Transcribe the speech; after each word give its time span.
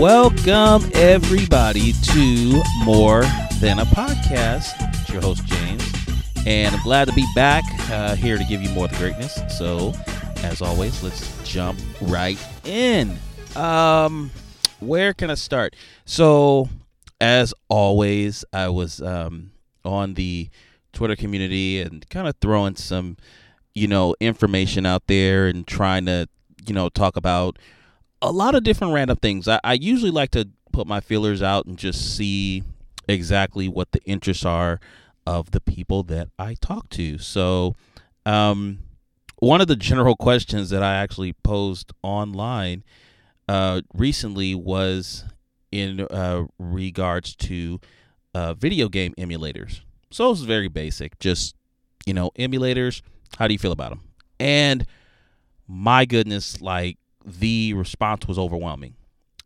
Welcome, 0.00 0.90
everybody, 0.94 1.92
to 1.92 2.62
More 2.84 3.20
Than 3.60 3.80
a 3.80 3.84
Podcast. 3.84 4.72
It's 4.98 5.10
your 5.10 5.20
host, 5.20 5.44
James, 5.44 5.84
and 6.46 6.74
I'm 6.74 6.82
glad 6.82 7.08
to 7.08 7.12
be 7.12 7.26
back 7.34 7.64
uh, 7.90 8.14
here 8.14 8.38
to 8.38 8.44
give 8.44 8.62
you 8.62 8.70
more 8.70 8.86
of 8.86 8.92
the 8.92 8.96
greatness. 8.96 9.38
So, 9.58 9.92
as 10.36 10.62
always, 10.62 11.02
let's 11.02 11.46
jump 11.46 11.78
right 12.00 12.38
in. 12.64 13.18
Um, 13.54 14.30
where 14.78 15.12
can 15.12 15.28
I 15.28 15.34
start? 15.34 15.76
So, 16.06 16.70
as 17.20 17.52
always, 17.68 18.42
I 18.54 18.70
was 18.70 19.02
um, 19.02 19.50
on 19.84 20.14
the 20.14 20.48
Twitter 20.94 21.14
community 21.14 21.78
and 21.78 22.08
kind 22.08 22.26
of 22.26 22.36
throwing 22.40 22.76
some, 22.76 23.18
you 23.74 23.86
know, 23.86 24.14
information 24.18 24.86
out 24.86 25.08
there 25.08 25.46
and 25.46 25.66
trying 25.66 26.06
to, 26.06 26.26
you 26.66 26.72
know, 26.72 26.88
talk 26.88 27.18
about 27.18 27.58
a 28.22 28.32
lot 28.32 28.54
of 28.54 28.62
different 28.62 28.92
random 28.92 29.16
things. 29.16 29.48
I, 29.48 29.60
I 29.64 29.74
usually 29.74 30.10
like 30.10 30.30
to 30.32 30.48
put 30.72 30.86
my 30.86 31.00
feelers 31.00 31.42
out 31.42 31.66
and 31.66 31.78
just 31.78 32.16
see 32.16 32.62
exactly 33.08 33.68
what 33.68 33.92
the 33.92 34.02
interests 34.04 34.44
are 34.44 34.80
of 35.26 35.50
the 35.50 35.60
people 35.60 36.02
that 36.04 36.28
I 36.38 36.54
talk 36.54 36.88
to. 36.90 37.18
So, 37.18 37.74
um, 38.26 38.80
one 39.38 39.60
of 39.60 39.68
the 39.68 39.76
general 39.76 40.16
questions 40.16 40.68
that 40.70 40.82
I 40.82 40.96
actually 40.96 41.32
posed 41.32 41.92
online 42.02 42.84
uh, 43.48 43.80
recently 43.94 44.54
was 44.54 45.24
in 45.72 46.00
uh, 46.02 46.44
regards 46.58 47.34
to 47.36 47.80
uh, 48.34 48.54
video 48.54 48.88
game 48.88 49.14
emulators. 49.18 49.80
So 50.10 50.30
it's 50.30 50.42
very 50.42 50.68
basic, 50.68 51.18
just 51.18 51.54
you 52.06 52.14
know, 52.14 52.30
emulators. 52.38 53.02
How 53.38 53.46
do 53.46 53.54
you 53.54 53.58
feel 53.58 53.72
about 53.72 53.90
them? 53.90 54.02
And 54.38 54.86
my 55.66 56.04
goodness, 56.04 56.60
like 56.60 56.98
the 57.24 57.74
response 57.74 58.26
was 58.26 58.38
overwhelming, 58.38 58.94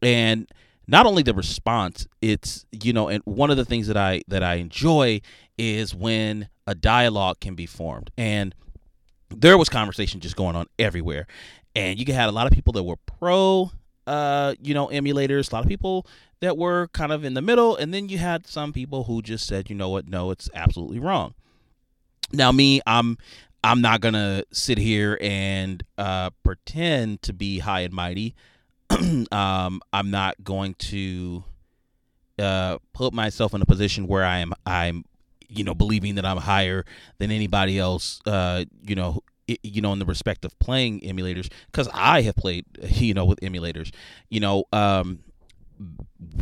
and 0.03 0.49
not 0.87 1.07
only 1.07 1.23
the 1.23 1.35
response, 1.35 2.07
it's 2.21 2.67
you 2.71 2.93
know, 2.93 3.09
and 3.09 3.23
one 3.25 3.51
of 3.51 3.57
the 3.57 3.65
things 3.65 3.87
that 3.87 3.97
I 3.97 4.23
that 4.29 4.43
I 4.43 4.55
enjoy 4.57 5.21
is 5.59 5.95
when 5.95 6.49
a 6.67 6.75
dialogue 6.75 7.41
can 7.41 7.55
be 7.55 7.67
formed, 7.67 8.11
and 8.17 8.55
there 9.31 9.59
was 9.59 9.69
conversation 9.69 10.21
just 10.21 10.37
going 10.37 10.57
on 10.57 10.67
everywhere, 10.79 11.27
and 11.75 11.99
you 11.99 12.13
had 12.15 12.29
a 12.29 12.33
lot 12.33 12.47
of 12.47 12.53
people 12.53 12.73
that 12.75 12.83
were 12.83 12.97
pro 12.97 13.71
uh, 14.07 14.55
you 14.61 14.75
know, 14.75 14.89
emulators. 14.89 15.51
A 15.51 15.55
lot 15.55 15.65
of 15.65 15.69
people 15.69 16.07
that 16.41 16.57
were 16.59 16.89
kind 16.89 17.13
of 17.13 17.25
in 17.25 17.35
the 17.35 17.43
middle, 17.43 17.77
and 17.77 17.93
then 17.93 18.09
you 18.09 18.19
had 18.19 18.47
some 18.47 18.73
people 18.73 19.05
who 19.05 19.23
just 19.23 19.47
said, 19.47 19.71
you 19.71 19.77
know 19.77 19.89
what, 19.89 20.09
no, 20.09 20.31
it's 20.31 20.51
absolutely 20.55 20.99
wrong. 20.99 21.35
Now, 22.33 22.53
me, 22.53 22.81
I'm 22.87 23.19
I'm 23.65 23.81
not 23.81 24.03
gonna 24.03 24.45
sit 24.53 24.77
here 24.77 25.17
and 25.23 25.83
uh, 25.97 26.31
pretend 26.43 27.23
to 27.23 27.33
be 27.33 27.61
high 27.61 27.81
and 27.81 27.95
mighty. 27.95 28.35
um, 29.33 29.81
I'm 29.91 30.11
not 30.11 30.45
going 30.45 30.75
to 30.75 31.43
uh, 32.39 32.77
put 32.93 33.15
myself 33.15 33.55
in 33.55 33.63
a 33.63 33.65
position 33.65 34.07
where 34.07 34.23
I 34.23 34.39
am 34.39 34.53
I'm 34.67 35.07
you 35.49 35.65
know 35.65 35.75
believing 35.75 36.17
that 36.17 36.27
I'm 36.27 36.37
higher 36.37 36.85
than 37.19 37.31
anybody 37.31 37.79
else. 37.79 38.21
Uh, 38.27 38.67
you 38.87 38.97
know 38.97 39.23
you 39.47 39.81
know 39.81 39.95
in 39.95 39.99
the 39.99 40.07
respect 40.07 40.45
of 40.45 40.59
playing 40.59 41.01
emulators 41.01 41.51
because 41.67 41.87
i 41.93 42.23
have 42.23 42.35
played 42.35 42.65
you 42.83 43.13
know 43.13 43.27
with 43.27 43.39
emulators 43.41 43.93
you 44.31 44.41
know 44.41 44.65
um 44.73 45.19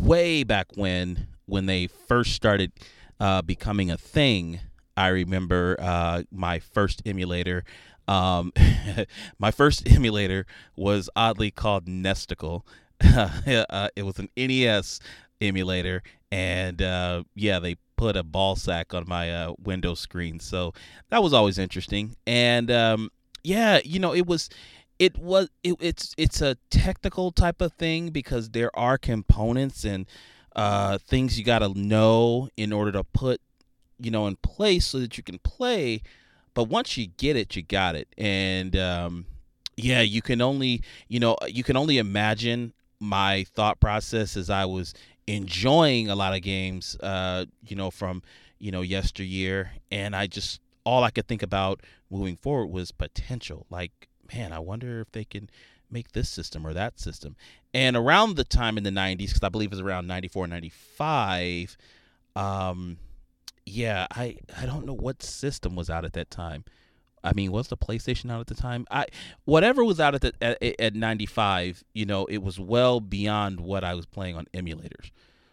way 0.00 0.44
back 0.44 0.68
when 0.76 1.26
when 1.46 1.66
they 1.66 1.88
first 1.88 2.32
started 2.32 2.70
uh 3.18 3.42
becoming 3.42 3.90
a 3.90 3.96
thing 3.96 4.60
i 4.96 5.08
remember 5.08 5.76
uh 5.78 6.22
my 6.30 6.58
first 6.58 7.02
emulator 7.06 7.64
um 8.08 8.52
my 9.38 9.50
first 9.50 9.88
emulator 9.90 10.46
was 10.76 11.08
oddly 11.16 11.50
called 11.50 11.86
nesticle 11.86 12.62
uh, 13.04 13.88
it 13.96 14.04
was 14.04 14.18
an 14.18 14.28
nes 14.36 15.00
emulator 15.40 16.02
and 16.30 16.80
uh 16.80 17.22
yeah 17.34 17.58
they 17.58 17.76
put 18.02 18.16
a 18.16 18.24
ball 18.24 18.56
sack 18.56 18.92
on 18.94 19.04
my 19.06 19.32
uh, 19.32 19.52
window 19.62 19.94
screen. 19.94 20.40
So 20.40 20.72
that 21.10 21.22
was 21.22 21.32
always 21.32 21.56
interesting. 21.56 22.16
And 22.26 22.68
um, 22.68 23.10
yeah, 23.44 23.78
you 23.84 24.00
know, 24.00 24.12
it 24.12 24.26
was 24.26 24.50
it 24.98 25.16
was 25.18 25.50
it, 25.62 25.76
it's 25.78 26.12
it's 26.18 26.42
a 26.42 26.56
technical 26.68 27.30
type 27.30 27.60
of 27.60 27.74
thing 27.74 28.08
because 28.08 28.50
there 28.50 28.76
are 28.76 28.98
components 28.98 29.84
and 29.84 30.06
uh, 30.56 30.98
things 30.98 31.38
you 31.38 31.44
got 31.44 31.60
to 31.60 31.68
know 31.78 32.48
in 32.56 32.72
order 32.72 32.90
to 32.90 33.04
put 33.04 33.40
you 34.02 34.10
know 34.10 34.26
in 34.26 34.36
place 34.36 34.86
so 34.86 34.98
that 34.98 35.16
you 35.16 35.22
can 35.22 35.38
play. 35.38 36.02
But 36.54 36.64
once 36.64 36.96
you 36.96 37.06
get 37.06 37.36
it, 37.36 37.56
you 37.56 37.62
got 37.62 37.94
it. 37.94 38.08
And 38.18 38.76
um, 38.76 39.26
yeah, 39.76 40.02
you 40.02 40.22
can 40.22 40.40
only 40.40 40.82
you 41.08 41.20
know 41.20 41.36
you 41.46 41.64
can 41.64 41.76
only 41.76 41.98
imagine 41.98 42.72
my 43.00 43.44
thought 43.54 43.80
process 43.80 44.36
as 44.36 44.48
I 44.50 44.64
was 44.64 44.94
enjoying 45.26 46.08
a 46.08 46.14
lot 46.14 46.34
of 46.34 46.42
games, 46.42 46.96
uh, 47.02 47.46
you 47.66 47.76
know, 47.76 47.90
from 47.90 48.22
you 48.58 48.70
know 48.70 48.82
yesteryear, 48.82 49.72
and 49.90 50.14
I 50.14 50.26
just 50.26 50.60
all 50.84 51.04
I 51.04 51.10
could 51.10 51.28
think 51.28 51.42
about 51.42 51.80
moving 52.10 52.36
forward 52.36 52.66
was 52.66 52.92
potential. 52.92 53.66
Like, 53.70 54.08
man, 54.32 54.52
I 54.52 54.58
wonder 54.58 55.00
if 55.00 55.12
they 55.12 55.24
can 55.24 55.48
make 55.90 56.12
this 56.12 56.28
system 56.28 56.66
or 56.66 56.72
that 56.72 56.98
system. 56.98 57.36
And 57.74 57.96
around 57.96 58.36
the 58.36 58.44
time 58.44 58.76
in 58.76 58.84
the 58.84 58.90
90s, 58.90 59.18
because 59.18 59.42
I 59.42 59.48
believe 59.48 59.68
it 59.68 59.76
was 59.76 59.80
around 59.80 60.06
94, 60.06 60.46
95, 60.46 61.76
um, 62.34 62.98
yeah, 63.64 64.06
I, 64.10 64.36
I 64.58 64.66
don't 64.66 64.86
know 64.86 64.94
what 64.94 65.22
system 65.22 65.76
was 65.76 65.90
out 65.90 66.04
at 66.04 66.12
that 66.14 66.30
time. 66.30 66.64
I 67.24 67.32
mean, 67.32 67.52
was 67.52 67.68
the 67.68 67.76
PlayStation 67.76 68.30
out 68.30 68.40
at 68.40 68.46
the 68.48 68.54
time? 68.54 68.86
I 68.90 69.06
whatever 69.44 69.84
was 69.84 70.00
out 70.00 70.14
at 70.14 70.22
the, 70.22 70.32
at, 70.40 70.80
at 70.80 70.94
95, 70.94 71.84
you 71.94 72.04
know, 72.04 72.24
it 72.26 72.42
was 72.42 72.58
well 72.58 73.00
beyond 73.00 73.60
what 73.60 73.84
I 73.84 73.94
was 73.94 74.06
playing 74.06 74.36
on 74.36 74.46
emulators. 74.52 75.10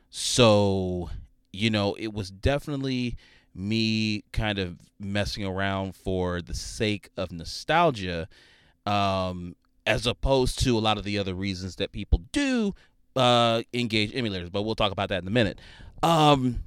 So, 0.09 1.09
you 1.53 1.69
know, 1.69 1.94
it 1.96 2.14
was 2.14 2.31
definitely 2.31 3.18
me 3.53 4.24
kind 4.31 4.58
of 4.58 4.78
messing 5.00 5.46
around 5.46 5.96
for 5.96 6.42
the 6.42 6.53
sake 6.53 7.09
of 7.18 7.31
nostalgia 7.31 8.28
um 8.86 9.56
as 9.86 10.06
opposed 10.06 10.59
to 10.59 10.78
a 10.78 10.80
lot 10.80 10.98
of 10.98 11.03
the 11.03 11.18
other 11.18 11.34
reasons 11.34 11.75
that 11.78 11.92
people 11.92 12.22
do 12.31 12.74
uh 13.16 13.62
engage 13.74 14.12
emulators, 14.14 14.52
but 14.52 14.62
we'll 14.62 14.75
talk 14.75 14.92
about 14.92 15.09
that 15.09 15.22
in 15.22 15.28
a 15.28 15.31
minute. 15.31 15.59
Um 16.03 16.64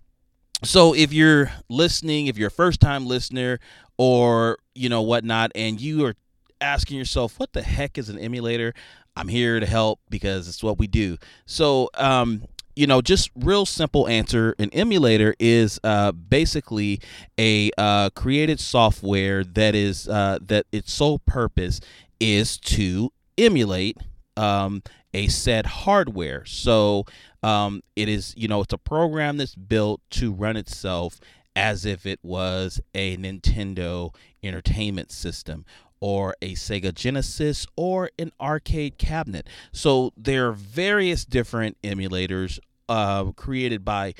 so 0.65 0.95
if 0.95 1.12
you're 1.12 1.50
listening, 1.69 2.27
if 2.27 2.39
you're 2.39 2.49
a 2.49 2.50
first 2.50 2.81
time 2.81 3.06
listener 3.06 3.59
or, 3.99 4.59
you 4.75 4.89
know, 4.89 5.03
whatnot, 5.03 5.53
and 5.55 5.81
you 5.81 6.05
are 6.06 6.15
asking 6.61 6.99
yourself, 6.99 7.39
what 7.39 7.53
the 7.53 7.62
heck 7.62 7.99
is 7.99 8.09
an 8.09 8.19
emulator? 8.19 8.73
I'm 9.17 9.28
here 9.28 9.61
to 9.61 9.67
help 9.67 10.00
because 10.09 10.49
it's 10.49 10.62
what 10.62 10.78
we 10.78 10.87
do. 10.87 11.19
So, 11.45 11.91
um, 11.95 12.45
you 12.75 12.87
know, 12.87 13.03
just 13.03 13.31
real 13.37 13.67
simple 13.67 14.09
answer. 14.09 14.55
An 14.59 14.71
emulator 14.73 15.34
is 15.39 15.78
uh, 15.84 16.12
basically 16.12 17.00
a 17.39 17.71
uh, 17.77 18.11
created 18.11 18.61
software 18.61 19.44
that 19.44 19.75
is 19.75 20.09
uh, 20.09 20.39
that 20.41 20.67
its 20.73 20.93
sole 20.93 21.19
purpose 21.19 21.81
is 22.19 22.56
to 22.59 23.12
emulate 23.37 23.99
um, 24.37 24.83
a 25.12 25.29
said 25.29 25.67
hardware. 25.67 26.44
So 26.47 27.05
um, 27.42 27.82
it 27.97 28.08
is, 28.08 28.34
you 28.36 28.48
know, 28.48 28.60
it's 28.60 28.72
a 28.72 28.78
program 28.78 29.36
that's 29.36 29.54
built 29.54 30.00
to 30.10 30.32
run 30.32 30.56
itself 30.56 31.19
as 31.54 31.84
if 31.84 32.06
it 32.06 32.19
was 32.22 32.80
a 32.94 33.16
Nintendo 33.16 34.14
entertainment 34.42 35.12
system 35.12 35.64
or 36.00 36.34
a 36.42 36.54
Sega 36.54 36.92
Genesis 36.94 37.66
or 37.76 38.10
an 38.19 38.32
arcade 38.41 38.98
cabinet. 38.98 39.47
So 39.70 40.12
there 40.16 40.48
are 40.48 40.52
various 40.52 41.25
different 41.25 41.76
emulators 41.82 42.58
uh, 42.88 43.26
created 43.32 43.84
by 43.84 44.14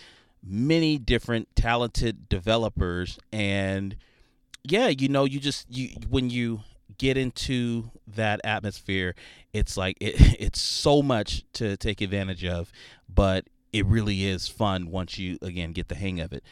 many 0.45 0.99
different 0.99 1.55
talented 1.55 2.29
developers 2.29 3.19
and 3.33 3.95
yeah 4.65 4.89
you 4.89 5.09
know 5.09 5.25
you 5.25 5.39
just 5.39 5.67
you 5.71 5.91
when 6.09 6.31
you 6.31 6.61
get 6.99 7.17
into 7.17 7.91
that 8.07 8.41
atmosphere 8.45 9.15
it's 9.53 9.77
like 9.77 9.97
it, 10.01 10.15
it's 10.41 10.61
so 10.61 11.03
much 11.03 11.45
to 11.53 11.77
take 11.77 12.01
advantage 12.01 12.45
of 12.45 12.73
but 13.09 13.45
it 13.73 13.87
really 13.87 14.25
is 14.25 14.49
fun 14.49 14.91
once 14.91 15.19
you 15.19 15.39
again 15.41 15.73
get 15.73 15.89
the 15.89 15.95
hang 15.95 16.21
of 16.21 16.33
it. 16.33 16.45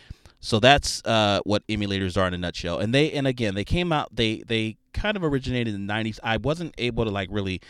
So 0.43 0.59
that's 0.59 1.05
uh, 1.05 1.41
what 1.45 1.67
emulators 1.67 2.17
are 2.17 2.27
in 2.27 2.33
a 2.33 2.39
nutshell. 2.39 2.79
And 2.79 2.95
they 2.95 3.13
and 3.13 3.27
again 3.27 3.55
they 3.55 3.65
came 3.65 3.93
out 3.93 4.09
they 4.15 4.43
they 4.47 4.79
kind 4.93 5.17
of 5.17 5.25
originated 5.25 5.75
in 5.75 5.87
the 5.87 5.93
90s 5.93 6.19
i 6.23 6.37
wasn't 6.37 6.75
able 6.77 7.05
to 7.05 7.11
like 7.11 7.29
really 7.31 7.61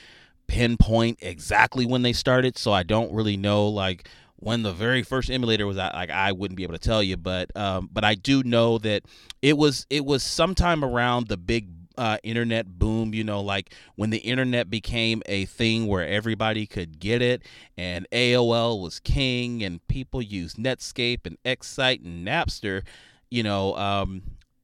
pinpoint 0.46 1.18
exactly 1.20 1.84
when 1.84 2.02
they 2.02 2.14
started 2.14 2.56
so 2.56 2.72
i 2.72 2.82
don't 2.82 3.12
really 3.12 3.36
know 3.36 3.68
like 3.68 4.08
when 4.36 4.62
the 4.62 4.72
very 4.72 5.02
first 5.02 5.30
emulator 5.30 5.66
was 5.66 5.76
out 5.76 5.92
like 5.94 6.10
i 6.10 6.32
wouldn't 6.32 6.56
be 6.56 6.62
able 6.62 6.72
to 6.72 6.78
tell 6.78 7.02
you 7.02 7.16
but 7.16 7.54
um, 7.56 7.88
but 7.92 8.04
i 8.04 8.14
do 8.14 8.42
know 8.42 8.78
that 8.78 9.02
it 9.42 9.56
was 9.56 9.86
it 9.90 10.04
was 10.04 10.22
sometime 10.22 10.82
around 10.82 11.28
the 11.28 11.36
big 11.36 11.68
uh, 12.00 12.16
internet 12.22 12.78
boom, 12.78 13.12
you 13.12 13.22
know, 13.22 13.42
like 13.42 13.74
when 13.94 14.08
the 14.08 14.18
internet 14.18 14.70
became 14.70 15.22
a 15.26 15.44
thing 15.44 15.86
where 15.86 16.06
everybody 16.08 16.66
could 16.66 16.98
get 16.98 17.20
it, 17.20 17.42
and 17.76 18.06
AOL 18.10 18.80
was 18.80 19.00
king, 19.00 19.62
and 19.62 19.86
people 19.86 20.22
used 20.22 20.56
Netscape 20.56 21.26
and 21.26 21.36
Excite 21.44 22.00
and 22.00 22.26
Napster, 22.26 22.84
you 23.30 23.42
know, 23.42 23.76
um, 23.76 24.22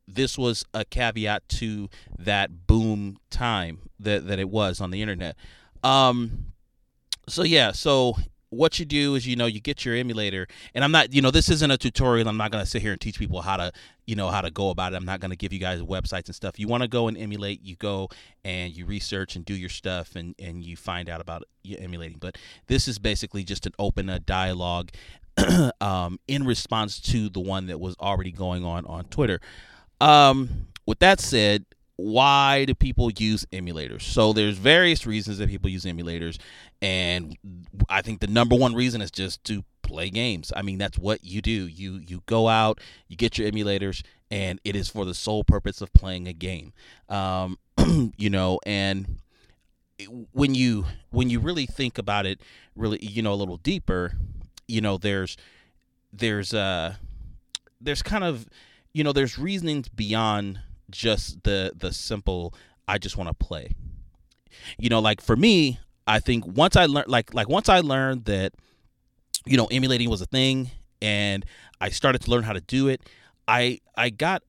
this 0.08 0.38
was 0.38 0.64
a 0.72 0.86
caveat 0.86 1.46
to 1.50 1.90
that 2.18 2.66
boom 2.66 3.18
time 3.28 3.90
that, 4.00 4.26
that 4.28 4.38
it 4.38 4.48
was 4.48 4.80
on 4.80 4.90
the 4.90 5.02
internet. 5.02 5.36
Um, 5.84 6.52
so, 7.28 7.42
yeah, 7.42 7.72
so 7.72 8.16
what 8.50 8.78
you 8.78 8.84
do 8.84 9.14
is 9.14 9.26
you 9.26 9.36
know 9.36 9.46
you 9.46 9.60
get 9.60 9.84
your 9.84 9.94
emulator. 9.94 10.46
And 10.74 10.84
i'm 10.84 10.92
not 10.92 11.12
you 11.12 11.22
know 11.22 11.30
this 11.30 11.48
isn't 11.50 11.70
a 11.70 11.76
tutorial. 11.76 12.28
I'm 12.28 12.36
not 12.36 12.50
going 12.50 12.64
to 12.64 12.70
sit 12.70 12.82
here 12.82 12.92
and 12.92 13.00
teach 13.00 13.18
people 13.18 13.42
how 13.42 13.56
to 13.56 13.72
you 14.06 14.14
know 14.14 14.28
how 14.28 14.40
to 14.40 14.50
go 14.50 14.70
about 14.70 14.92
it. 14.92 14.96
I'm 14.96 15.04
not 15.04 15.20
going 15.20 15.30
to 15.30 15.36
give 15.36 15.52
you 15.52 15.58
guys 15.58 15.80
websites 15.82 16.26
and 16.26 16.34
stuff. 16.34 16.58
You 16.58 16.68
want 16.68 16.82
to 16.82 16.88
go 16.88 17.08
and 17.08 17.16
emulate 17.16 17.62
you 17.62 17.76
go 17.76 18.08
and 18.44 18.76
you 18.76 18.86
research 18.86 19.36
and 19.36 19.44
do 19.44 19.54
your 19.54 19.68
stuff 19.68 20.16
and 20.16 20.34
and 20.38 20.64
you 20.64 20.76
find 20.76 21.08
out 21.08 21.20
about 21.20 21.44
emulating. 21.78 22.18
But 22.18 22.38
this 22.66 22.88
is 22.88 22.98
basically 22.98 23.44
just 23.44 23.66
an 23.66 23.72
open 23.78 24.08
a 24.08 24.18
dialogue 24.18 24.90
um, 25.80 26.18
in 26.28 26.44
response 26.44 27.00
to 27.00 27.28
the 27.28 27.40
one 27.40 27.66
that 27.66 27.80
was 27.80 27.96
already 28.00 28.32
going 28.32 28.64
on 28.64 28.86
on 28.86 29.04
twitter. 29.04 29.40
Um, 30.00 30.68
with 30.86 30.98
that 31.00 31.20
said 31.20 31.64
why 31.96 32.66
do 32.66 32.74
people 32.74 33.10
use 33.10 33.46
emulators? 33.52 34.02
So 34.02 34.32
there's 34.32 34.58
various 34.58 35.06
reasons 35.06 35.38
that 35.38 35.48
people 35.48 35.70
use 35.70 35.84
emulators, 35.84 36.38
and 36.82 37.36
I 37.88 38.02
think 38.02 38.20
the 38.20 38.26
number 38.26 38.54
one 38.54 38.74
reason 38.74 39.00
is 39.00 39.10
just 39.10 39.42
to 39.44 39.64
play 39.82 40.10
games. 40.10 40.52
I 40.54 40.62
mean, 40.62 40.78
that's 40.78 40.98
what 40.98 41.24
you 41.24 41.40
do. 41.40 41.66
You 41.66 42.00
you 42.06 42.22
go 42.26 42.48
out, 42.48 42.80
you 43.08 43.16
get 43.16 43.38
your 43.38 43.50
emulators, 43.50 44.02
and 44.30 44.60
it 44.64 44.76
is 44.76 44.88
for 44.88 45.04
the 45.04 45.14
sole 45.14 45.44
purpose 45.44 45.80
of 45.80 45.92
playing 45.94 46.28
a 46.28 46.32
game. 46.32 46.72
Um, 47.08 47.58
you 48.18 48.28
know, 48.28 48.60
and 48.66 49.18
when 50.32 50.54
you 50.54 50.84
when 51.10 51.30
you 51.30 51.40
really 51.40 51.66
think 51.66 51.96
about 51.98 52.26
it, 52.26 52.40
really, 52.74 52.98
you 53.04 53.22
know, 53.22 53.32
a 53.32 53.34
little 53.36 53.56
deeper, 53.56 54.12
you 54.68 54.80
know, 54.80 54.98
there's 54.98 55.36
there's 56.12 56.52
uh 56.52 56.94
there's 57.80 58.02
kind 58.02 58.24
of 58.24 58.46
you 58.92 59.04
know 59.04 59.12
there's 59.12 59.38
reasonings 59.38 59.88
beyond 59.88 60.60
just 60.90 61.42
the 61.44 61.72
the 61.76 61.92
simple 61.92 62.54
I 62.88 62.98
just 62.98 63.16
want 63.16 63.28
to 63.28 63.34
play. 63.34 63.74
You 64.78 64.88
know, 64.88 65.00
like 65.00 65.20
for 65.20 65.36
me, 65.36 65.80
I 66.06 66.20
think 66.20 66.46
once 66.46 66.76
I 66.76 66.86
learned 66.86 67.08
like 67.08 67.34
like 67.34 67.48
once 67.48 67.68
I 67.68 67.80
learned 67.80 68.26
that 68.26 68.54
you 69.44 69.56
know 69.56 69.66
emulating 69.66 70.08
was 70.08 70.20
a 70.20 70.26
thing 70.26 70.70
and 71.02 71.44
I 71.80 71.90
started 71.90 72.22
to 72.22 72.30
learn 72.30 72.44
how 72.44 72.52
to 72.52 72.60
do 72.60 72.88
it, 72.88 73.02
I 73.46 73.80
I 73.96 74.10
got 74.10 74.42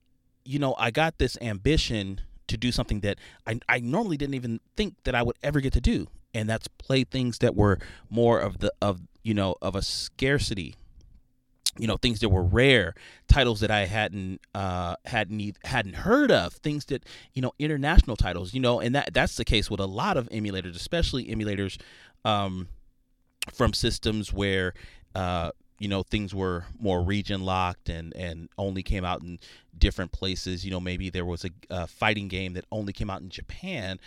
you 0.48 0.58
know, 0.58 0.74
I 0.78 0.90
got 0.90 1.18
this 1.18 1.36
ambition 1.42 2.22
to 2.46 2.56
do 2.56 2.72
something 2.72 3.00
that 3.00 3.18
I 3.46 3.60
I 3.68 3.80
normally 3.80 4.16
didn't 4.16 4.34
even 4.34 4.60
think 4.76 4.94
that 5.04 5.14
I 5.14 5.22
would 5.22 5.36
ever 5.42 5.60
get 5.60 5.74
to 5.74 5.80
do. 5.80 6.06
And 6.32 6.48
that's 6.48 6.66
play 6.68 7.04
things 7.04 7.38
that 7.38 7.54
were 7.54 7.78
more 8.08 8.40
of 8.40 8.58
the 8.58 8.72
of 8.80 9.02
you 9.22 9.34
know 9.34 9.56
of 9.60 9.76
a 9.76 9.82
scarcity 9.82 10.74
you 11.78 11.86
know 11.86 11.96
things 11.96 12.20
that 12.20 12.28
were 12.28 12.42
rare 12.42 12.94
titles 13.28 13.60
that 13.60 13.70
i 13.70 13.86
hadn't 13.86 14.40
uh 14.54 14.96
hadn't 15.04 15.56
hadn't 15.64 15.94
heard 15.94 16.30
of 16.30 16.52
things 16.54 16.84
that 16.86 17.04
you 17.34 17.42
know 17.42 17.52
international 17.58 18.16
titles 18.16 18.52
you 18.52 18.60
know 18.60 18.80
and 18.80 18.94
that 18.94 19.12
that's 19.14 19.36
the 19.36 19.44
case 19.44 19.70
with 19.70 19.80
a 19.80 19.86
lot 19.86 20.16
of 20.16 20.28
emulators 20.30 20.74
especially 20.76 21.26
emulators 21.26 21.78
um 22.24 22.68
from 23.52 23.72
systems 23.72 24.32
where 24.32 24.74
uh 25.14 25.50
you 25.78 25.88
know 25.88 26.02
things 26.02 26.34
were 26.34 26.64
more 26.78 27.02
region 27.02 27.42
locked 27.42 27.88
and 27.88 28.14
and 28.16 28.48
only 28.58 28.82
came 28.82 29.04
out 29.04 29.22
in 29.22 29.38
different 29.76 30.12
places. 30.12 30.64
You 30.64 30.70
know 30.70 30.80
maybe 30.80 31.10
there 31.10 31.24
was 31.24 31.44
a, 31.44 31.50
a 31.70 31.86
fighting 31.86 32.28
game 32.28 32.54
that 32.54 32.64
only 32.70 32.92
came 32.92 33.10
out 33.10 33.20
in 33.22 33.28
japan. 33.28 34.00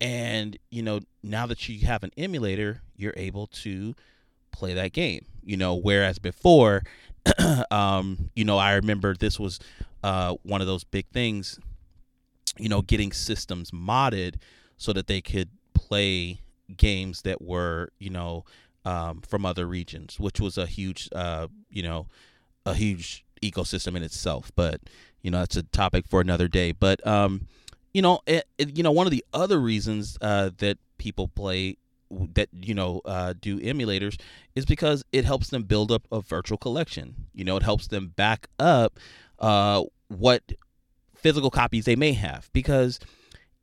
And 0.00 0.56
you 0.70 0.82
know 0.82 1.00
now 1.22 1.46
that 1.46 1.68
you 1.68 1.86
have 1.86 2.04
an 2.04 2.12
emulator 2.16 2.82
you're 2.96 3.14
able 3.16 3.46
to 3.46 3.94
play 4.52 4.72
that 4.72 4.92
game 4.92 5.24
you 5.44 5.56
know 5.56 5.74
whereas 5.74 6.18
before 6.18 6.82
um, 7.70 8.30
you 8.34 8.44
know, 8.44 8.58
I 8.58 8.74
remember 8.74 9.14
this 9.14 9.38
was 9.38 9.58
uh, 10.02 10.34
one 10.42 10.60
of 10.60 10.66
those 10.66 10.84
big 10.84 11.06
things, 11.08 11.58
you 12.58 12.68
know, 12.68 12.82
getting 12.82 13.12
systems 13.12 13.70
modded 13.70 14.36
so 14.76 14.92
that 14.92 15.06
they 15.06 15.20
could 15.20 15.48
play 15.74 16.40
games 16.76 17.22
that 17.22 17.42
were, 17.42 17.90
you 17.98 18.10
know, 18.10 18.44
um, 18.84 19.20
from 19.26 19.44
other 19.44 19.66
regions, 19.66 20.20
which 20.20 20.40
was 20.40 20.56
a 20.56 20.66
huge, 20.66 21.08
uh, 21.14 21.48
you 21.70 21.82
know, 21.82 22.06
a 22.64 22.74
huge 22.74 23.24
ecosystem 23.42 23.96
in 23.96 24.02
itself. 24.02 24.52
But 24.54 24.80
you 25.22 25.30
know, 25.30 25.38
that's 25.40 25.56
a 25.56 25.62
topic 25.64 26.06
for 26.06 26.20
another 26.20 26.48
day. 26.48 26.72
But 26.72 27.04
um, 27.06 27.48
you 27.92 28.02
know, 28.02 28.20
it, 28.26 28.44
it, 28.58 28.76
you 28.76 28.82
know, 28.82 28.92
one 28.92 29.06
of 29.06 29.10
the 29.10 29.24
other 29.32 29.58
reasons 29.58 30.18
uh, 30.20 30.50
that 30.58 30.78
people 30.98 31.28
play 31.28 31.76
that 32.10 32.48
you 32.52 32.74
know 32.74 33.00
uh, 33.04 33.34
do 33.40 33.58
emulators 33.60 34.18
is 34.54 34.64
because 34.64 35.04
it 35.12 35.24
helps 35.24 35.48
them 35.48 35.64
build 35.64 35.90
up 35.90 36.06
a 36.12 36.20
virtual 36.20 36.58
collection. 36.58 37.14
You 37.34 37.44
know, 37.44 37.56
it 37.56 37.62
helps 37.62 37.88
them 37.88 38.08
back 38.08 38.48
up 38.58 38.98
uh, 39.38 39.84
what 40.08 40.42
physical 41.14 41.50
copies 41.50 41.84
they 41.84 41.96
may 41.96 42.12
have. 42.12 42.50
Because, 42.52 43.00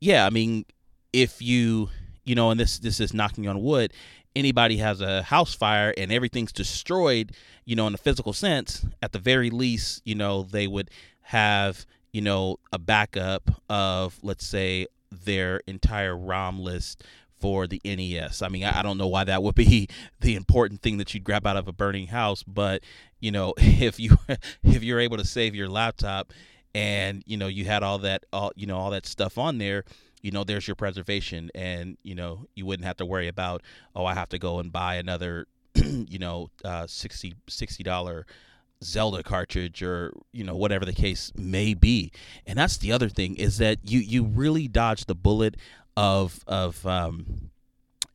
yeah, 0.00 0.26
I 0.26 0.30
mean, 0.30 0.64
if 1.12 1.40
you 1.40 1.88
you 2.24 2.34
know, 2.34 2.50
and 2.50 2.58
this 2.58 2.78
this 2.78 3.00
is 3.00 3.14
knocking 3.14 3.48
on 3.48 3.62
wood, 3.62 3.92
anybody 4.34 4.78
has 4.78 5.00
a 5.00 5.22
house 5.22 5.54
fire 5.54 5.94
and 5.96 6.12
everything's 6.12 6.52
destroyed, 6.52 7.32
you 7.64 7.76
know, 7.76 7.86
in 7.86 7.94
a 7.94 7.98
physical 7.98 8.32
sense, 8.32 8.84
at 9.02 9.12
the 9.12 9.18
very 9.18 9.50
least, 9.50 10.02
you 10.04 10.14
know, 10.14 10.42
they 10.42 10.66
would 10.66 10.90
have 11.22 11.86
you 12.12 12.20
know 12.20 12.58
a 12.72 12.78
backup 12.78 13.50
of 13.68 14.18
let's 14.22 14.46
say 14.46 14.86
their 15.10 15.60
entire 15.66 16.16
ROM 16.16 16.60
list 16.60 17.02
for 17.44 17.66
the 17.66 17.78
NES. 17.84 18.40
I 18.40 18.48
mean, 18.48 18.64
I, 18.64 18.80
don't 18.80 18.96
know 18.96 19.06
why 19.06 19.24
that 19.24 19.42
would 19.42 19.54
be 19.54 19.86
the 20.22 20.34
important 20.34 20.80
thing 20.80 20.96
that 20.96 21.12
you'd 21.12 21.24
grab 21.24 21.46
out 21.46 21.58
of 21.58 21.68
a 21.68 21.74
burning 21.74 22.06
house, 22.06 22.42
but 22.42 22.82
you 23.20 23.30
know, 23.30 23.52
if 23.58 24.00
you 24.00 24.16
if 24.62 24.82
you're 24.82 24.98
able 24.98 25.18
to 25.18 25.26
save 25.26 25.54
your 25.54 25.68
laptop 25.68 26.32
and 26.74 27.22
you 27.26 27.36
know 27.36 27.46
you 27.46 27.66
had 27.66 27.82
all 27.82 27.98
that 27.98 28.24
all 28.32 28.50
you 28.56 28.66
know 28.66 28.78
all 28.78 28.90
that 28.92 29.04
stuff 29.04 29.36
on 29.36 29.58
there, 29.58 29.84
you 30.22 30.30
know, 30.30 30.42
there's 30.42 30.66
your 30.66 30.74
preservation, 30.74 31.50
and 31.54 31.98
you 32.02 32.14
know 32.14 32.46
you 32.54 32.64
wouldn't 32.64 32.86
have 32.86 32.96
to 32.96 33.04
worry 33.04 33.28
about 33.28 33.62
oh 33.94 34.06
I 34.06 34.14
have 34.14 34.30
to 34.30 34.38
go 34.38 34.58
and 34.58 34.72
buy 34.72 34.94
another 34.94 35.46
you 35.74 36.18
know 36.18 36.48
uh, 36.64 36.86
60 36.86 37.34
dollar 37.82 38.24
Zelda 38.82 39.22
cartridge 39.22 39.82
or 39.82 40.14
you 40.32 40.44
know 40.44 40.56
whatever 40.56 40.86
the 40.86 40.94
case 40.94 41.30
may 41.36 41.74
be. 41.74 42.10
And 42.46 42.58
that's 42.58 42.78
the 42.78 42.90
other 42.90 43.10
thing 43.10 43.36
is 43.36 43.58
that 43.58 43.80
you 43.84 43.98
you 43.98 44.24
really 44.24 44.66
dodge 44.66 45.04
the 45.04 45.14
bullet 45.14 45.56
of 45.96 46.40
of 46.46 46.86
um, 46.86 47.50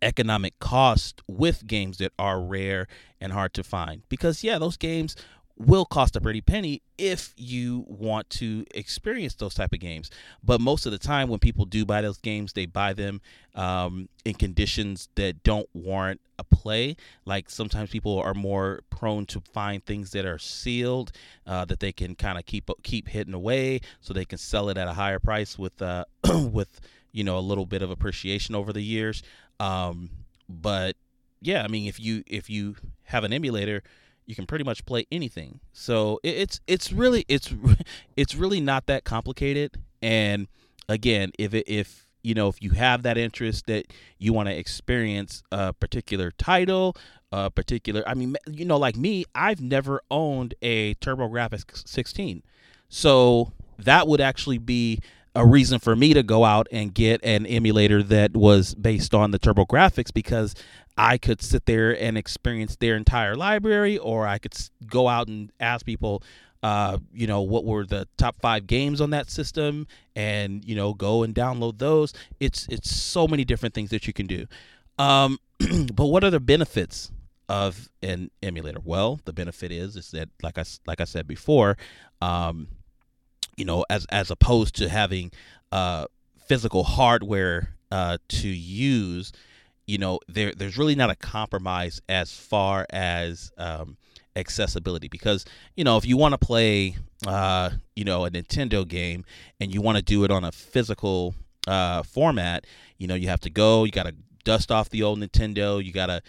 economic 0.01 0.59
cost 0.59 1.21
with 1.27 1.67
games 1.67 1.97
that 1.97 2.13
are 2.17 2.41
rare 2.41 2.87
and 3.19 3.33
hard 3.33 3.53
to 3.55 3.63
find. 3.63 4.03
Because 4.09 4.43
yeah, 4.43 4.57
those 4.57 4.77
games 4.77 5.15
will 5.59 5.83
cost 5.83 6.15
a 6.15 6.21
pretty 6.21 6.39
penny 6.39 6.81
if 6.97 7.33
you 7.35 7.83
want 7.87 8.29
to 8.29 8.65
experience 8.73 9.35
those 9.35 9.53
type 9.53 9.73
of 9.73 9.79
games 9.79 10.09
but 10.41 10.61
most 10.61 10.85
of 10.85 10.91
the 10.93 10.97
time 10.97 11.27
when 11.27 11.37
people 11.37 11.65
do 11.65 11.85
buy 11.85 12.01
those 12.01 12.17
games 12.17 12.53
they 12.53 12.65
buy 12.65 12.93
them 12.93 13.19
um, 13.55 14.07
in 14.23 14.33
conditions 14.33 15.09
that 15.15 15.43
don't 15.43 15.67
warrant 15.73 16.21
a 16.39 16.45
play 16.45 16.95
like 17.25 17.49
sometimes 17.49 17.89
people 17.89 18.17
are 18.17 18.33
more 18.33 18.79
prone 18.89 19.25
to 19.25 19.41
find 19.53 19.85
things 19.85 20.11
that 20.11 20.25
are 20.25 20.39
sealed 20.39 21.11
uh, 21.45 21.65
that 21.65 21.81
they 21.81 21.91
can 21.91 22.15
kind 22.15 22.37
of 22.37 22.45
keep 22.45 22.69
keep 22.81 23.09
hidden 23.09 23.33
away 23.33 23.81
so 23.99 24.13
they 24.13 24.23
can 24.23 24.37
sell 24.37 24.69
it 24.69 24.77
at 24.77 24.87
a 24.87 24.93
higher 24.93 25.19
price 25.19 25.59
with 25.59 25.81
uh, 25.81 26.05
with 26.49 26.79
you 27.11 27.23
know 27.23 27.37
a 27.37 27.41
little 27.41 27.65
bit 27.65 27.81
of 27.81 27.91
appreciation 27.91 28.55
over 28.55 28.73
the 28.73 28.81
years. 28.83 29.23
Um, 29.59 30.09
but 30.47 30.95
yeah 31.41 31.63
i 31.63 31.67
mean 31.69 31.87
if 31.87 31.99
you 31.99 32.21
if 32.27 32.49
you 32.49 32.75
have 33.03 33.23
an 33.23 33.31
emulator 33.31 33.81
you 34.29 34.35
can 34.35 34.45
pretty 34.45 34.63
much 34.63 34.85
play 34.85 35.07
anything. 35.11 35.59
So 35.73 36.19
it's 36.23 36.61
it's 36.67 36.93
really 36.93 37.25
it's 37.27 37.51
it's 38.15 38.35
really 38.35 38.61
not 38.61 38.85
that 38.85 39.03
complicated. 39.03 39.81
And 40.03 40.47
again 40.87 41.31
if 41.39 41.53
it, 41.55 41.67
if 41.67 42.05
you 42.21 42.35
know 42.35 42.47
if 42.47 42.61
you 42.61 42.71
have 42.71 43.01
that 43.03 43.17
interest 43.17 43.65
that 43.65 43.87
you 44.19 44.31
want 44.33 44.49
to 44.49 44.55
experience 44.55 45.41
a 45.51 45.73
particular 45.73 46.31
title 46.31 46.95
a 47.31 47.49
particular 47.51 48.03
i 48.07 48.15
mean 48.15 48.35
you 48.47 48.65
know 48.65 48.75
like 48.77 48.97
me 48.97 49.23
i've 49.35 49.61
never 49.61 50.01
owned 50.09 50.55
a 50.63 50.95
turbografx 50.95 51.87
16 51.87 52.41
so 52.89 53.53
that 53.77 54.07
would 54.07 54.19
actually 54.19 54.57
be 54.57 54.99
a 55.39 55.45
reason 55.45 55.79
for 55.79 55.95
me 55.95 56.13
to 56.13 56.21
go 56.21 56.43
out 56.43 56.67
and 56.69 56.93
get 56.93 57.23
an 57.23 57.45
emulator 57.45 58.03
that 58.03 58.35
was 58.35 58.75
based 58.75 59.13
on 59.15 59.31
the 59.31 59.39
TurboGrafx 59.39 60.13
because 60.13 60.53
I 60.97 61.17
could 61.17 61.41
sit 61.41 61.65
there 61.65 61.97
and 61.97 62.17
experience 62.17 62.75
their 62.75 62.97
entire 62.97 63.35
library, 63.35 63.97
or 63.97 64.27
I 64.27 64.37
could 64.37 64.53
go 64.85 65.07
out 65.07 65.29
and 65.29 65.49
ask 65.61 65.85
people, 65.85 66.23
uh, 66.61 66.97
you 67.13 67.25
know, 67.25 67.41
what 67.41 67.63
were 67.63 67.85
the 67.85 68.05
top 68.17 68.41
five 68.41 68.67
games 68.67 68.99
on 68.99 69.11
that 69.11 69.31
system, 69.31 69.87
and 70.13 70.65
you 70.65 70.75
know, 70.75 70.93
go 70.93 71.23
and 71.23 71.33
download 71.33 71.79
those. 71.79 72.11
It's 72.41 72.67
it's 72.69 72.93
so 72.93 73.25
many 73.25 73.45
different 73.45 73.73
things 73.73 73.91
that 73.91 74.07
you 74.07 74.11
can 74.11 74.27
do. 74.27 74.45
Um, 74.97 75.39
but 75.93 76.07
what 76.07 76.25
are 76.25 76.31
the 76.31 76.41
benefits 76.41 77.13
of 77.47 77.87
an 78.03 78.29
emulator? 78.43 78.81
Well, 78.83 79.21
the 79.23 79.31
benefit 79.31 79.71
is 79.71 79.95
is 79.95 80.11
that 80.11 80.27
like 80.43 80.57
I 80.57 80.65
like 80.85 80.99
I 80.99 81.05
said 81.05 81.27
before, 81.27 81.77
um, 82.21 82.67
you 83.59 83.65
know, 83.65 83.85
as 83.89 84.05
as 84.05 84.31
opposed 84.31 84.75
to 84.77 84.89
having 84.89 85.31
uh, 85.71 86.05
physical 86.47 86.83
hardware 86.83 87.75
uh, 87.91 88.17
to 88.29 88.47
use, 88.47 89.31
you 89.85 89.97
know, 89.97 90.19
there 90.27 90.53
there's 90.55 90.77
really 90.77 90.95
not 90.95 91.09
a 91.09 91.15
compromise 91.15 92.01
as 92.07 92.31
far 92.31 92.85
as 92.89 93.51
um, 93.57 93.97
accessibility. 94.35 95.09
Because 95.09 95.45
you 95.75 95.83
know 95.83 95.97
if 95.97 96.05
you 96.05 96.17
want 96.17 96.33
to 96.33 96.37
play 96.37 96.97
uh, 97.27 97.71
you 97.95 98.05
know 98.05 98.25
a 98.25 98.31
Nintendo 98.31 98.87
game 98.87 99.25
and 99.59 99.73
you 99.73 99.81
want 99.81 99.97
to 99.97 100.03
do 100.03 100.23
it 100.23 100.31
on 100.31 100.43
a 100.43 100.51
physical 100.51 101.35
uh, 101.67 102.03
format, 102.03 102.65
you 102.97 103.07
know, 103.07 103.15
you 103.15 103.27
have 103.27 103.41
to 103.41 103.49
go, 103.49 103.83
you 103.83 103.91
got 103.91 104.05
to 104.05 104.15
dust 104.43 104.71
off 104.71 104.89
the 104.89 105.03
old 105.03 105.19
Nintendo, 105.19 105.83
you 105.83 105.91
got 105.91 106.07
to 106.07 106.21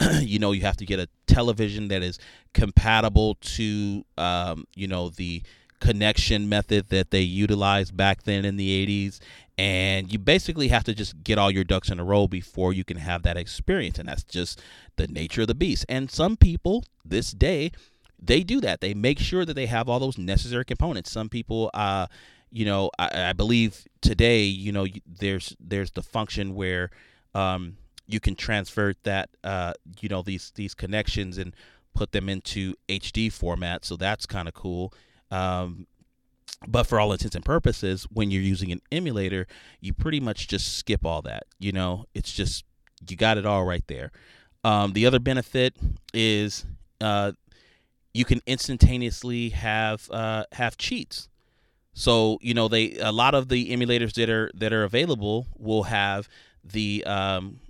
you 0.22 0.38
know, 0.38 0.52
you 0.52 0.62
have 0.62 0.76
to 0.76 0.86
get 0.86 1.00
a 1.00 1.08
television 1.26 1.88
that 1.88 2.02
is 2.02 2.18
compatible 2.54 3.36
to, 3.40 4.04
um, 4.16 4.64
you 4.74 4.86
know, 4.86 5.08
the 5.08 5.42
connection 5.80 6.48
method 6.48 6.88
that 6.88 7.10
they 7.10 7.20
utilized 7.20 7.96
back 7.96 8.24
then 8.24 8.44
in 8.44 8.56
the 8.56 8.86
80s. 8.86 9.20
And 9.56 10.12
you 10.12 10.18
basically 10.20 10.68
have 10.68 10.84
to 10.84 10.94
just 10.94 11.24
get 11.24 11.36
all 11.36 11.50
your 11.50 11.64
ducks 11.64 11.90
in 11.90 11.98
a 11.98 12.04
row 12.04 12.28
before 12.28 12.72
you 12.72 12.84
can 12.84 12.98
have 12.98 13.22
that 13.24 13.36
experience. 13.36 13.98
And 13.98 14.08
that's 14.08 14.22
just 14.22 14.62
the 14.96 15.08
nature 15.08 15.42
of 15.42 15.48
the 15.48 15.54
beast. 15.54 15.84
And 15.88 16.10
some 16.10 16.36
people 16.36 16.84
this 17.04 17.32
day, 17.32 17.72
they 18.20 18.42
do 18.42 18.60
that. 18.60 18.80
They 18.80 18.94
make 18.94 19.18
sure 19.18 19.44
that 19.44 19.54
they 19.54 19.66
have 19.66 19.88
all 19.88 19.98
those 19.98 20.18
necessary 20.18 20.64
components. 20.64 21.10
Some 21.10 21.28
people, 21.28 21.70
uh, 21.74 22.06
you 22.50 22.64
know, 22.64 22.90
I, 22.98 23.30
I 23.30 23.32
believe 23.32 23.86
today, 24.00 24.44
you 24.44 24.72
know, 24.72 24.86
there's 25.06 25.56
there's 25.60 25.90
the 25.90 26.02
function 26.02 26.54
where 26.54 26.90
um, 27.34 27.76
you 28.06 28.20
can 28.20 28.34
transfer 28.34 28.94
that, 29.04 29.30
uh, 29.44 29.74
you 30.00 30.08
know, 30.08 30.22
these 30.22 30.52
these 30.54 30.74
connections 30.74 31.38
and 31.38 31.54
put 31.94 32.12
them 32.12 32.28
into 32.28 32.74
HD 32.88 33.32
format. 33.32 33.84
So 33.84 33.96
that's 33.96 34.24
kind 34.26 34.48
of 34.48 34.54
cool. 34.54 34.92
Um, 35.30 35.86
but 36.66 36.84
for 36.84 36.98
all 36.98 37.12
intents 37.12 37.36
and 37.36 37.44
purposes, 37.44 38.06
when 38.12 38.30
you're 38.30 38.42
using 38.42 38.72
an 38.72 38.80
emulator, 38.90 39.46
you 39.80 39.92
pretty 39.92 40.20
much 40.20 40.48
just 40.48 40.76
skip 40.76 41.04
all 41.04 41.22
that. 41.22 41.44
You 41.58 41.72
know, 41.72 42.06
it's 42.14 42.32
just 42.32 42.64
you 43.08 43.16
got 43.16 43.38
it 43.38 43.46
all 43.46 43.64
right 43.64 43.84
there. 43.86 44.10
Um, 44.64 44.92
the 44.92 45.06
other 45.06 45.20
benefit 45.20 45.76
is 46.12 46.66
uh, 47.00 47.32
you 48.12 48.24
can 48.24 48.40
instantaneously 48.46 49.50
have 49.50 50.10
uh, 50.10 50.44
have 50.52 50.76
cheats. 50.76 51.28
So 51.92 52.38
you 52.42 52.54
know 52.54 52.68
they 52.68 52.96
a 52.98 53.12
lot 53.12 53.34
of 53.34 53.48
the 53.48 53.70
emulators 53.70 54.14
that 54.14 54.30
are 54.30 54.50
that 54.54 54.72
are 54.72 54.84
available 54.84 55.46
will 55.56 55.84
have 55.84 56.28
the 56.64 57.04
um, 57.04 57.60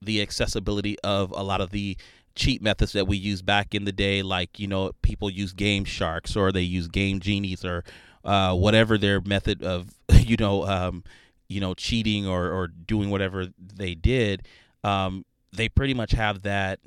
the 0.00 0.22
accessibility 0.22 0.98
of 1.00 1.32
a 1.32 1.42
lot 1.42 1.60
of 1.60 1.70
the 1.70 1.96
cheat 2.38 2.62
methods 2.62 2.92
that 2.92 3.06
we 3.06 3.16
used 3.16 3.44
back 3.44 3.74
in 3.74 3.84
the 3.84 3.92
day, 3.92 4.22
like 4.22 4.58
you 4.58 4.66
know 4.66 4.92
people 5.02 5.28
use 5.28 5.52
Game 5.52 5.84
Sharks 5.84 6.36
or 6.36 6.52
they 6.52 6.62
use 6.62 6.88
Game 6.88 7.20
Genies 7.20 7.64
or 7.64 7.84
uh, 8.24 8.54
whatever 8.54 8.96
their 8.96 9.20
method 9.20 9.62
of 9.62 9.90
you 10.12 10.36
know 10.36 10.66
um, 10.66 11.04
you 11.48 11.60
know 11.60 11.74
cheating 11.74 12.26
or 12.26 12.50
or 12.50 12.68
doing 12.68 13.10
whatever 13.10 13.48
they 13.58 13.94
did. 13.94 14.46
Um, 14.84 15.24
they 15.52 15.68
pretty 15.68 15.94
much 15.94 16.12
have 16.12 16.42
that 16.42 16.78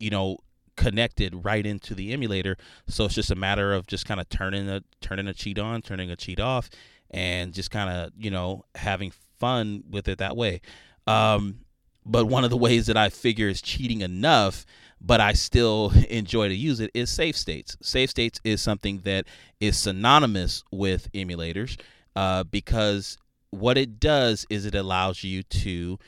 you 0.00 0.10
know 0.10 0.38
connected 0.76 1.44
right 1.44 1.64
into 1.64 1.94
the 1.94 2.12
emulator. 2.12 2.56
So 2.88 3.04
it's 3.04 3.14
just 3.14 3.30
a 3.30 3.36
matter 3.36 3.72
of 3.74 3.86
just 3.86 4.06
kind 4.06 4.20
of 4.20 4.28
turning 4.28 4.68
a 4.68 4.82
turning 5.00 5.28
a 5.28 5.34
cheat 5.34 5.58
on, 5.58 5.82
turning 5.82 6.10
a 6.10 6.16
cheat 6.16 6.40
off, 6.40 6.70
and 7.10 7.52
just 7.52 7.70
kind 7.70 7.90
of 7.90 8.12
you 8.18 8.30
know 8.30 8.64
having 8.74 9.12
fun 9.38 9.84
with 9.90 10.08
it 10.08 10.18
that 10.18 10.36
way. 10.36 10.62
Um, 11.06 11.60
but 12.06 12.26
one 12.26 12.44
of 12.44 12.50
the 12.50 12.56
ways 12.56 12.86
that 12.86 12.96
I 12.96 13.10
figure 13.10 13.48
is 13.48 13.60
cheating 13.62 14.00
enough 14.00 14.64
but 15.00 15.20
I 15.20 15.32
still 15.32 15.92
enjoy 16.08 16.48
to 16.48 16.54
use 16.54 16.80
it 16.80 16.90
is 16.94 17.10
save 17.10 17.36
states. 17.36 17.76
Save 17.82 18.10
states 18.10 18.40
is 18.44 18.60
something 18.60 19.00
that 19.04 19.26
is 19.60 19.78
synonymous 19.78 20.62
with 20.70 21.10
emulators 21.12 21.78
uh, 22.16 22.44
because 22.44 23.18
what 23.50 23.78
it 23.78 24.00
does 24.00 24.46
is 24.50 24.66
it 24.66 24.74
allows 24.74 25.22
you 25.22 25.42
to, 25.42 25.98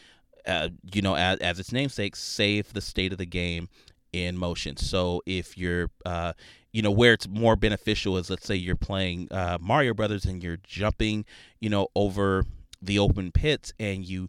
uh, 0.47 0.69
you 0.93 1.03
know, 1.03 1.17
as, 1.17 1.39
as, 1.39 1.59
its 1.59 1.73
namesake, 1.73 2.17
save 2.17 2.73
the 2.73 2.81
state 2.81 3.13
of 3.13 3.19
the 3.19 3.27
game 3.27 3.69
in 4.13 4.37
motion. 4.37 4.77
So 4.77 5.23
if 5.27 5.57
you're, 5.57 5.91
uh, 6.05 6.33
you 6.73 6.83
know, 6.83 6.91
where 6.91 7.13
it's 7.13 7.29
more 7.29 7.57
beneficial 7.57 8.19
is 8.19 8.31
let's 8.31 8.47
say 8.47 8.57
you're 8.57 8.77
playing 8.77 9.29
uh, 9.31 9.59
Mario 9.61 9.95
Brothers 9.95 10.25
and 10.25 10.43
you're 10.43 10.59
jumping, 10.63 11.25
you 11.61 11.71
know, 11.71 11.89
over 11.95 12.45
the 12.83 12.99
open 12.99 13.33
pits 13.33 13.73
and 13.79 14.05
you 14.05 14.29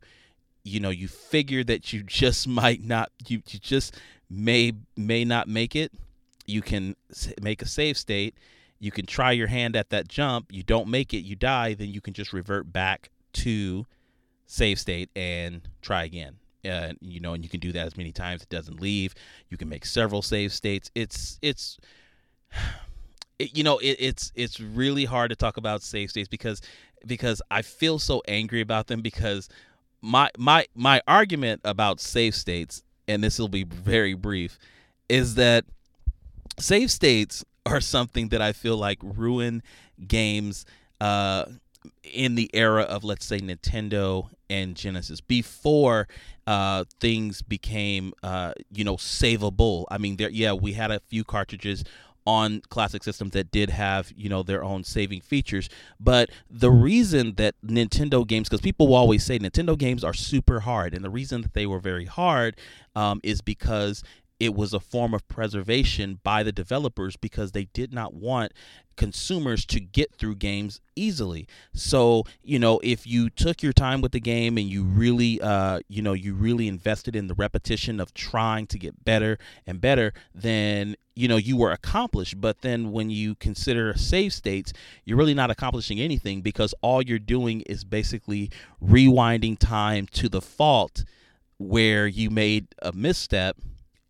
you 0.64 0.80
know 0.80 0.90
you 0.90 1.08
figure 1.08 1.64
that 1.64 1.94
you 1.94 2.04
just 2.06 2.48
might 2.48 2.84
not 2.84 3.12
you, 3.28 3.42
you 3.50 3.60
just 3.60 3.96
may 4.30 4.74
may 4.96 5.24
not 5.24 5.48
make 5.48 5.76
it 5.76 5.92
you 6.48 6.62
can 6.62 6.96
make 7.42 7.62
a 7.62 7.68
save 7.68 7.98
state. 7.98 8.36
You 8.80 8.90
can 8.92 9.06
try 9.06 9.34
your 9.34 9.48
hand 9.48 9.76
at 9.76 9.90
that 9.90 10.08
jump. 10.08 10.52
You 10.52 10.64
don't 10.64 10.88
make 10.88 11.14
it 11.14 11.20
you 11.20 11.36
die 11.36 11.74
then 11.74 11.90
you 11.90 12.02
can 12.02 12.14
just 12.14 12.34
revert 12.34 12.72
back 12.72 13.12
to 13.34 13.86
save 14.48 14.80
state 14.80 15.10
and 15.16 15.68
try 15.82 16.06
again. 16.06 16.38
Uh, 16.66 16.94
you 17.02 17.20
know 17.20 17.34
and 17.34 17.44
you 17.44 17.50
can 17.50 17.60
do 17.60 17.72
that 17.74 17.86
as 17.86 17.98
many 17.98 18.12
times. 18.12 18.42
It 18.42 18.50
doesn't 18.50 18.80
leave. 18.82 19.14
You 19.50 19.58
can 19.58 19.70
make 19.70 19.86
several 19.86 20.22
save 20.22 20.54
states. 20.54 20.90
It's 20.96 21.38
it's 21.42 21.78
it, 23.40 23.56
you 23.56 23.64
know 23.64 23.78
it, 23.80 23.98
it's 24.00 24.32
it's 24.34 24.60
really 24.60 25.06
hard 25.06 25.30
to 25.30 25.36
talk 25.36 25.58
about 25.58 25.84
save 25.84 26.10
states 26.10 26.30
because 26.30 26.62
because 27.06 27.42
I 27.52 27.62
feel 27.62 28.00
so 28.00 28.22
angry 28.28 28.62
about 28.62 28.88
them 28.88 29.02
because 29.02 29.50
my 30.02 30.32
my 30.38 30.66
my 30.76 31.02
argument 31.08 31.62
about 31.64 32.00
save 32.00 32.36
states 32.36 32.84
and 33.08 33.24
this 33.24 33.40
will 33.40 33.48
be 33.48 33.64
very 33.64 34.14
brief, 34.14 34.60
is 35.10 35.36
that 35.36 35.66
save 36.60 36.92
states 36.92 37.46
are 37.66 37.82
something 37.82 38.30
that 38.30 38.42
I 38.42 38.54
feel 38.54 38.78
like 38.78 39.00
ruin 39.02 39.62
games 40.08 40.66
uh, 41.02 41.46
in 42.04 42.36
the 42.36 42.50
era 42.54 42.84
of, 42.84 43.04
let's 43.04 43.26
say, 43.26 43.40
Nintendo 43.40 44.30
and 44.50 44.76
Genesis 44.76 45.22
before 45.22 46.08
uh, 46.46 46.86
things 47.00 47.42
became, 47.42 48.14
uh, 48.24 48.54
you 48.72 48.84
know, 48.84 48.96
savable. 48.96 49.86
I 49.92 49.98
mean, 49.98 50.16
there, 50.16 50.30
yeah, 50.30 50.54
we 50.54 50.74
had 50.74 50.92
a 50.92 51.00
few 51.02 51.24
cartridges 51.24 51.84
on 52.28 52.62
classic 52.70 53.06
systems 53.06 53.32
that 53.32 53.50
did 53.52 53.70
have 53.70 54.12
you 54.16 54.28
know 54.28 54.44
their 54.44 54.62
own 54.64 54.84
saving 54.84 55.22
features. 55.22 55.70
But 55.98 56.30
the 56.50 56.70
reason 56.70 57.36
that 57.36 57.56
nintendo 57.66 58.28
games 58.28 58.50
because 58.50 58.62
people 58.62 58.90
will 58.90 58.96
always 58.96 59.24
say 59.24 59.40
nintendo 59.40 59.78
games 59.78 60.04
are 60.04 60.14
super 60.14 60.60
hard 60.60 60.94
and 60.94 61.06
the 61.06 61.10
reason 61.10 61.42
that 61.42 61.54
they 61.54 61.66
were 61.66 61.80
very 61.80 62.06
hard 62.06 62.58
um, 62.96 63.22
is 63.24 63.40
because 63.40 64.04
it 64.40 64.54
was 64.54 64.74
a 64.74 64.80
form 64.80 65.14
of 65.14 65.28
preservation 65.28 66.20
by 66.24 66.44
the 66.44 66.52
developers 66.52 67.16
because 67.16 67.52
they 67.52 67.66
did 67.66 67.94
not 67.94 68.14
want 68.14 68.54
consumers 68.96 69.66
to 69.66 69.80
get 69.80 70.14
through 70.16 70.36
games 70.36 70.82
easily. 70.96 71.48
So, 71.74 72.24
you 72.44 72.60
know, 72.60 72.80
if 72.84 73.08
you 73.08 73.30
took 73.30 73.64
your 73.64 73.74
time 73.74 74.02
with 74.02 74.12
the 74.12 74.20
game 74.20 74.58
and 74.58 74.68
you 74.68 74.84
really, 74.84 75.40
uh, 75.40 75.80
you 75.88 76.02
know, 76.02 76.14
you 76.14 76.34
really 76.34 76.68
invested 76.68 77.16
in 77.16 77.28
the 77.28 77.36
repetition 77.36 78.00
of 78.00 78.14
trying 78.14 78.68
to 78.68 78.80
get 78.80 79.06
better 79.06 79.38
and 79.66 79.80
better, 79.80 80.14
then, 80.34 80.96
you 81.16 81.28
know, 81.28 81.38
you 81.38 81.56
were 81.56 81.72
accomplished. 81.72 82.42
But 82.42 82.62
then 82.62 82.92
when 82.92 83.10
you 83.10 83.36
consider 83.36 83.96
save 83.96 84.34
states, 84.34 84.74
you're 85.06 85.18
really 85.18 85.36
not 85.36 85.52
accomplishing 85.52 86.00
anything 86.00 86.42
because 86.42 86.74
all 86.82 87.02
you're 87.02 87.20
doing 87.20 87.62
is 87.62 87.84
basically 87.84 88.50
rewinding 88.84 89.58
time 89.58 90.08
to 90.14 90.28
the 90.28 90.42
fault 90.42 91.06
where 91.60 92.06
you 92.08 92.30
made 92.30 92.68
a 92.82 92.92
misstep 92.92 93.58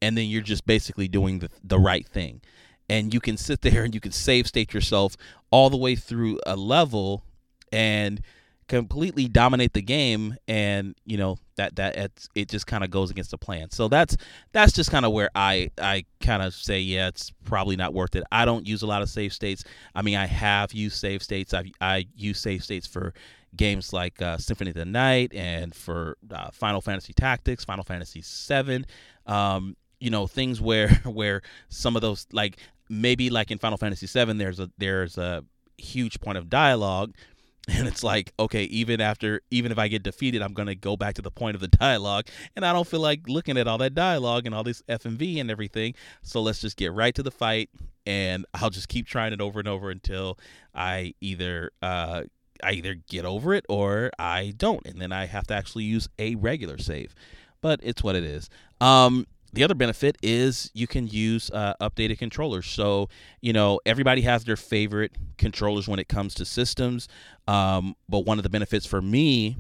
and 0.02 0.18
then 0.18 0.26
you're 0.26 0.42
just 0.42 0.66
basically 0.66 1.08
doing 1.08 1.40
the, 1.40 1.50
the 1.64 1.80
right 1.80 2.08
thing. 2.08 2.42
And 2.90 3.14
you 3.14 3.20
can 3.20 3.38
sit 3.38 3.62
there 3.64 3.84
and 3.84 3.94
you 3.94 4.02
can 4.02 4.12
save 4.12 4.48
state 4.48 4.74
yourself 4.74 5.16
all 5.52 5.70
the 5.70 5.78
way 5.78 5.96
through 5.96 6.40
a 6.46 6.56
level 6.56 7.24
and 7.72 8.22
completely 8.68 9.28
dominate 9.28 9.74
the 9.74 9.82
game. 9.82 10.36
And 10.48 10.96
you 11.06 11.18
know 11.18 11.38
that 11.58 11.76
that 11.76 12.12
it 12.36 12.50
just 12.50 12.68
kind 12.68 12.84
of 12.84 12.92
goes 12.92 13.12
against 13.12 13.32
the 13.32 13.38
plan. 13.38 13.72
So 13.72 13.88
that's 13.88 14.16
that's 14.52 14.72
just 14.72 14.92
kind 14.92 15.06
of 15.06 15.12
where 15.12 15.30
i 15.36 15.70
i 15.82 16.06
kind 16.22 16.44
of 16.44 16.54
say 16.54 16.80
yeah 16.80 17.08
it's 17.08 17.32
probably 17.44 17.76
not 17.76 17.94
worth 17.94 18.16
it. 18.16 18.24
I 18.32 18.46
don't 18.46 18.66
use 18.66 18.82
a 18.82 18.88
lot 18.88 19.02
of 19.02 19.10
save 19.10 19.34
states. 19.34 19.64
I 19.96 20.02
mean 20.02 20.18
i 20.18 20.26
have 20.26 20.74
used 20.74 20.98
save 20.98 21.22
states. 21.24 21.54
I 21.54 21.72
i 21.82 22.08
use 22.16 22.40
save 22.40 22.64
states 22.64 22.88
for 22.88 23.14
games 23.56 23.92
like 23.92 24.22
uh, 24.22 24.38
symphony 24.38 24.70
of 24.70 24.76
the 24.76 24.86
night 24.86 25.34
and 25.34 25.74
for 25.74 26.18
uh, 26.32 26.52
final 26.52 26.82
fantasy 26.82 27.14
tactics 27.14 27.64
final 27.64 27.84
fantasy 27.84 28.22
7 28.22 28.86
um, 29.26 29.76
you 30.00 30.10
know 30.10 30.28
things 30.28 30.62
where 30.62 30.90
where 31.06 31.42
some 31.70 31.96
of 31.96 32.02
those 32.02 32.28
like 32.32 32.58
maybe 32.90 33.30
like 33.30 33.52
in 33.52 33.58
Final 33.58 33.78
Fantasy 33.78 34.08
VII 34.08 34.34
there's 34.34 34.60
a 34.60 34.70
there's 34.78 35.18
a 35.18 35.44
huge 35.78 36.20
point 36.20 36.38
of 36.38 36.50
dialogue 36.50 37.14
and 37.68 37.88
it's 37.88 38.04
like 38.04 38.32
okay 38.40 38.64
even 38.64 39.02
after 39.02 39.42
even 39.52 39.72
if 39.72 39.78
i 39.78 39.88
get 39.88 40.02
defeated 40.02 40.42
i'm 40.42 40.56
to 40.56 40.74
go 40.74 40.96
back 40.96 41.14
to 41.14 41.22
the 41.22 41.30
point 41.30 41.54
of 41.54 41.62
the 41.62 41.68
dialogue 41.68 42.26
and 42.56 42.66
i 42.66 42.72
don't 42.74 42.88
feel 42.88 43.02
like 43.02 43.28
looking 43.28 43.58
at 43.58 43.68
all 43.68 43.78
that 43.78 43.94
dialogue 43.94 44.46
and 44.46 44.56
all 44.56 44.64
this 44.64 44.82
fmv 44.90 45.40
and 45.40 45.52
everything 45.52 45.94
so 46.24 46.42
let's 46.42 46.62
just 46.62 46.78
get 46.78 46.94
right 46.94 47.14
to 47.14 47.22
the 47.22 47.30
fight 47.30 47.70
and 48.06 48.46
i'll 48.56 48.70
just 48.70 48.88
keep 48.88 49.06
trying 49.06 49.34
it 49.34 49.42
over 49.42 49.60
and 49.60 49.68
over 49.68 49.92
until 49.92 50.40
i 50.74 51.14
either 51.22 51.70
uh 51.82 52.24
i 52.64 52.72
either 52.72 52.96
get 53.08 53.26
over 53.26 53.54
it 53.54 53.66
or 53.70 54.10
i 54.18 54.54
don't 54.58 54.88
and 54.88 55.00
then 55.00 55.12
i 55.12 55.26
have 55.26 55.46
to 55.46 55.54
actually 55.54 55.84
use 55.84 56.08
a 56.18 56.36
regular 56.36 56.78
save 56.78 57.14
but 57.62 57.80
it's 57.84 58.04
what 58.04 58.16
it 58.16 58.24
is. 58.24 58.50
Um 58.80 59.26
the 59.58 59.64
other 59.64 59.74
benefit 59.74 60.18
is 60.22 60.70
you 60.76 60.86
can 60.86 61.08
use 61.08 61.50
uh, 61.50 61.74
updated 61.82 62.20
controllers. 62.20 62.68
So, 62.68 63.10
you 63.42 63.54
know, 63.54 63.80
everybody 63.88 64.22
has 64.22 64.44
their 64.44 64.56
favorite 64.56 65.14
controllers 65.40 65.88
when 65.88 65.98
it 65.98 66.08
comes 66.08 66.36
to 66.36 66.46
systems. 66.46 67.08
Um, 67.48 67.96
but 68.08 68.20
one 68.20 68.38
of 68.38 68.44
the 68.44 68.50
benefits 68.50 68.86
for 68.86 69.02
me 69.02 69.58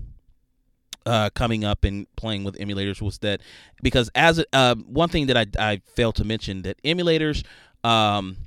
uh, 1.07 1.31
coming 1.31 1.65
up 1.65 1.83
and 1.83 2.05
playing 2.15 2.43
with 2.43 2.59
emulators 2.59 3.01
was 3.01 3.17
that 3.19 3.41
because 3.81 4.11
as 4.13 4.45
uh, 4.53 4.75
one 4.75 5.09
thing 5.09 5.25
that 5.27 5.35
I, 5.35 5.47
I 5.57 5.81
failed 5.95 6.13
to 6.17 6.23
mention 6.23 6.61
that 6.61 6.79
emulators 6.83 7.43
um, 7.83 8.37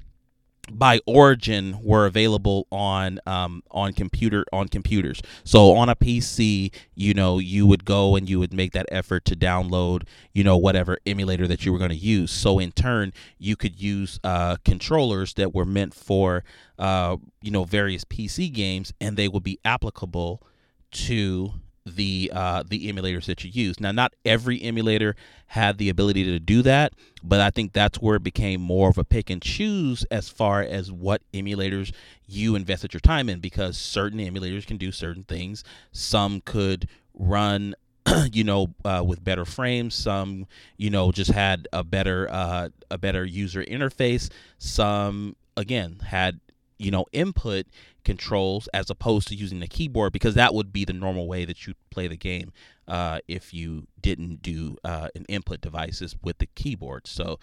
by 0.70 1.00
origin 1.06 1.78
were 1.82 2.06
available 2.06 2.66
on 2.70 3.20
um, 3.26 3.62
on 3.70 3.92
computer 3.92 4.44
on 4.52 4.68
computers. 4.68 5.20
So 5.44 5.72
on 5.72 5.88
a 5.88 5.96
PC, 5.96 6.72
you 6.94 7.14
know, 7.14 7.38
you 7.38 7.66
would 7.66 7.84
go 7.84 8.16
and 8.16 8.28
you 8.28 8.38
would 8.38 8.52
make 8.52 8.72
that 8.72 8.86
effort 8.90 9.24
to 9.26 9.36
download, 9.36 10.04
you 10.32 10.44
know, 10.44 10.56
whatever 10.56 10.98
emulator 11.06 11.46
that 11.46 11.64
you 11.64 11.72
were 11.72 11.78
going 11.78 11.90
to 11.90 11.96
use. 11.96 12.30
So 12.30 12.58
in 12.58 12.72
turn, 12.72 13.12
you 13.38 13.56
could 13.56 13.80
use 13.80 14.20
uh, 14.24 14.56
controllers 14.64 15.34
that 15.34 15.54
were 15.54 15.64
meant 15.64 15.94
for, 15.94 16.44
uh, 16.78 17.16
you 17.42 17.50
know, 17.50 17.64
various 17.64 18.04
PC 18.04 18.52
games, 18.52 18.92
and 19.00 19.16
they 19.16 19.28
would 19.28 19.42
be 19.42 19.58
applicable 19.64 20.42
to 20.92 21.52
the 21.86 22.30
uh, 22.34 22.62
the 22.68 22.92
emulators 22.92 23.26
that 23.26 23.44
you 23.44 23.50
use. 23.52 23.80
Now, 23.80 23.92
not 23.92 24.14
every 24.24 24.60
emulator 24.62 25.16
had 25.46 25.78
the 25.78 25.88
ability 25.88 26.24
to 26.24 26.38
do 26.38 26.62
that, 26.62 26.92
but 27.22 27.40
I 27.40 27.50
think 27.50 27.72
that's 27.72 28.00
where 28.00 28.16
it 28.16 28.22
became 28.22 28.60
more 28.60 28.90
of 28.90 28.98
a 28.98 29.04
pick 29.04 29.30
and 29.30 29.40
choose 29.40 30.04
as 30.10 30.28
far 30.28 30.62
as 30.62 30.92
what 30.92 31.22
emulators 31.32 31.92
you 32.26 32.54
invested 32.54 32.92
your 32.92 33.00
time 33.00 33.28
in, 33.28 33.40
because 33.40 33.76
certain 33.76 34.18
emulators 34.18 34.66
can 34.66 34.76
do 34.76 34.92
certain 34.92 35.24
things. 35.24 35.64
Some 35.92 36.42
could 36.42 36.88
run 37.14 37.74
you 38.32 38.44
know 38.44 38.74
uh, 38.84 39.02
with 39.06 39.22
better 39.22 39.44
frames 39.44 39.94
some 39.94 40.46
you 40.76 40.88
know 40.90 41.12
just 41.12 41.30
had 41.30 41.68
a 41.72 41.84
better 41.84 42.28
uh, 42.30 42.68
a 42.90 42.98
better 42.98 43.24
user 43.24 43.62
interface 43.64 44.30
some 44.58 45.36
again 45.56 46.00
had 46.06 46.40
you 46.78 46.90
know 46.90 47.04
input 47.12 47.66
controls 48.04 48.68
as 48.74 48.90
opposed 48.90 49.28
to 49.28 49.34
using 49.34 49.60
the 49.60 49.66
keyboard 49.66 50.12
because 50.12 50.34
that 50.34 50.54
would 50.54 50.72
be 50.72 50.84
the 50.84 50.92
normal 50.92 51.26
way 51.26 51.44
that 51.44 51.66
you 51.66 51.74
play 51.90 52.08
the 52.08 52.16
game 52.16 52.52
uh, 52.88 53.20
if 53.28 53.54
you 53.54 53.86
didn't 54.00 54.42
do 54.42 54.76
uh, 54.84 55.08
an 55.14 55.24
input 55.28 55.60
devices 55.60 56.16
with 56.22 56.38
the 56.38 56.46
keyboard. 56.54 57.06
So 57.06 57.38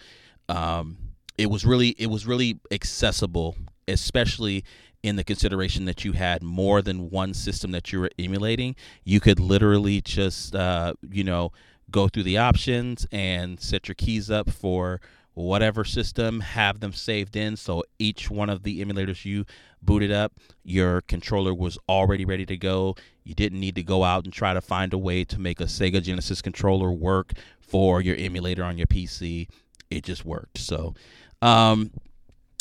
um, 0.48 0.98
it 1.36 1.50
was 1.50 1.64
really 1.64 1.90
it 1.98 2.08
was 2.08 2.26
really 2.26 2.60
accessible 2.70 3.56
especially 3.88 4.64
in 5.02 5.16
the 5.16 5.24
consideration 5.24 5.84
that 5.86 6.04
you 6.04 6.12
had 6.12 6.42
more 6.42 6.82
than 6.82 7.10
one 7.10 7.32
system 7.32 7.70
that 7.70 7.92
you 7.92 8.00
were 8.00 8.10
emulating. 8.18 8.76
You 9.04 9.20
could 9.20 9.40
literally 9.40 10.00
just 10.00 10.54
uh, 10.54 10.94
you 11.10 11.24
know 11.24 11.52
go 11.90 12.08
through 12.08 12.24
the 12.24 12.38
options 12.38 13.06
and 13.10 13.58
set 13.58 13.88
your 13.88 13.94
keys 13.94 14.30
up 14.30 14.50
for 14.50 15.00
whatever 15.38 15.84
system, 15.84 16.40
have 16.40 16.80
them 16.80 16.92
saved 16.92 17.36
in. 17.36 17.56
So 17.56 17.84
each 17.98 18.30
one 18.30 18.50
of 18.50 18.62
the 18.62 18.84
emulators 18.84 19.24
you 19.24 19.44
booted 19.82 20.10
up, 20.10 20.32
your 20.64 21.02
controller 21.02 21.54
was 21.54 21.78
already 21.88 22.24
ready 22.24 22.46
to 22.46 22.56
go. 22.56 22.96
You 23.24 23.34
didn't 23.34 23.60
need 23.60 23.74
to 23.76 23.82
go 23.82 24.04
out 24.04 24.24
and 24.24 24.32
try 24.32 24.54
to 24.54 24.60
find 24.60 24.92
a 24.92 24.98
way 24.98 25.24
to 25.24 25.38
make 25.38 25.60
a 25.60 25.64
Sega 25.64 26.02
Genesis 26.02 26.42
controller 26.42 26.90
work 26.90 27.32
for 27.60 28.00
your 28.00 28.16
emulator 28.16 28.64
on 28.64 28.78
your 28.78 28.86
PC. 28.86 29.48
It 29.90 30.04
just 30.04 30.24
worked. 30.24 30.58
So, 30.58 30.94
um, 31.40 31.90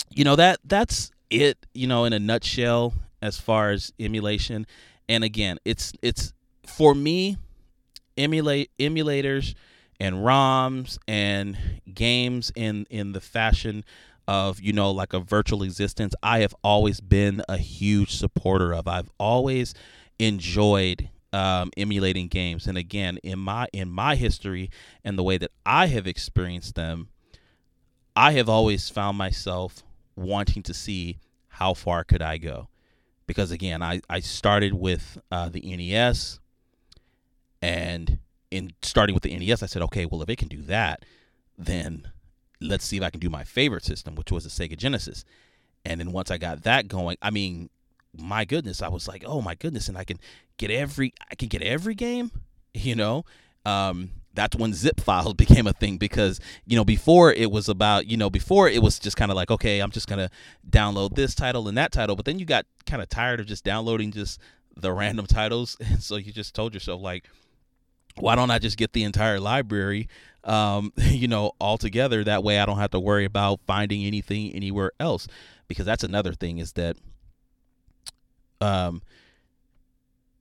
you 0.09 0.23
know 0.23 0.35
that 0.35 0.59
that's 0.63 1.11
it. 1.29 1.57
You 1.73 1.87
know, 1.87 2.05
in 2.05 2.13
a 2.13 2.19
nutshell, 2.19 2.93
as 3.21 3.39
far 3.39 3.71
as 3.71 3.91
emulation. 3.99 4.65
And 5.09 5.23
again, 5.23 5.57
it's 5.65 5.93
it's 6.01 6.33
for 6.65 6.93
me, 6.93 7.37
emulate 8.17 8.71
emulators 8.79 9.55
and 9.99 10.17
ROMs 10.17 10.97
and 11.07 11.57
games 11.93 12.51
in 12.55 12.85
in 12.89 13.13
the 13.13 13.21
fashion 13.21 13.83
of 14.27 14.59
you 14.59 14.73
know 14.73 14.91
like 14.91 15.13
a 15.13 15.19
virtual 15.19 15.63
existence 15.63 16.13
I 16.21 16.39
have 16.39 16.55
always 16.63 16.99
been 16.99 17.41
a 17.47 17.57
huge 17.57 18.15
supporter 18.15 18.73
of. 18.73 18.87
I've 18.87 19.09
always 19.19 19.73
enjoyed 20.19 21.09
um, 21.33 21.71
emulating 21.77 22.27
games 22.27 22.67
and 22.67 22.77
again 22.77 23.17
in 23.23 23.39
my 23.39 23.67
in 23.73 23.89
my 23.89 24.15
history 24.15 24.69
and 25.03 25.17
the 25.17 25.23
way 25.23 25.37
that 25.37 25.51
I 25.65 25.87
have 25.87 26.07
experienced 26.07 26.75
them 26.75 27.09
I 28.15 28.31
have 28.33 28.49
always 28.49 28.89
found 28.89 29.17
myself 29.17 29.83
wanting 30.15 30.63
to 30.63 30.73
see 30.73 31.19
how 31.49 31.73
far 31.73 32.03
could 32.03 32.21
I 32.21 32.37
go 32.37 32.69
because 33.27 33.51
again 33.51 33.83
I, 33.83 34.01
I 34.09 34.21
started 34.21 34.73
with 34.73 35.19
uh, 35.31 35.49
the 35.49 35.61
NES 35.61 36.39
and 37.61 38.17
in 38.51 38.71
starting 38.81 39.13
with 39.13 39.23
the 39.23 39.37
NES, 39.37 39.63
I 39.63 39.65
said, 39.65 39.81
okay, 39.83 40.05
well, 40.05 40.21
if 40.21 40.29
it 40.29 40.37
can 40.37 40.47
do 40.47 40.61
that, 40.63 41.03
then 41.57 42.09
let's 42.61 42.85
see 42.85 42.97
if 42.97 43.03
I 43.03 43.09
can 43.09 43.19
do 43.19 43.29
my 43.29 43.43
favorite 43.43 43.83
system, 43.83 44.15
which 44.15 44.31
was 44.31 44.43
the 44.43 44.49
Sega 44.49 44.77
Genesis. 44.77 45.25
And 45.85 45.99
then 45.99 46.11
once 46.11 46.31
I 46.31 46.37
got 46.37 46.63
that 46.63 46.87
going, 46.87 47.17
I 47.21 47.29
mean, 47.29 47.69
my 48.17 48.45
goodness, 48.45 48.81
I 48.81 48.87
was 48.87 49.07
like, 49.07 49.23
oh 49.25 49.41
my 49.41 49.55
goodness, 49.55 49.87
and 49.87 49.97
I 49.97 50.03
can 50.03 50.19
get 50.57 50.71
every, 50.71 51.13
I 51.29 51.35
can 51.35 51.49
get 51.49 51.61
every 51.61 51.95
game, 51.95 52.31
you 52.73 52.95
know. 52.95 53.25
Um, 53.65 54.11
that's 54.37 54.55
when 54.55 54.71
zip 54.71 55.01
files 55.01 55.33
became 55.37 55.67
a 55.67 55.73
thing 55.73 55.97
because 55.97 56.39
you 56.65 56.77
know 56.77 56.85
before 56.85 57.33
it 57.33 57.51
was 57.51 57.67
about 57.67 58.05
you 58.05 58.15
know 58.15 58.29
before 58.29 58.69
it 58.69 58.81
was 58.81 58.99
just 58.99 59.17
kind 59.17 59.31
of 59.31 59.35
like 59.35 59.51
okay 59.51 59.79
i'm 59.79 59.89
just 59.89 60.07
gonna 60.07 60.29
download 60.69 61.15
this 61.15 61.35
title 61.35 61.67
and 61.67 61.77
that 61.77 61.91
title 61.91 62.15
but 62.15 62.23
then 62.23 62.39
you 62.39 62.45
got 62.45 62.65
kind 62.85 63.01
of 63.01 63.09
tired 63.09 63.39
of 63.39 63.47
just 63.47 63.65
downloading 63.65 64.11
just 64.11 64.39
the 64.75 64.93
random 64.93 65.25
titles 65.27 65.75
and 65.83 66.01
so 66.01 66.15
you 66.15 66.31
just 66.31 66.53
told 66.53 66.73
yourself 66.73 67.01
like 67.01 67.25
why 68.19 68.35
don't 68.35 68.51
I 68.51 68.59
just 68.59 68.77
get 68.77 68.93
the 68.93 69.03
entire 69.03 69.39
library, 69.39 70.09
um, 70.43 70.93
you 70.97 71.27
know, 71.27 71.51
all 71.59 71.77
together? 71.77 72.23
That 72.23 72.43
way 72.43 72.59
I 72.59 72.65
don't 72.65 72.79
have 72.79 72.91
to 72.91 72.99
worry 72.99 73.25
about 73.25 73.59
finding 73.65 74.05
anything 74.05 74.53
anywhere 74.53 74.91
else. 74.99 75.27
Because 75.67 75.85
that's 75.85 76.03
another 76.03 76.33
thing 76.33 76.59
is 76.59 76.73
that, 76.73 76.95
um, 78.61 79.01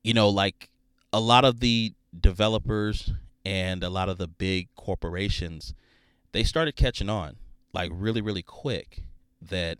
you 0.05 0.15
know, 0.15 0.29
like 0.29 0.69
a 1.13 1.19
lot 1.21 1.45
of 1.45 1.59
the 1.61 1.95
developers 2.19 3.13
and 3.45 3.83
a 3.83 3.91
lot 3.91 4.09
of 4.09 4.19
the 4.19 4.29
big 4.29 4.69
corporations, 4.77 5.75
they 6.33 6.45
started 6.45 6.77
catching 6.77 7.09
on 7.09 7.37
like 7.73 7.91
really, 7.93 8.21
really 8.21 8.43
quick 8.43 9.03
that 9.43 9.79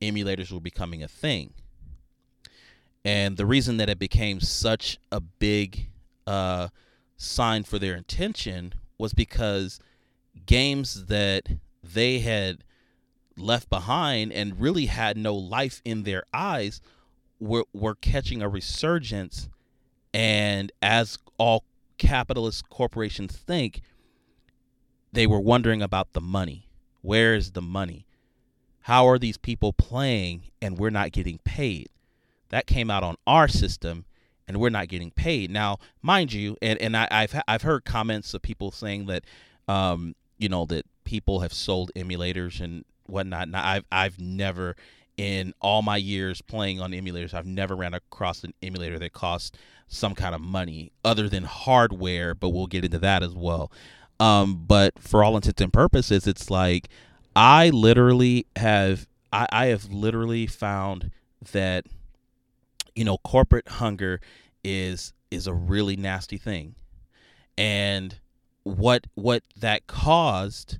emulators 0.00 0.50
were 0.50 0.60
becoming 0.60 1.02
a 1.02 1.08
thing. 1.08 1.52
And 3.04 3.36
the 3.36 3.44
reason 3.44 3.76
that 3.76 3.90
it 3.90 3.98
became 3.98 4.40
such 4.40 4.98
a 5.12 5.20
big, 5.20 5.88
uh, 6.26 6.68
sign 7.24 7.64
for 7.64 7.78
their 7.78 7.94
intention 7.94 8.74
was 8.98 9.12
because 9.12 9.80
games 10.46 11.06
that 11.06 11.48
they 11.82 12.20
had 12.20 12.64
left 13.36 13.68
behind 13.68 14.32
and 14.32 14.60
really 14.60 14.86
had 14.86 15.16
no 15.16 15.34
life 15.34 15.82
in 15.84 16.04
their 16.04 16.24
eyes 16.32 16.80
were 17.40 17.64
were 17.72 17.94
catching 17.94 18.42
a 18.42 18.48
resurgence. 18.48 19.48
And 20.12 20.70
as 20.80 21.18
all 21.38 21.64
capitalist 21.98 22.68
corporations 22.68 23.36
think 23.36 23.80
they 25.12 25.26
were 25.26 25.40
wondering 25.40 25.82
about 25.82 26.12
the 26.12 26.20
money. 26.20 26.68
Where 27.02 27.34
is 27.34 27.52
the 27.52 27.62
money? 27.62 28.06
How 28.82 29.06
are 29.08 29.18
these 29.18 29.36
people 29.36 29.72
playing 29.72 30.50
and 30.60 30.78
we're 30.78 30.90
not 30.90 31.12
getting 31.12 31.38
paid? 31.38 31.88
That 32.50 32.66
came 32.66 32.90
out 32.90 33.02
on 33.02 33.16
our 33.26 33.48
system 33.48 34.04
and 34.46 34.58
we're 34.58 34.70
not 34.70 34.88
getting 34.88 35.10
paid. 35.10 35.50
Now, 35.50 35.78
mind 36.02 36.32
you, 36.32 36.56
and, 36.60 36.80
and 36.80 36.96
I, 36.96 37.08
have 37.10 37.42
I've 37.48 37.62
heard 37.62 37.84
comments 37.84 38.34
of 38.34 38.42
people 38.42 38.70
saying 38.70 39.06
that, 39.06 39.24
um, 39.68 40.14
you 40.38 40.48
know, 40.48 40.66
that 40.66 40.86
people 41.04 41.40
have 41.40 41.52
sold 41.52 41.90
emulators 41.96 42.60
and 42.60 42.84
whatnot. 43.06 43.48
Now, 43.48 43.66
I've 43.66 43.84
I've 43.90 44.20
never, 44.20 44.76
in 45.16 45.54
all 45.60 45.82
my 45.82 45.96
years 45.96 46.42
playing 46.42 46.80
on 46.80 46.92
emulators, 46.92 47.34
I've 47.34 47.46
never 47.46 47.74
ran 47.76 47.94
across 47.94 48.44
an 48.44 48.52
emulator 48.62 48.98
that 48.98 49.12
cost 49.12 49.56
some 49.88 50.14
kind 50.14 50.34
of 50.34 50.40
money 50.40 50.92
other 51.04 51.28
than 51.28 51.44
hardware. 51.44 52.34
But 52.34 52.50
we'll 52.50 52.66
get 52.66 52.84
into 52.84 52.98
that 52.98 53.22
as 53.22 53.34
well. 53.34 53.70
Um, 54.20 54.64
but 54.66 54.98
for 54.98 55.24
all 55.24 55.36
intents 55.36 55.60
and 55.60 55.72
purposes, 55.72 56.26
it's 56.26 56.50
like 56.50 56.88
I 57.34 57.70
literally 57.70 58.46
have 58.56 59.06
I, 59.32 59.46
I 59.50 59.66
have 59.66 59.90
literally 59.90 60.46
found 60.46 61.10
that 61.52 61.86
you 62.94 63.04
know, 63.04 63.18
corporate 63.18 63.68
hunger 63.68 64.20
is 64.62 65.12
is 65.30 65.46
a 65.46 65.54
really 65.54 65.96
nasty 65.96 66.38
thing. 66.38 66.74
And 67.58 68.18
what 68.62 69.06
what 69.14 69.42
that 69.56 69.86
caused 69.86 70.78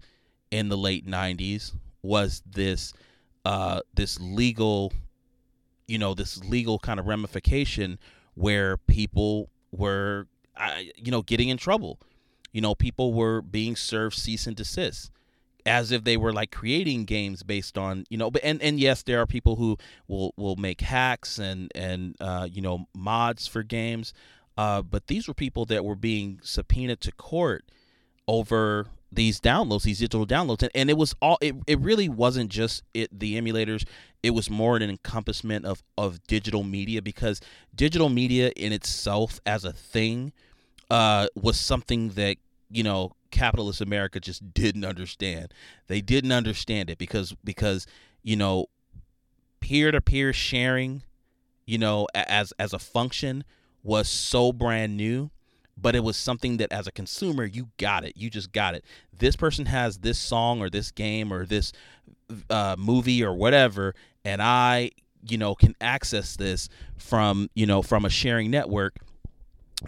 in 0.50 0.68
the 0.68 0.76
late 0.76 1.06
90s 1.06 1.72
was 2.02 2.42
this 2.46 2.92
uh 3.44 3.80
this 3.94 4.18
legal 4.20 4.92
you 5.86 5.98
know, 5.98 6.14
this 6.14 6.42
legal 6.44 6.78
kind 6.78 6.98
of 6.98 7.06
ramification 7.06 7.98
where 8.34 8.78
people 8.78 9.50
were 9.70 10.26
uh, 10.56 10.78
you 10.96 11.10
know, 11.10 11.20
getting 11.20 11.48
in 11.48 11.58
trouble. 11.58 11.98
You 12.52 12.60
know, 12.60 12.74
people 12.74 13.12
were 13.12 13.42
being 13.42 13.76
served 13.76 14.16
cease 14.16 14.46
and 14.46 14.56
desist 14.56 15.10
as 15.66 15.90
if 15.90 16.04
they 16.04 16.16
were 16.16 16.32
like 16.32 16.50
creating 16.50 17.04
games 17.04 17.42
based 17.42 17.78
on 17.78 18.04
you 18.10 18.18
know 18.18 18.30
but 18.30 18.42
and 18.44 18.60
and 18.62 18.78
yes 18.78 19.02
there 19.02 19.20
are 19.20 19.26
people 19.26 19.56
who 19.56 19.76
will 20.08 20.32
will 20.36 20.56
make 20.56 20.80
hacks 20.80 21.38
and 21.38 21.70
and 21.74 22.16
uh, 22.20 22.46
you 22.50 22.60
know 22.60 22.86
mods 22.94 23.46
for 23.46 23.62
games 23.62 24.12
uh, 24.56 24.82
but 24.82 25.06
these 25.08 25.26
were 25.26 25.34
people 25.34 25.64
that 25.64 25.84
were 25.84 25.96
being 25.96 26.38
subpoenaed 26.42 27.00
to 27.00 27.10
court 27.12 27.64
over 28.28 28.86
these 29.10 29.40
downloads 29.40 29.82
these 29.82 29.98
digital 29.98 30.26
downloads 30.26 30.62
and, 30.62 30.70
and 30.74 30.90
it 30.90 30.96
was 30.96 31.14
all 31.22 31.38
it, 31.40 31.54
it 31.66 31.78
really 31.80 32.08
wasn't 32.08 32.50
just 32.50 32.82
it 32.92 33.08
the 33.16 33.40
emulators 33.40 33.84
it 34.22 34.30
was 34.30 34.50
more 34.50 34.76
an 34.76 34.82
encompassment 34.82 35.64
of 35.64 35.82
of 35.96 36.24
digital 36.26 36.64
media 36.64 37.00
because 37.00 37.40
digital 37.74 38.08
media 38.08 38.50
in 38.56 38.72
itself 38.72 39.40
as 39.46 39.64
a 39.64 39.72
thing 39.72 40.32
uh, 40.90 41.26
was 41.34 41.58
something 41.58 42.10
that 42.10 42.36
you 42.70 42.82
know 42.82 43.12
capitalist 43.34 43.80
America 43.80 44.20
just 44.20 44.54
didn't 44.54 44.84
understand. 44.84 45.52
They 45.88 46.00
didn't 46.00 46.32
understand 46.32 46.88
it 46.88 46.98
because 46.98 47.34
because 47.44 47.86
you 48.22 48.36
know 48.36 48.68
peer 49.60 49.90
to 49.90 50.00
peer 50.00 50.32
sharing, 50.32 51.02
you 51.66 51.76
know, 51.78 52.06
as 52.14 52.52
as 52.58 52.72
a 52.72 52.78
function 52.78 53.44
was 53.82 54.08
so 54.08 54.52
brand 54.52 54.96
new, 54.96 55.30
but 55.76 55.96
it 55.96 56.04
was 56.04 56.16
something 56.16 56.58
that 56.58 56.72
as 56.72 56.86
a 56.86 56.92
consumer 56.92 57.44
you 57.44 57.68
got 57.76 58.04
it. 58.04 58.16
You 58.16 58.30
just 58.30 58.52
got 58.52 58.74
it. 58.74 58.84
This 59.12 59.36
person 59.36 59.66
has 59.66 59.98
this 59.98 60.18
song 60.18 60.60
or 60.60 60.70
this 60.70 60.90
game 60.90 61.32
or 61.32 61.44
this 61.44 61.72
uh, 62.48 62.76
movie 62.78 63.22
or 63.24 63.34
whatever, 63.34 63.94
and 64.24 64.40
I, 64.40 64.92
you 65.28 65.36
know, 65.36 65.54
can 65.54 65.74
access 65.80 66.36
this 66.36 66.68
from 66.96 67.50
you 67.54 67.66
know 67.66 67.82
from 67.82 68.04
a 68.04 68.10
sharing 68.10 68.50
network. 68.50 68.96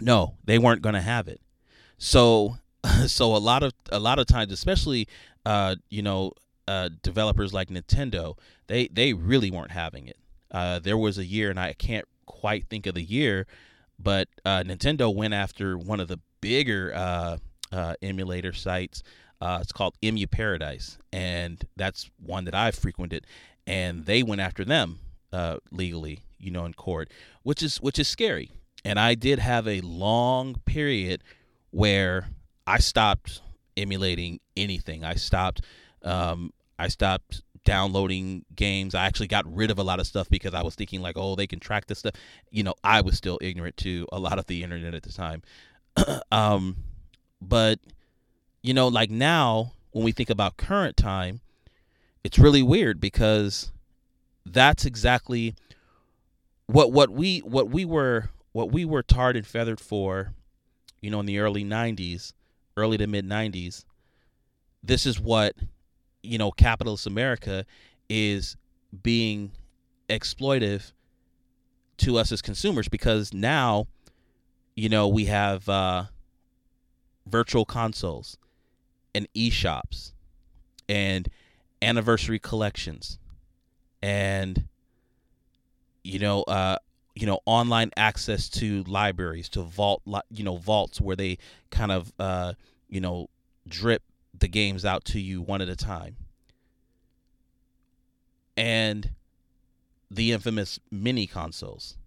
No, 0.01 0.35
they 0.43 0.59
weren't 0.59 0.81
going 0.81 0.95
to 0.95 1.01
have 1.01 1.27
it. 1.29 1.39
So 1.97 2.57
so 3.07 3.35
a 3.35 3.37
lot 3.37 3.63
of 3.63 3.73
a 3.91 3.99
lot 3.99 4.19
of 4.19 4.27
times, 4.27 4.51
especially 4.51 5.07
uh, 5.45 5.75
you 5.89 6.01
know 6.01 6.31
uh, 6.67 6.89
developers 7.03 7.53
like 7.53 7.69
Nintendo, 7.69 8.37
they 8.67 8.87
they 8.87 9.13
really 9.13 9.51
weren't 9.51 9.71
having 9.71 10.07
it. 10.07 10.17
Uh, 10.51 10.79
there 10.79 10.97
was 10.97 11.17
a 11.17 11.25
year, 11.25 11.49
and 11.49 11.59
I 11.59 11.73
can't 11.73 12.07
quite 12.25 12.67
think 12.69 12.85
of 12.85 12.95
the 12.95 13.03
year, 13.03 13.45
but 13.99 14.27
uh, 14.45 14.63
Nintendo 14.65 15.13
went 15.13 15.33
after 15.33 15.77
one 15.77 15.99
of 15.99 16.07
the 16.07 16.19
bigger 16.41 16.93
uh, 16.95 17.37
uh, 17.71 17.95
emulator 18.01 18.53
sites. 18.53 19.03
Uh, 19.39 19.59
it's 19.61 19.71
called 19.71 19.95
Emu 20.03 20.25
Paradise, 20.25 20.97
and 21.13 21.63
that's 21.75 22.09
one 22.23 22.45
that 22.45 22.55
I've 22.55 22.75
frequented. 22.75 23.25
And 23.67 24.05
they 24.05 24.23
went 24.23 24.41
after 24.41 24.63
them 24.63 24.99
legally, 25.71 26.21
you 26.39 26.49
know, 26.49 26.65
in 26.65 26.73
court, 26.73 27.11
which 27.43 27.61
is 27.61 27.77
which 27.77 27.99
is 27.99 28.07
scary. 28.07 28.51
And 28.85 28.97
I 28.99 29.15
did 29.15 29.39
have 29.39 29.67
a 29.67 29.81
long 29.81 30.55
period 30.65 31.21
where 31.71 32.29
I 32.67 32.79
stopped 32.79 33.41
emulating 33.75 34.39
anything. 34.55 35.03
I 35.03 35.15
stopped 35.15 35.61
um, 36.03 36.51
I 36.77 36.89
stopped 36.89 37.41
downloading 37.65 38.45
games. 38.55 38.93
I 38.95 39.05
actually 39.05 39.27
got 39.27 39.45
rid 39.53 39.71
of 39.71 39.79
a 39.79 39.83
lot 39.83 39.99
of 39.99 40.07
stuff 40.07 40.29
because 40.29 40.53
I 40.53 40.63
was 40.63 40.75
thinking 40.75 41.01
like, 41.01 41.17
oh, 41.17 41.35
they 41.35 41.47
can 41.47 41.59
track 41.59 41.87
this 41.87 41.99
stuff. 41.99 42.13
You 42.51 42.63
know, 42.63 42.75
I 42.83 43.01
was 43.01 43.17
still 43.17 43.39
ignorant 43.41 43.77
to 43.77 44.07
a 44.11 44.19
lot 44.19 44.39
of 44.39 44.45
the 44.45 44.63
internet 44.63 44.93
at 44.93 45.03
the 45.03 45.11
time. 45.11 45.41
um, 46.31 46.77
but 47.41 47.79
you 48.61 48.73
know, 48.73 48.87
like 48.87 49.09
now 49.09 49.73
when 49.91 50.03
we 50.03 50.11
think 50.11 50.29
about 50.29 50.57
current 50.57 50.97
time, 50.97 51.41
it's 52.23 52.37
really 52.37 52.63
weird 52.63 52.99
because 52.99 53.71
that's 54.45 54.85
exactly 54.85 55.55
what 56.67 56.91
what 56.91 57.09
we 57.09 57.39
what 57.39 57.69
we 57.69 57.85
were 57.85 58.29
what 58.51 58.71
we 58.71 58.85
were 58.85 59.03
tarred 59.03 59.35
and 59.35 59.47
feathered 59.47 59.79
for, 59.79 60.33
you 61.01 61.09
know, 61.09 61.19
in 61.19 61.25
the 61.25 61.39
early 61.39 61.63
'90s, 61.63 62.33
early 62.77 62.97
to 62.97 63.07
mid 63.07 63.25
'90s. 63.25 63.83
This 64.83 65.05
is 65.05 65.19
what 65.19 65.55
you 66.27 66.37
know, 66.37 66.51
capitalist 66.51 67.07
America 67.07 67.65
is 68.09 68.57
being 69.03 69.51
exploitive 70.09 70.91
to 71.97 72.17
us 72.17 72.31
as 72.31 72.41
consumers 72.41 72.87
because 72.87 73.33
now, 73.33 73.87
you 74.75 74.89
know, 74.89 75.07
we 75.07 75.25
have 75.25 75.67
uh, 75.67 76.05
virtual 77.25 77.65
consoles 77.65 78.37
and 79.15 79.27
e-shops 79.33 80.13
and 80.87 81.29
anniversary 81.81 82.39
collections 82.39 83.19
and 84.01 84.67
you 86.03 86.17
know 86.17 86.41
uh 86.43 86.77
you 87.17 87.27
know 87.27 87.39
online 87.45 87.91
access 87.97 88.49
to 88.49 88.83
libraries 88.83 89.49
to 89.49 89.61
vault 89.61 90.01
you 90.29 90.43
know 90.43 90.57
vaults 90.57 91.01
where 91.01 91.15
they 91.15 91.37
kind 91.71 91.91
of 91.91 92.13
uh 92.19 92.53
you 92.89 93.01
know 93.01 93.27
drip 93.67 94.03
the 94.39 94.47
games 94.47 94.85
out 94.85 95.05
to 95.05 95.19
you 95.19 95.41
one 95.41 95.61
at 95.61 95.69
a 95.69 95.75
time. 95.75 96.15
And 98.55 99.11
the 100.09 100.31
infamous 100.31 100.79
mini 100.89 101.27
consoles. 101.27 101.97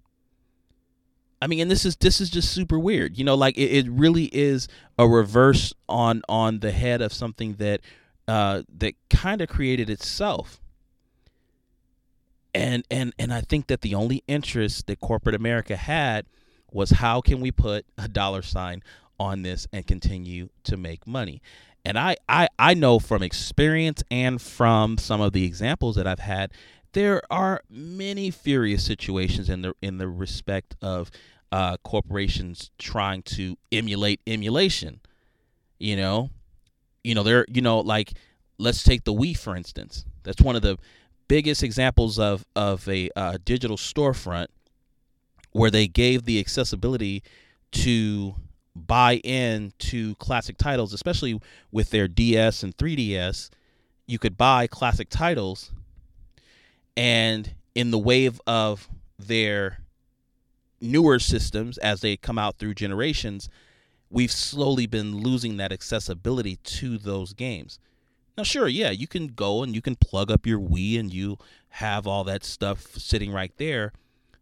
I 1.43 1.47
mean, 1.47 1.61
and 1.61 1.71
this 1.71 1.85
is 1.85 1.97
this 1.97 2.21
is 2.21 2.29
just 2.29 2.53
super 2.53 2.79
weird. 2.79 3.17
You 3.17 3.25
know, 3.25 3.35
like 3.35 3.57
it, 3.57 3.71
it 3.71 3.89
really 3.89 4.25
is 4.27 4.69
a 4.99 5.09
reverse 5.09 5.73
on 5.89 6.23
on 6.29 6.61
the 6.61 6.73
head 6.73 7.01
of 7.01 7.13
something 7.13 7.55
that 7.55 7.81
uh, 8.29 8.63
that 8.79 8.95
kind 9.09 9.41
of 9.41 9.49
created 9.49 9.89
itself. 9.89 10.61
And 12.55 12.85
and 12.91 13.13
and 13.19 13.33
I 13.33 13.41
think 13.43 13.69
that 13.69 13.83
the 13.83 13.95
only 13.95 14.25
interest 14.27 14.87
that 14.89 15.01
corporate 15.01 15.35
America 15.35 15.77
had 15.77 16.27
was 16.73 16.91
how 16.91 17.21
can 17.21 17.41
we 17.41 17.51
put 17.51 17.85
a 17.99 18.09
dollar 18.09 18.43
sign 18.43 18.83
on 19.19 19.43
this 19.43 19.69
and 19.73 19.87
continue 19.87 20.49
to 20.65 20.77
make 20.77 21.07
money. 21.07 21.43
And 21.85 21.99
I, 21.99 22.17
I, 22.29 22.49
I 22.59 22.75
know 22.75 22.99
from 22.99 23.23
experience 23.23 24.03
and 24.11 24.41
from 24.41 24.99
some 24.99 25.21
of 25.21 25.33
the 25.33 25.45
examples 25.45 25.97
that 25.97 26.07
I've 26.07 26.19
had, 26.19 26.53
there 26.93 27.23
are 27.31 27.63
many 27.71 28.31
furious 28.31 28.85
situations 28.85 29.49
in 29.49 29.63
the 29.63 29.75
in 29.81 29.99
the 29.99 30.09
respect 30.09 30.75
of 30.83 31.11
uh, 31.53 31.77
corporations 31.85 32.71
trying 32.79 33.23
to 33.23 33.57
emulate 33.71 34.21
emulation. 34.27 35.01
You 35.79 35.97
know, 35.97 36.31
you 37.05 37.15
know 37.15 37.23
they're 37.23 37.47
you 37.49 37.63
know 37.63 37.79
like 37.81 38.15
let's 38.59 38.83
take 38.83 39.05
the 39.05 39.15
Wii 39.15 39.37
for 39.37 39.55
instance. 39.55 40.05
That's 40.25 40.43
one 40.43 40.57
of 40.57 40.63
the 40.63 40.79
biggest 41.31 41.63
examples 41.63 42.19
of 42.19 42.45
of 42.57 42.89
a 42.89 43.09
uh, 43.15 43.39
digital 43.45 43.77
storefront 43.77 44.49
where 45.53 45.71
they 45.71 45.87
gave 45.87 46.25
the 46.25 46.41
accessibility 46.41 47.23
to 47.71 48.35
buy 48.75 49.21
in 49.23 49.73
to 49.79 50.17
classic 50.17 50.59
titles, 50.59 50.93
especially 50.93 51.41
with 51.71 51.91
their 51.91 52.09
DS 52.09 52.65
and 52.65 52.77
3DS. 52.77 53.49
You 54.09 54.19
could 54.19 54.37
buy 54.37 54.67
classic 54.67 55.09
titles, 55.09 55.71
and 56.97 57.55
in 57.77 57.93
the 57.93 57.99
wave 57.99 58.41
of 58.45 58.89
their 59.17 59.85
newer 60.81 61.21
systems 61.21 61.79
as 61.79 62.01
they 62.01 62.17
come 62.17 62.39
out 62.39 62.59
through 62.59 62.75
generations, 62.75 63.49
we've 64.11 64.33
slowly 64.33 64.87
been 64.87 65.19
losing 65.19 65.59
that 65.59 65.71
accessibility 65.71 66.57
to 66.57 66.99
those 66.99 67.35
games. 67.35 67.79
Now, 68.41 68.45
sure, 68.45 68.69
yeah, 68.69 68.89
you 68.89 69.07
can 69.07 69.27
go 69.27 69.63
and 69.63 69.75
you 69.75 69.83
can 69.83 69.97
plug 69.97 70.31
up 70.31 70.47
your 70.47 70.59
Wii 70.59 70.99
and 70.99 71.13
you 71.13 71.37
have 71.69 72.07
all 72.07 72.25
that 72.25 72.43
stuff 72.43 72.97
sitting 72.97 73.33
right 73.33 73.53
there. 73.59 73.93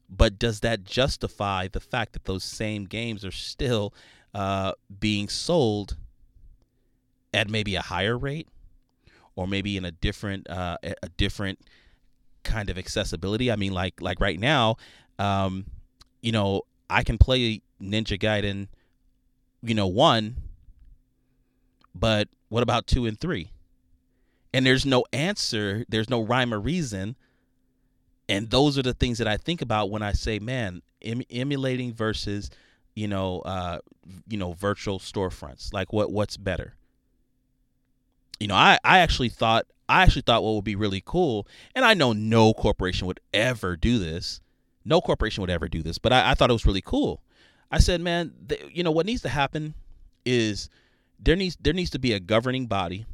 But 0.08 0.38
does 0.38 0.60
that 0.60 0.84
justify 0.84 1.66
the 1.66 1.80
fact 1.80 2.12
that 2.12 2.24
those 2.24 2.44
same 2.44 2.84
games 2.84 3.24
are 3.24 3.32
still 3.32 3.92
uh, 4.32 4.74
being 5.00 5.28
sold 5.28 5.96
at 7.34 7.50
maybe 7.50 7.74
a 7.74 7.80
higher 7.82 8.16
rate 8.16 8.46
or 9.34 9.48
maybe 9.48 9.76
in 9.76 9.84
a 9.84 9.90
different 9.90 10.48
uh, 10.48 10.76
a 10.84 11.08
different 11.16 11.58
kind 12.44 12.70
of 12.70 12.78
accessibility. 12.78 13.50
I 13.50 13.56
mean, 13.56 13.72
like 13.72 14.00
like 14.00 14.20
right 14.20 14.38
now, 14.38 14.76
um, 15.18 15.64
you 16.22 16.30
know, 16.30 16.62
I 16.88 17.02
can 17.02 17.18
play 17.18 17.62
Ninja 17.82 18.16
Gaiden, 18.16 18.68
you 19.60 19.74
know, 19.74 19.88
one, 19.88 20.36
but 21.96 22.28
what 22.48 22.62
about 22.62 22.86
two 22.86 23.04
and 23.04 23.18
three? 23.18 23.50
And 24.52 24.64
there's 24.64 24.86
no 24.86 25.04
answer. 25.12 25.84
There's 25.88 26.10
no 26.10 26.22
rhyme 26.22 26.54
or 26.54 26.60
reason. 26.60 27.16
And 28.28 28.50
those 28.50 28.78
are 28.78 28.82
the 28.82 28.94
things 28.94 29.18
that 29.18 29.28
I 29.28 29.36
think 29.36 29.62
about 29.62 29.90
when 29.90 30.02
I 30.02 30.12
say, 30.12 30.38
man, 30.38 30.82
em- 31.02 31.22
emulating 31.30 31.92
versus 31.92 32.50
you 32.98 33.06
know, 33.06 33.40
uh, 33.42 33.78
you 34.28 34.36
know, 34.36 34.54
virtual 34.54 34.98
storefronts. 34.98 35.72
Like 35.72 35.92
what 35.92 36.10
what's 36.10 36.36
better? 36.36 36.74
You 38.40 38.48
know, 38.48 38.56
I 38.56 38.78
I 38.82 38.98
actually 38.98 39.28
thought 39.28 39.66
I 39.88 40.02
actually 40.02 40.22
thought 40.22 40.42
what 40.42 40.54
would 40.54 40.64
be 40.64 40.74
really 40.74 41.02
cool, 41.04 41.46
and 41.76 41.84
I 41.84 41.94
know 41.94 42.12
no 42.12 42.52
corporation 42.52 43.06
would 43.06 43.20
ever 43.32 43.76
do 43.76 44.00
this. 44.00 44.40
No 44.84 45.00
corporation 45.00 45.42
would 45.42 45.50
ever 45.50 45.68
do 45.68 45.82
this, 45.82 45.98
but 45.98 46.12
I, 46.12 46.30
I 46.30 46.34
thought 46.34 46.50
it 46.50 46.54
was 46.54 46.66
really 46.66 46.80
cool. 46.80 47.22
I 47.70 47.78
said, 47.78 48.00
man, 48.00 48.32
th- 48.48 48.64
you 48.72 48.82
know 48.82 48.90
what 48.90 49.06
needs 49.06 49.22
to 49.22 49.28
happen 49.28 49.74
is 50.24 50.68
there 51.20 51.36
needs 51.36 51.56
there 51.60 51.72
needs 51.72 51.90
to 51.90 52.00
be 52.00 52.12
a 52.12 52.20
governing 52.20 52.66
body 52.66 53.06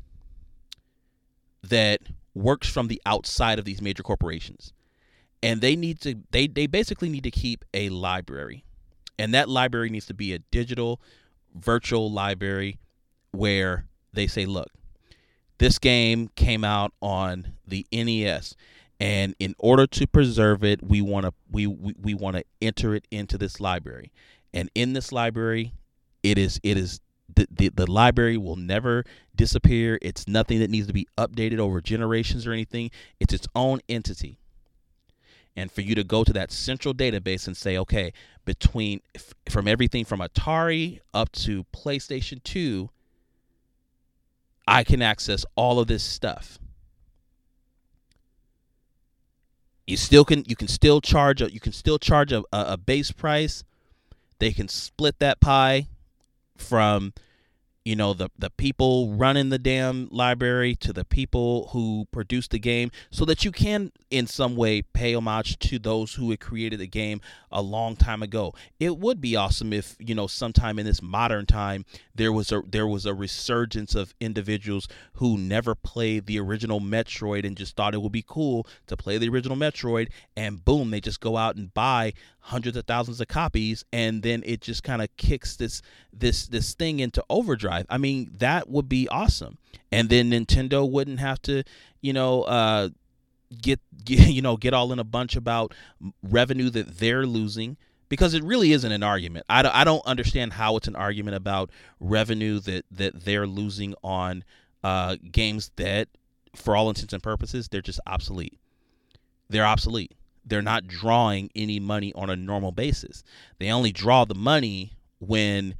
that 1.68 2.00
works 2.34 2.68
from 2.68 2.88
the 2.88 3.00
outside 3.06 3.58
of 3.58 3.64
these 3.64 3.80
major 3.80 4.02
corporations. 4.02 4.72
And 5.42 5.60
they 5.60 5.76
need 5.76 6.00
to 6.00 6.16
they 6.30 6.46
they 6.46 6.66
basically 6.66 7.08
need 7.08 7.24
to 7.24 7.30
keep 7.30 7.64
a 7.74 7.88
library. 7.90 8.64
And 9.18 9.34
that 9.34 9.48
library 9.48 9.90
needs 9.90 10.06
to 10.06 10.14
be 10.14 10.32
a 10.32 10.38
digital, 10.38 11.00
virtual 11.54 12.10
library 12.10 12.78
where 13.30 13.86
they 14.12 14.26
say, 14.26 14.46
look, 14.46 14.68
this 15.58 15.78
game 15.78 16.28
came 16.34 16.64
out 16.64 16.92
on 17.00 17.52
the 17.66 17.86
NES 17.92 18.54
and 19.00 19.34
in 19.38 19.54
order 19.58 19.86
to 19.86 20.06
preserve 20.06 20.64
it 20.64 20.82
we 20.82 21.00
want 21.00 21.26
to 21.26 21.32
we, 21.50 21.66
we, 21.66 21.94
we 22.00 22.14
want 22.14 22.36
to 22.36 22.44
enter 22.62 22.94
it 22.94 23.06
into 23.10 23.36
this 23.38 23.60
library. 23.60 24.12
And 24.52 24.70
in 24.74 24.94
this 24.94 25.12
library 25.12 25.74
it 26.22 26.38
is 26.38 26.58
it 26.62 26.76
is 26.76 27.00
the, 27.36 27.68
the, 27.68 27.90
library 27.90 28.36
will 28.36 28.56
never 28.56 29.04
disappear 29.34 29.98
it's 30.02 30.28
nothing 30.28 30.60
that 30.60 30.70
needs 30.70 30.86
to 30.86 30.92
be 30.92 31.06
updated 31.18 31.58
over 31.58 31.80
generations 31.80 32.46
or 32.46 32.52
anything 32.52 32.90
it's 33.20 33.34
its 33.34 33.48
own 33.54 33.80
entity 33.88 34.38
and 35.56 35.70
for 35.70 35.82
you 35.82 35.94
to 35.94 36.04
go 36.04 36.24
to 36.24 36.32
that 36.32 36.50
central 36.50 36.92
database 36.92 37.46
and 37.46 37.56
say, 37.56 37.78
okay, 37.78 38.12
between 38.44 39.00
from 39.48 39.68
everything 39.68 40.04
from 40.04 40.20
Atari 40.20 41.00
up 41.12 41.30
to 41.32 41.64
PlayStation 41.72 42.42
2, 42.42 42.90
I 44.66 44.82
can 44.82 45.02
access 45.02 45.44
all 45.54 45.78
of 45.78 45.86
this 45.86 46.02
stuff. 46.02 46.58
You 49.86 49.96
still 49.96 50.24
can 50.24 50.44
you 50.46 50.56
can 50.56 50.68
still 50.68 51.02
charge 51.02 51.42
a 51.42 51.52
you 51.52 51.60
can 51.60 51.72
still 51.72 51.98
charge 51.98 52.32
a, 52.32 52.38
a, 52.52 52.72
a 52.72 52.76
base 52.78 53.12
price. 53.12 53.64
They 54.38 54.50
can 54.50 54.66
split 54.66 55.18
that 55.18 55.40
pie 55.40 55.88
from 56.56 57.12
you 57.84 57.94
know 57.94 58.14
the 58.14 58.30
the 58.38 58.48
people 58.48 59.12
running 59.12 59.50
the 59.50 59.58
damn 59.58 60.08
library 60.10 60.74
to 60.74 60.92
the 60.92 61.04
people 61.04 61.68
who 61.72 62.06
produced 62.10 62.50
the 62.50 62.58
game 62.58 62.90
so 63.10 63.24
that 63.26 63.44
you 63.44 63.52
can 63.52 63.92
in 64.10 64.26
some 64.26 64.56
way 64.56 64.80
pay 64.80 65.14
homage 65.14 65.58
to 65.58 65.78
those 65.78 66.14
who 66.14 66.30
had 66.30 66.40
created 66.40 66.80
the 66.80 66.86
game 66.86 67.20
a 67.52 67.60
long 67.60 67.94
time 67.94 68.22
ago. 68.22 68.54
It 68.80 68.98
would 68.98 69.20
be 69.20 69.36
awesome 69.36 69.72
if 69.72 69.96
you 69.98 70.14
know 70.14 70.26
sometime 70.26 70.78
in 70.78 70.86
this 70.86 71.02
modern 71.02 71.44
time 71.44 71.84
there 72.14 72.32
was 72.32 72.50
a 72.52 72.62
there 72.66 72.86
was 72.86 73.04
a 73.04 73.12
resurgence 73.12 73.94
of 73.94 74.14
individuals 74.18 74.88
who 75.14 75.36
never 75.36 75.74
played 75.74 76.26
the 76.26 76.40
original 76.40 76.80
metroid 76.80 77.44
and 77.44 77.56
just 77.56 77.76
thought 77.76 77.94
it 77.94 78.00
would 78.00 78.12
be 78.12 78.24
cool 78.26 78.66
to 78.86 78.96
play 78.96 79.18
the 79.18 79.28
original 79.28 79.56
metroid 79.56 80.08
and 80.36 80.64
boom 80.64 80.90
they 80.90 81.00
just 81.00 81.20
go 81.20 81.36
out 81.36 81.56
and 81.56 81.74
buy 81.74 82.12
hundreds 82.40 82.76
of 82.76 82.84
thousands 82.84 83.20
of 83.20 83.28
copies 83.28 83.84
and 83.92 84.22
then 84.22 84.42
it 84.44 84.60
just 84.60 84.82
kind 84.82 85.00
of 85.00 85.08
kicks 85.16 85.56
this 85.56 85.80
this 86.12 86.46
this 86.46 86.74
thing 86.74 87.00
into 87.00 87.24
overdrive 87.30 87.73
i 87.88 87.98
mean 87.98 88.30
that 88.38 88.68
would 88.68 88.88
be 88.88 89.08
awesome. 89.08 89.58
And 89.92 90.08
then 90.08 90.30
nintendo 90.30 90.88
wouldn't 90.88 91.20
have 91.20 91.40
to 91.42 91.64
you 92.00 92.12
know 92.12 92.42
uh 92.42 92.88
get, 93.60 93.80
get 94.04 94.28
you 94.28 94.42
know 94.42 94.56
get 94.56 94.74
all 94.74 94.92
in 94.92 94.98
a 94.98 95.04
bunch 95.04 95.36
about 95.36 95.72
revenue 96.22 96.70
that 96.70 96.98
they're 96.98 97.26
losing 97.26 97.76
because 98.08 98.34
it 98.34 98.44
really 98.44 98.72
isn't 98.72 98.92
an 98.92 99.02
argument. 99.02 99.46
I 99.48 99.62
don't, 99.62 99.74
I 99.74 99.82
don't 99.82 100.04
understand 100.06 100.52
how 100.52 100.76
it's 100.76 100.86
an 100.86 100.94
argument 100.94 101.36
about 101.36 101.70
revenue 102.00 102.60
that 102.60 102.84
that 102.90 103.24
they're 103.24 103.46
losing 103.46 103.94
on 104.02 104.44
uh 104.82 105.16
games 105.30 105.70
that 105.76 106.08
for 106.54 106.76
all 106.76 106.88
intents 106.88 107.12
and 107.12 107.22
purposes 107.22 107.68
they're 107.68 107.80
just 107.82 108.00
obsolete. 108.06 108.58
They're 109.48 109.66
obsolete. 109.66 110.12
They're 110.44 110.62
not 110.62 110.86
drawing 110.86 111.50
any 111.54 111.80
money 111.80 112.12
on 112.14 112.28
a 112.28 112.36
normal 112.36 112.72
basis. 112.72 113.24
They 113.58 113.70
only 113.70 113.92
draw 113.92 114.24
the 114.24 114.34
money 114.34 114.92
when 115.18 115.74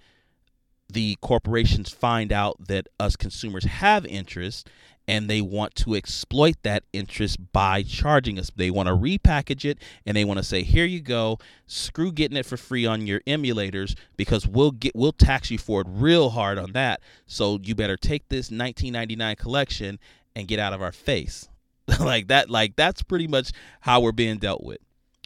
the 0.94 1.16
corporations 1.20 1.90
find 1.90 2.33
out 2.33 2.68
that 2.68 2.87
us 2.98 3.16
consumers 3.16 3.64
have 3.64 4.07
interest 4.07 4.68
and 5.07 5.28
they 5.28 5.42
want 5.42 5.74
to 5.74 5.94
exploit 5.94 6.57
that 6.62 6.85
interest 6.94 7.52
by 7.52 7.83
charging 7.83 8.38
us. 8.38 8.50
They 8.57 8.70
want 8.70 8.87
to 8.88 8.94
repackage 8.94 9.66
it 9.66 9.78
and 10.07 10.16
they 10.16 10.24
want 10.24 10.38
to 10.38 10.42
say, 10.44 10.62
"Here 10.62 10.87
you 10.87 11.00
go. 11.00 11.38
Screw 11.66 12.11
getting 12.11 12.38
it 12.38 12.46
for 12.46 12.57
free 12.57 12.87
on 12.87 13.07
your 13.07 13.20
emulators 13.20 13.94
because 14.16 14.46
we'll 14.46 14.70
get 14.70 14.96
we'll 14.96 15.12
tax 15.12 15.50
you 15.50 15.59
for 15.59 15.83
it 15.83 15.87
real 15.90 16.30
hard 16.30 16.59
on 16.59 16.72
that. 16.72 17.02
So 17.26 17.59
you 17.62 17.74
better 17.74 17.98
take 17.98 18.28
this 18.28 18.50
1999 18.50 19.37
collection 19.37 19.98
and 20.35 20.48
get 20.48 20.59
out 20.59 20.72
of 20.72 20.80
our 20.80 20.92
face." 20.92 21.48
like 22.00 22.28
that 22.28 22.48
like 22.48 22.76
that's 22.76 23.02
pretty 23.02 23.26
much 23.26 23.52
how 23.80 24.00
we're 24.00 24.12
being 24.12 24.38
dealt 24.38 24.64
with 24.64 24.78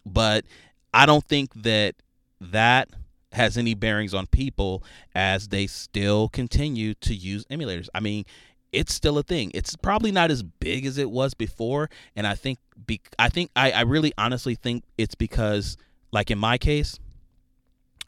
but 0.05 0.45
i 0.93 1.07
don't 1.07 1.25
think 1.25 1.55
that 1.55 1.95
that 2.41 2.89
has 3.33 3.57
any 3.59 3.75
bearings 3.75 4.15
on 4.15 4.27
people 4.27 4.83
as 5.15 5.49
they 5.49 5.67
still 5.67 6.29
continue 6.29 6.95
to 6.95 7.15
use 7.15 7.45
emulators 7.47 7.89
i 7.95 8.01
mean 8.01 8.25
it's 8.73 8.93
still 8.93 9.19
a 9.19 9.23
thing 9.23 9.51
it's 9.55 9.77
probably 9.77 10.11
not 10.11 10.31
as 10.31 10.43
big 10.43 10.87
as 10.87 10.99
it 10.99 11.11
was 11.11 11.35
before 11.35 11.89
and 12.17 12.27
i 12.27 12.35
think 12.35 12.59
be, 12.87 13.01
i 13.19 13.29
think 13.29 13.51
I, 13.55 13.71
I 13.71 13.81
really 13.83 14.13
honestly 14.17 14.55
think 14.55 14.85
it's 14.97 15.15
because 15.15 15.77
like 16.13 16.31
in 16.31 16.39
my 16.39 16.59
case 16.59 16.99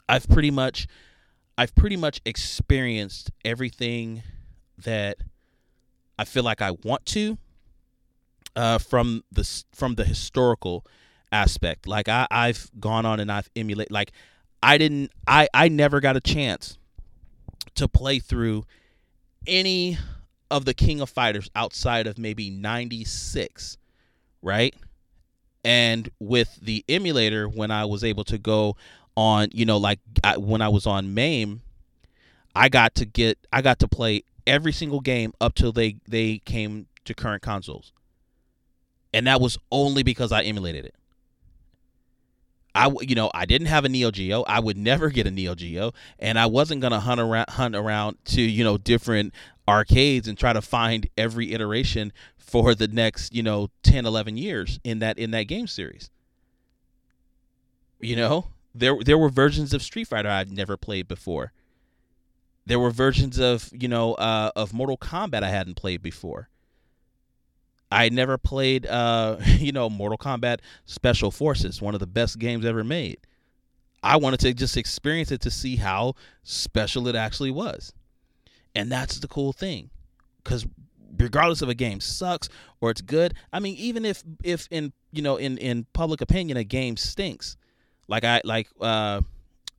i've 0.09 0.27
pretty 0.27 0.51
much 0.51 0.87
i've 1.57 1.75
pretty 1.75 1.97
much 1.97 2.21
experienced 2.25 3.31
everything 3.45 4.23
that 4.79 5.17
i 6.17 6.25
feel 6.25 6.43
like 6.43 6.61
i 6.61 6.71
want 6.83 7.05
to 7.07 7.37
uh, 8.55 8.77
from 8.77 9.23
the 9.31 9.63
from 9.73 9.95
the 9.95 10.03
historical 10.03 10.85
aspect. 11.31 11.87
Like 11.87 12.09
I, 12.09 12.27
I've 12.29 12.69
gone 12.79 13.05
on 13.05 13.19
and 13.19 13.31
I've 13.31 13.49
emulated. 13.55 13.91
Like 13.91 14.11
I 14.63 14.77
didn't. 14.77 15.11
I 15.27 15.47
I 15.53 15.67
never 15.69 15.99
got 15.99 16.15
a 16.17 16.21
chance 16.21 16.77
to 17.75 17.87
play 17.87 18.19
through 18.19 18.65
any 19.47 19.97
of 20.49 20.65
the 20.65 20.73
King 20.73 21.01
of 21.01 21.09
Fighters 21.09 21.49
outside 21.55 22.07
of 22.07 22.17
maybe 22.17 22.49
'96, 22.49 23.77
right? 24.41 24.75
And 25.63 26.09
with 26.19 26.57
the 26.61 26.83
emulator, 26.89 27.47
when 27.47 27.71
I 27.71 27.85
was 27.85 28.03
able 28.03 28.23
to 28.25 28.37
go 28.37 28.75
on, 29.15 29.49
you 29.53 29.65
know, 29.65 29.77
like 29.77 29.99
I, 30.23 30.37
when 30.37 30.61
I 30.61 30.69
was 30.69 30.87
on 30.87 31.13
MAME, 31.13 31.61
I 32.55 32.69
got 32.69 32.95
to 32.95 33.05
get, 33.05 33.37
I 33.53 33.61
got 33.61 33.79
to 33.79 33.87
play 33.87 34.23
every 34.47 34.71
single 34.71 35.01
game 35.01 35.33
up 35.39 35.53
till 35.55 35.71
they 35.71 35.97
they 36.07 36.39
came 36.39 36.87
to 37.05 37.13
current 37.13 37.43
consoles 37.43 37.93
and 39.13 39.27
that 39.27 39.41
was 39.41 39.57
only 39.71 40.03
because 40.03 40.31
I 40.31 40.43
emulated 40.43 40.85
it. 40.85 40.95
I 42.73 42.89
you 43.01 43.15
know 43.15 43.29
I 43.33 43.45
didn't 43.45 43.67
have 43.67 43.85
a 43.85 43.89
Neo 43.89 44.11
Geo. 44.11 44.43
I 44.43 44.59
would 44.59 44.77
never 44.77 45.09
get 45.09 45.27
a 45.27 45.31
Neo 45.31 45.55
Geo, 45.55 45.93
and 46.19 46.39
I 46.39 46.45
wasn't 46.45 46.81
gonna 46.81 46.99
hunt 46.99 47.19
around 47.19 47.49
hunt 47.49 47.75
around 47.75 48.17
to 48.25 48.41
you 48.41 48.63
know 48.63 48.77
different 48.77 49.33
arcades 49.67 50.27
and 50.27 50.37
try 50.37 50.53
to 50.53 50.61
find 50.61 51.07
every 51.17 51.53
iteration 51.53 52.11
for 52.37 52.73
the 52.75 52.87
next 52.87 53.33
you 53.33 53.43
know 53.43 53.69
10 53.83 54.05
11 54.05 54.37
years 54.37 54.79
in 54.83 54.99
that 54.99 55.17
in 55.17 55.31
that 55.31 55.43
game 55.43 55.67
series. 55.67 56.09
You 57.99 58.15
know 58.15 58.47
there 58.73 58.97
there 59.03 59.17
were 59.17 59.29
versions 59.29 59.73
of 59.73 59.81
street 59.81 60.07
fighter 60.07 60.29
i'd 60.29 60.51
never 60.51 60.77
played 60.77 61.07
before. 61.07 61.51
There 62.65 62.79
were 62.79 62.91
versions 62.91 63.37
of 63.37 63.69
you 63.73 63.87
know 63.87 64.13
uh, 64.13 64.51
of 64.55 64.73
mortal 64.73 64.97
kombat 64.97 65.43
i 65.43 65.49
hadn't 65.49 65.75
played 65.75 66.01
before 66.01 66.47
I 67.91 68.09
never 68.09 68.37
played, 68.37 68.85
uh, 68.85 69.37
you 69.45 69.71
know, 69.71 69.89
Mortal 69.89 70.17
Kombat 70.17 70.59
Special 70.85 71.29
Forces, 71.29 71.81
one 71.81 71.93
of 71.93 71.99
the 71.99 72.07
best 72.07 72.39
games 72.39 72.65
ever 72.65 72.83
made. 72.83 73.17
I 74.03 74.17
wanted 74.17 74.39
to 74.41 74.53
just 74.53 74.77
experience 74.77 75.31
it 75.31 75.41
to 75.41 75.51
see 75.51 75.75
how 75.75 76.15
special 76.43 77.07
it 77.07 77.15
actually 77.15 77.51
was. 77.51 77.93
And 78.73 78.91
that's 78.91 79.19
the 79.19 79.27
cool 79.27 79.53
thing. 79.53 79.89
Because 80.43 80.65
regardless 81.17 81.61
of 81.61 81.69
a 81.69 81.75
game 81.75 81.99
sucks 81.99 82.49
or 82.79 82.89
it's 82.89 83.01
good, 83.01 83.35
I 83.53 83.59
mean, 83.59 83.75
even 83.75 84.05
if, 84.05 84.23
if 84.43 84.67
in, 84.71 84.93
you 85.11 85.21
know, 85.21 85.35
in, 85.35 85.57
in 85.59 85.85
public 85.93 86.21
opinion, 86.21 86.57
a 86.57 86.63
game 86.63 86.97
stinks, 86.97 87.57
like 88.07 88.23
I, 88.23 88.41
like, 88.43 88.69
uh, 88.79 89.21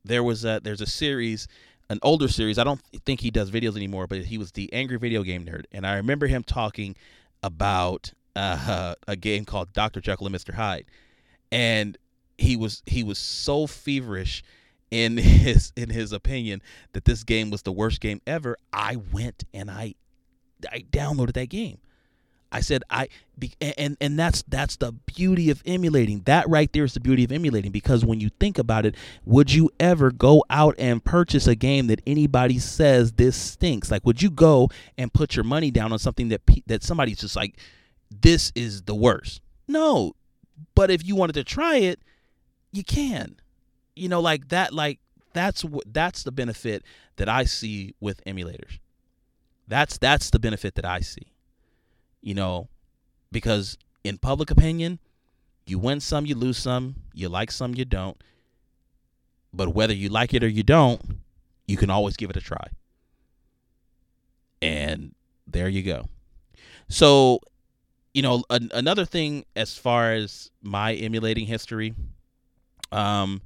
there 0.05 0.23
was 0.23 0.45
a, 0.45 0.61
there's 0.63 0.81
a 0.81 0.85
series, 0.85 1.47
an 1.89 1.99
older 2.01 2.29
series. 2.29 2.57
I 2.57 2.63
don't 2.63 2.81
think 3.05 3.19
he 3.19 3.31
does 3.31 3.51
videos 3.51 3.75
anymore, 3.75 4.07
but 4.07 4.19
he 4.19 4.37
was 4.37 4.53
the 4.53 4.71
Angry 4.71 4.97
Video 4.97 5.23
Game 5.23 5.45
Nerd. 5.45 5.65
And 5.73 5.85
I 5.85 5.95
remember 5.95 6.27
him 6.27 6.43
talking 6.43 6.95
about 7.43 8.13
uh, 8.35 8.95
a 9.07 9.15
game 9.15 9.45
called 9.45 9.73
Dr. 9.73 10.01
Jekyll 10.01 10.27
and 10.27 10.35
Mr. 10.35 10.53
Hyde, 10.53 10.85
and 11.51 11.97
he 12.37 12.55
was 12.55 12.81
he 12.85 13.03
was 13.03 13.19
so 13.19 13.67
feverish 13.67 14.43
in 14.89 15.17
his 15.17 15.71
in 15.75 15.89
his 15.89 16.11
opinion 16.11 16.61
that 16.93 17.05
this 17.05 17.23
game 17.23 17.49
was 17.51 17.61
the 17.61 17.71
worst 17.71 18.01
game 18.01 18.21
ever. 18.25 18.57
I 18.71 18.97
went 19.11 19.43
and 19.53 19.69
I 19.69 19.95
I 20.71 20.85
downloaded 20.91 21.33
that 21.33 21.49
game. 21.49 21.79
I 22.53 22.61
said 22.61 22.83
I 22.91 23.07
and 23.59 23.97
and 23.99 24.17
that's 24.17 24.43
that's 24.43 24.75
the 24.75 24.91
beauty 24.91 25.49
of 25.49 25.63
emulating. 25.65 26.21
That 26.25 26.47
right 26.47 26.71
there 26.71 26.83
is 26.83 26.93
the 26.93 26.99
beauty 26.99 27.23
of 27.23 27.31
emulating 27.31 27.71
because 27.71 28.05
when 28.05 28.19
you 28.19 28.29
think 28.39 28.59
about 28.59 28.85
it, 28.85 28.95
would 29.25 29.51
you 29.51 29.71
ever 29.79 30.11
go 30.11 30.45
out 30.51 30.75
and 30.77 31.03
purchase 31.03 31.47
a 31.47 31.55
game 31.55 31.87
that 31.87 32.01
anybody 32.05 32.59
says 32.59 33.13
this 33.13 33.35
stinks? 33.35 33.89
Like 33.89 34.05
would 34.05 34.21
you 34.21 34.29
go 34.29 34.69
and 34.99 35.11
put 35.11 35.35
your 35.35 35.43
money 35.43 35.71
down 35.71 35.91
on 35.91 35.97
something 35.97 36.29
that 36.29 36.41
that 36.67 36.83
somebody's 36.83 37.19
just 37.19 37.35
like 37.35 37.57
this 38.11 38.51
is 38.55 38.83
the 38.83 38.95
worst? 38.95 39.41
No. 39.67 40.13
But 40.75 40.91
if 40.91 41.05
you 41.05 41.15
wanted 41.15 41.33
to 41.33 41.43
try 41.43 41.77
it, 41.77 41.99
you 42.71 42.83
can. 42.83 43.37
You 43.95 44.09
know 44.09 44.21
like 44.21 44.49
that 44.49 44.73
like 44.73 44.99
that's 45.33 45.65
what 45.65 45.91
that's 45.91 46.21
the 46.21 46.31
benefit 46.31 46.83
that 47.15 47.27
I 47.27 47.45
see 47.45 47.95
with 47.99 48.23
emulators. 48.25 48.77
That's 49.67 49.97
that's 49.97 50.29
the 50.29 50.39
benefit 50.39 50.75
that 50.75 50.85
I 50.85 50.99
see 50.99 51.32
you 52.23 52.33
know, 52.33 52.69
because 53.31 53.77
in 54.03 54.17
public 54.17 54.49
opinion, 54.49 54.97
you 55.67 55.77
win 55.77 55.99
some, 55.99 56.25
you 56.25 56.35
lose 56.35 56.57
some, 56.57 56.95
you 57.13 57.29
like 57.29 57.51
some, 57.51 57.75
you 57.75 57.85
don't. 57.85 58.17
But 59.53 59.75
whether 59.75 59.93
you 59.93 60.09
like 60.09 60.33
it 60.33 60.43
or 60.43 60.47
you 60.47 60.63
don't, 60.63 61.19
you 61.67 61.77
can 61.77 61.89
always 61.89 62.17
give 62.17 62.29
it 62.29 62.37
a 62.37 62.41
try. 62.41 62.67
And 64.61 65.13
there 65.45 65.67
you 65.69 65.83
go. 65.83 66.05
So, 66.87 67.39
you 68.13 68.21
know, 68.21 68.43
an, 68.49 68.71
another 68.73 69.05
thing 69.05 69.45
as 69.55 69.77
far 69.77 70.13
as 70.13 70.49
my 70.61 70.93
emulating 70.93 71.45
history, 71.45 71.93
um, 72.91 73.41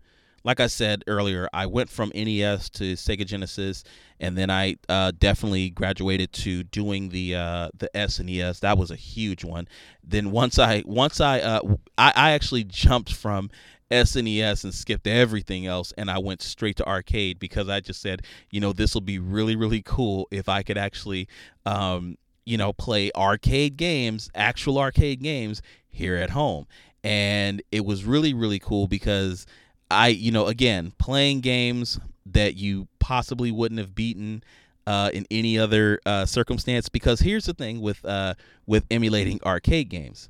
like 0.48 0.62
I 0.62 0.68
said 0.68 1.04
earlier, 1.08 1.50
I 1.52 1.66
went 1.66 1.90
from 1.90 2.10
NES 2.16 2.70
to 2.70 2.94
Sega 2.94 3.26
Genesis, 3.26 3.84
and 4.22 4.38
then 4.38 4.50
I 4.50 4.78
uh, 4.88 5.12
definitely 5.20 5.70
graduated 5.70 6.32
to 6.34 6.64
doing 6.64 7.10
the 7.10 7.36
uh, 7.36 7.70
the 7.78 7.90
SNES. 7.94 8.62
That 8.62 8.78
was 8.78 8.90
a 8.90 8.96
huge 8.96 9.44
one. 9.44 9.68
Then 10.06 10.32
once 10.32 10.58
I 10.58 10.84
once 10.86 11.20
I 11.20 11.42
uh, 11.42 11.60
I, 11.98 12.14
I 12.16 12.32
actually 12.32 12.64
jumped 12.64 13.12
from 13.12 13.50
SNES 13.92 14.64
and 14.64 14.74
skipped 14.74 15.06
everything 15.06 15.66
else 15.66 15.92
and 15.98 16.10
I 16.10 16.18
went 16.18 16.42
straight 16.42 16.78
to 16.78 16.88
arcade 16.88 17.40
because 17.40 17.68
I 17.68 17.82
just 17.82 18.02
said, 18.02 18.22
you 18.50 18.62
know, 18.62 18.72
this 18.72 18.94
will 18.94 19.02
be 19.02 19.20
really 19.20 19.58
really 19.58 19.82
cool 19.82 20.30
if 20.32 20.48
I 20.48 20.64
could 20.64 20.78
actually 20.78 21.28
um, 21.66 22.18
you 22.46 22.58
know, 22.58 22.72
play 22.72 23.12
arcade 23.14 23.76
games, 23.76 24.30
actual 24.34 24.80
arcade 24.80 25.22
games 25.22 25.62
here 25.90 26.16
at 26.16 26.30
home 26.30 26.68
and 27.04 27.62
it 27.72 27.86
was 27.86 28.06
really 28.06 28.34
really 28.34 28.60
cool 28.60 28.88
because 28.88 29.46
I, 29.90 30.08
you 30.10 30.32
know, 30.32 30.48
again, 30.48 30.94
playing 30.98 31.42
games 31.42 32.00
that 32.26 32.56
you 32.56 32.88
possibly 33.00 33.52
wouldn't 33.52 33.80
have 33.80 33.96
beaten 33.96 34.44
uh, 34.86 35.10
in 35.14 35.26
any 35.32 35.58
other 35.58 36.00
uh, 36.06 36.26
circumstance. 36.26 36.90
Because 36.90 37.20
here's 37.20 37.46
the 37.46 37.54
thing 37.54 37.82
with 37.82 38.04
uh, 38.06 38.34
with 38.66 38.86
emulating 38.92 39.40
arcade 39.46 39.90
games. 39.90 40.30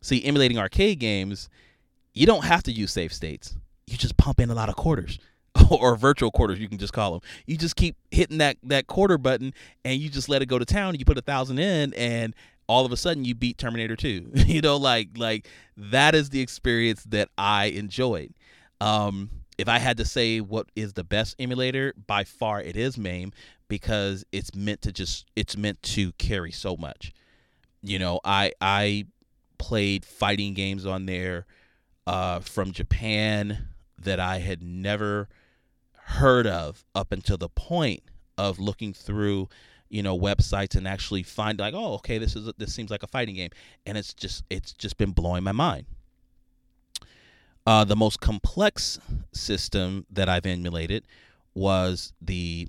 See, 0.00 0.24
emulating 0.24 0.58
arcade 0.58 0.98
games, 0.98 1.48
you 2.14 2.26
don't 2.26 2.44
have 2.44 2.62
to 2.64 2.72
use 2.72 2.92
save 2.92 3.12
states. 3.12 3.56
You 3.86 3.96
just 3.96 4.16
pump 4.16 4.40
in 4.40 4.50
a 4.50 4.54
lot 4.54 4.68
of 4.68 4.76
quarters. 4.76 5.18
or 5.70 5.96
virtual 5.96 6.30
quarters, 6.30 6.58
you 6.58 6.68
can 6.68 6.78
just 6.78 6.92
call 6.92 7.12
them. 7.12 7.20
You 7.46 7.56
just 7.56 7.76
keep 7.76 7.96
hitting 8.10 8.38
that 8.38 8.56
that 8.64 8.86
quarter 8.86 9.18
button, 9.18 9.54
and 9.84 10.00
you 10.00 10.08
just 10.08 10.28
let 10.28 10.42
it 10.42 10.46
go 10.46 10.58
to 10.58 10.64
town. 10.64 10.94
You 10.98 11.04
put 11.04 11.18
a 11.18 11.22
thousand 11.22 11.58
in, 11.58 11.94
and 11.94 12.34
all 12.68 12.84
of 12.84 12.92
a 12.92 12.96
sudden 12.96 13.24
you 13.24 13.34
beat 13.34 13.58
Terminator 13.58 13.96
2. 13.96 14.30
you 14.34 14.60
know, 14.60 14.76
like 14.76 15.08
like 15.16 15.48
that 15.76 16.14
is 16.14 16.30
the 16.30 16.40
experience 16.40 17.02
that 17.04 17.30
I 17.36 17.66
enjoyed. 17.66 18.34
Um, 18.80 19.30
if 19.56 19.68
I 19.68 19.78
had 19.78 19.96
to 19.96 20.04
say 20.04 20.40
what 20.40 20.68
is 20.76 20.92
the 20.92 21.04
best 21.04 21.34
emulator, 21.38 21.94
by 22.06 22.24
far 22.24 22.60
it 22.60 22.76
is 22.76 22.96
MAME 22.96 23.32
because 23.66 24.24
it's 24.32 24.54
meant 24.54 24.82
to 24.82 24.92
just 24.92 25.26
it's 25.36 25.56
meant 25.56 25.82
to 25.82 26.12
carry 26.12 26.52
so 26.52 26.76
much. 26.76 27.12
You 27.82 27.98
know, 27.98 28.20
I 28.24 28.52
I 28.60 29.06
played 29.58 30.04
fighting 30.04 30.54
games 30.54 30.86
on 30.86 31.06
there 31.06 31.46
uh, 32.06 32.40
from 32.40 32.72
Japan 32.72 33.68
that 34.00 34.20
I 34.20 34.38
had 34.38 34.62
never 34.62 35.28
heard 35.92 36.46
of 36.46 36.84
up 36.94 37.12
until 37.12 37.36
the 37.36 37.48
point 37.48 38.02
of 38.38 38.58
looking 38.58 38.94
through 38.94 39.48
you 39.90 40.02
know 40.02 40.18
websites 40.18 40.74
and 40.76 40.86
actually 40.86 41.22
find 41.22 41.58
like 41.58 41.74
oh 41.74 41.94
okay 41.94 42.16
this 42.18 42.36
is 42.36 42.48
a, 42.48 42.54
this 42.56 42.74
seems 42.74 42.90
like 42.90 43.02
a 43.02 43.06
fighting 43.06 43.34
game 43.34 43.50
and 43.84 43.98
it's 43.98 44.14
just 44.14 44.44
it's 44.48 44.72
just 44.72 44.96
been 44.96 45.12
blowing 45.12 45.42
my 45.42 45.52
mind 45.52 45.84
uh, 47.68 47.84
the 47.84 47.94
most 47.94 48.18
complex 48.18 48.98
system 49.32 50.06
that 50.10 50.26
I've 50.26 50.46
emulated 50.46 51.04
was 51.52 52.14
the 52.18 52.66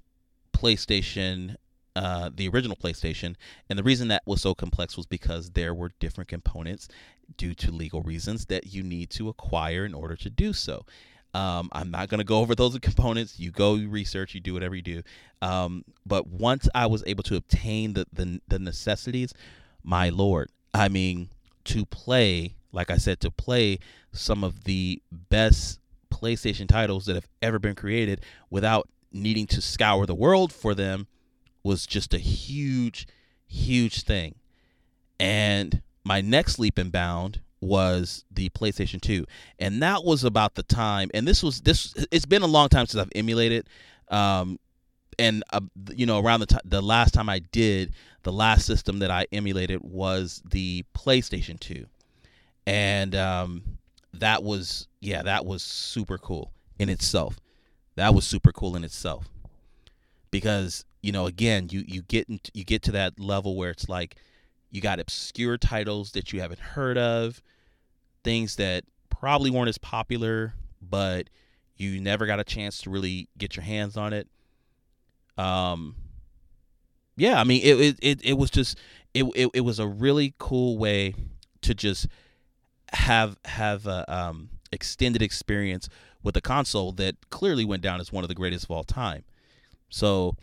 PlayStation, 0.51 1.55
uh, 1.95 2.29
the 2.35 2.49
original 2.49 2.75
PlayStation. 2.75 3.35
And 3.69 3.79
the 3.79 3.83
reason 3.83 4.09
that 4.09 4.23
was 4.25 4.41
so 4.41 4.53
complex 4.53 4.97
was 4.97 5.05
because 5.05 5.51
there 5.51 5.73
were 5.73 5.93
different 6.01 6.27
components 6.27 6.89
due 7.38 7.53
to 7.53 7.71
legal 7.71 8.01
reasons 8.01 8.47
that 8.47 8.73
you 8.73 8.83
need 8.83 9.09
to 9.12 9.29
acquire 9.29 9.85
in 9.85 9.93
order 9.93 10.17
to 10.17 10.29
do 10.29 10.51
so. 10.51 10.85
Um, 11.33 11.69
I'm 11.71 11.91
not 11.91 12.09
going 12.09 12.17
to 12.17 12.25
go 12.25 12.39
over 12.39 12.53
those 12.53 12.77
components. 12.81 13.39
You 13.39 13.51
go, 13.51 13.75
you 13.75 13.88
research, 13.88 14.33
you 14.33 14.41
do 14.41 14.53
whatever 14.53 14.75
you 14.75 14.81
do. 14.81 15.01
Um, 15.41 15.85
but 16.05 16.27
once 16.27 16.67
I 16.75 16.88
was 16.88 17.05
able 17.07 17.23
to 17.23 17.38
obtain 17.38 17.93
the, 17.93 18.05
the, 18.12 18.41
the 18.49 18.59
necessities, 18.59 19.33
my 19.81 20.09
lord, 20.09 20.49
I 20.73 20.89
mean, 20.89 21.29
to 21.63 21.85
play 21.85 22.55
like 22.71 22.91
I 22.91 22.97
said, 22.97 23.19
to 23.21 23.32
play 23.32 23.79
some 24.12 24.43
of 24.43 24.63
the 24.63 25.01
best 25.12 25.79
PlayStation 26.12 26.67
titles 26.67 27.05
that 27.05 27.15
have 27.15 27.27
ever 27.41 27.60
been 27.60 27.75
created 27.75 28.21
without 28.49 28.89
needing 29.12 29.47
to 29.47 29.62
scour 29.62 30.05
the 30.05 30.15
world 30.15 30.51
for 30.53 30.75
them 30.75 31.08
was 31.63 31.86
just 31.86 32.13
a 32.13 32.19
huge, 32.19 33.08
huge 33.47 34.03
thing. 34.03 34.36
And 35.19 35.82
my 36.03 36.21
next 36.21 36.60
leap 36.60 36.77
and 36.77 36.91
bound 36.91 37.41
was 37.62 38.23
the 38.32 38.49
PlayStation 38.49 39.01
2. 39.01 39.25
And 39.60 39.82
that 39.84 40.03
was 40.03 40.23
about 40.23 40.55
the 40.55 40.63
time 40.63 41.10
and 41.13 41.27
this 41.27 41.43
was 41.43 41.62
this 41.62 41.93
it's 42.12 42.25
been 42.25 42.41
a 42.41 42.47
long 42.47 42.69
time 42.69 42.86
since 42.86 43.01
I've 43.01 43.12
emulated 43.15 43.67
um 44.08 44.60
and 45.17 45.43
uh, 45.51 45.60
you 45.93 46.05
know 46.05 46.19
around 46.19 46.39
the 46.39 46.45
time 46.45 46.62
the 46.63 46.82
last 46.82 47.13
time 47.13 47.27
I 47.27 47.39
did 47.39 47.93
the 48.23 48.32
last 48.32 48.65
system 48.65 48.99
that 48.99 49.12
I 49.12 49.25
emulated 49.32 49.82
was 49.84 50.41
the 50.49 50.86
PlayStation 50.95 51.60
2 51.60 51.86
and 52.69 53.15
um, 53.15 53.63
that 54.13 54.43
was 54.43 54.88
yeah, 55.01 55.23
that 55.23 55.43
was 55.43 55.63
super 55.63 56.19
cool 56.19 56.51
in 56.77 56.88
itself. 56.88 57.39
That 57.95 58.13
was 58.13 58.27
super 58.27 58.51
cool 58.51 58.75
in 58.75 58.84
itself 58.84 59.27
because 60.29 60.86
you 61.01 61.12
know 61.12 61.25
again 61.25 61.69
you 61.71 61.84
you 61.88 62.03
get 62.03 62.27
you 62.53 62.63
get 62.63 62.84
to 62.84 62.91
that 62.91 63.19
level 63.19 63.55
where 63.55 63.71
it's 63.71 63.89
like 63.89 64.17
you 64.69 64.82
got 64.82 64.99
obscure 64.99 65.58
titles 65.58 66.12
that 66.12 66.32
you 66.32 66.41
haven't 66.41 66.60
heard 66.60 66.95
of, 66.95 67.41
things 68.23 68.58
that 68.58 68.84
probably 69.10 69.49
weren't 69.49 69.69
as 69.69 69.79
popular, 69.79 70.53
but 70.79 71.27
you 71.75 71.99
never 71.99 72.27
got 72.27 72.39
a 72.39 72.43
chance 72.43 72.84
to 72.84 72.91
really 72.91 73.29
get 73.36 73.55
your 73.55 73.63
hands 73.63 73.97
on 73.97 74.13
it. 74.13 74.27
Um, 75.39 75.95
yeah, 77.17 77.41
I 77.41 77.45
mean 77.45 77.63
it 77.63 77.79
it 77.79 77.99
it, 78.03 78.21
it 78.23 78.34
was 78.34 78.51
just 78.51 78.77
it, 79.15 79.23
it 79.36 79.49
it 79.55 79.62
was 79.62 79.79
a 79.79 79.88
really 79.88 80.36
cool 80.38 80.77
way 80.77 81.15
to 81.62 81.73
just 81.73 82.08
have 82.93 83.38
have 83.45 83.86
a 83.86 84.12
um, 84.13 84.49
extended 84.71 85.21
experience 85.21 85.89
with 86.23 86.36
a 86.36 86.41
console 86.41 86.91
that 86.93 87.15
clearly 87.30 87.65
went 87.65 87.82
down 87.82 87.99
as 87.99 88.12
one 88.12 88.23
of 88.23 88.28
the 88.28 88.36
greatest 88.36 88.65
of 88.65 88.71
all 88.71 88.84
time. 88.84 89.23
So, 89.89 90.36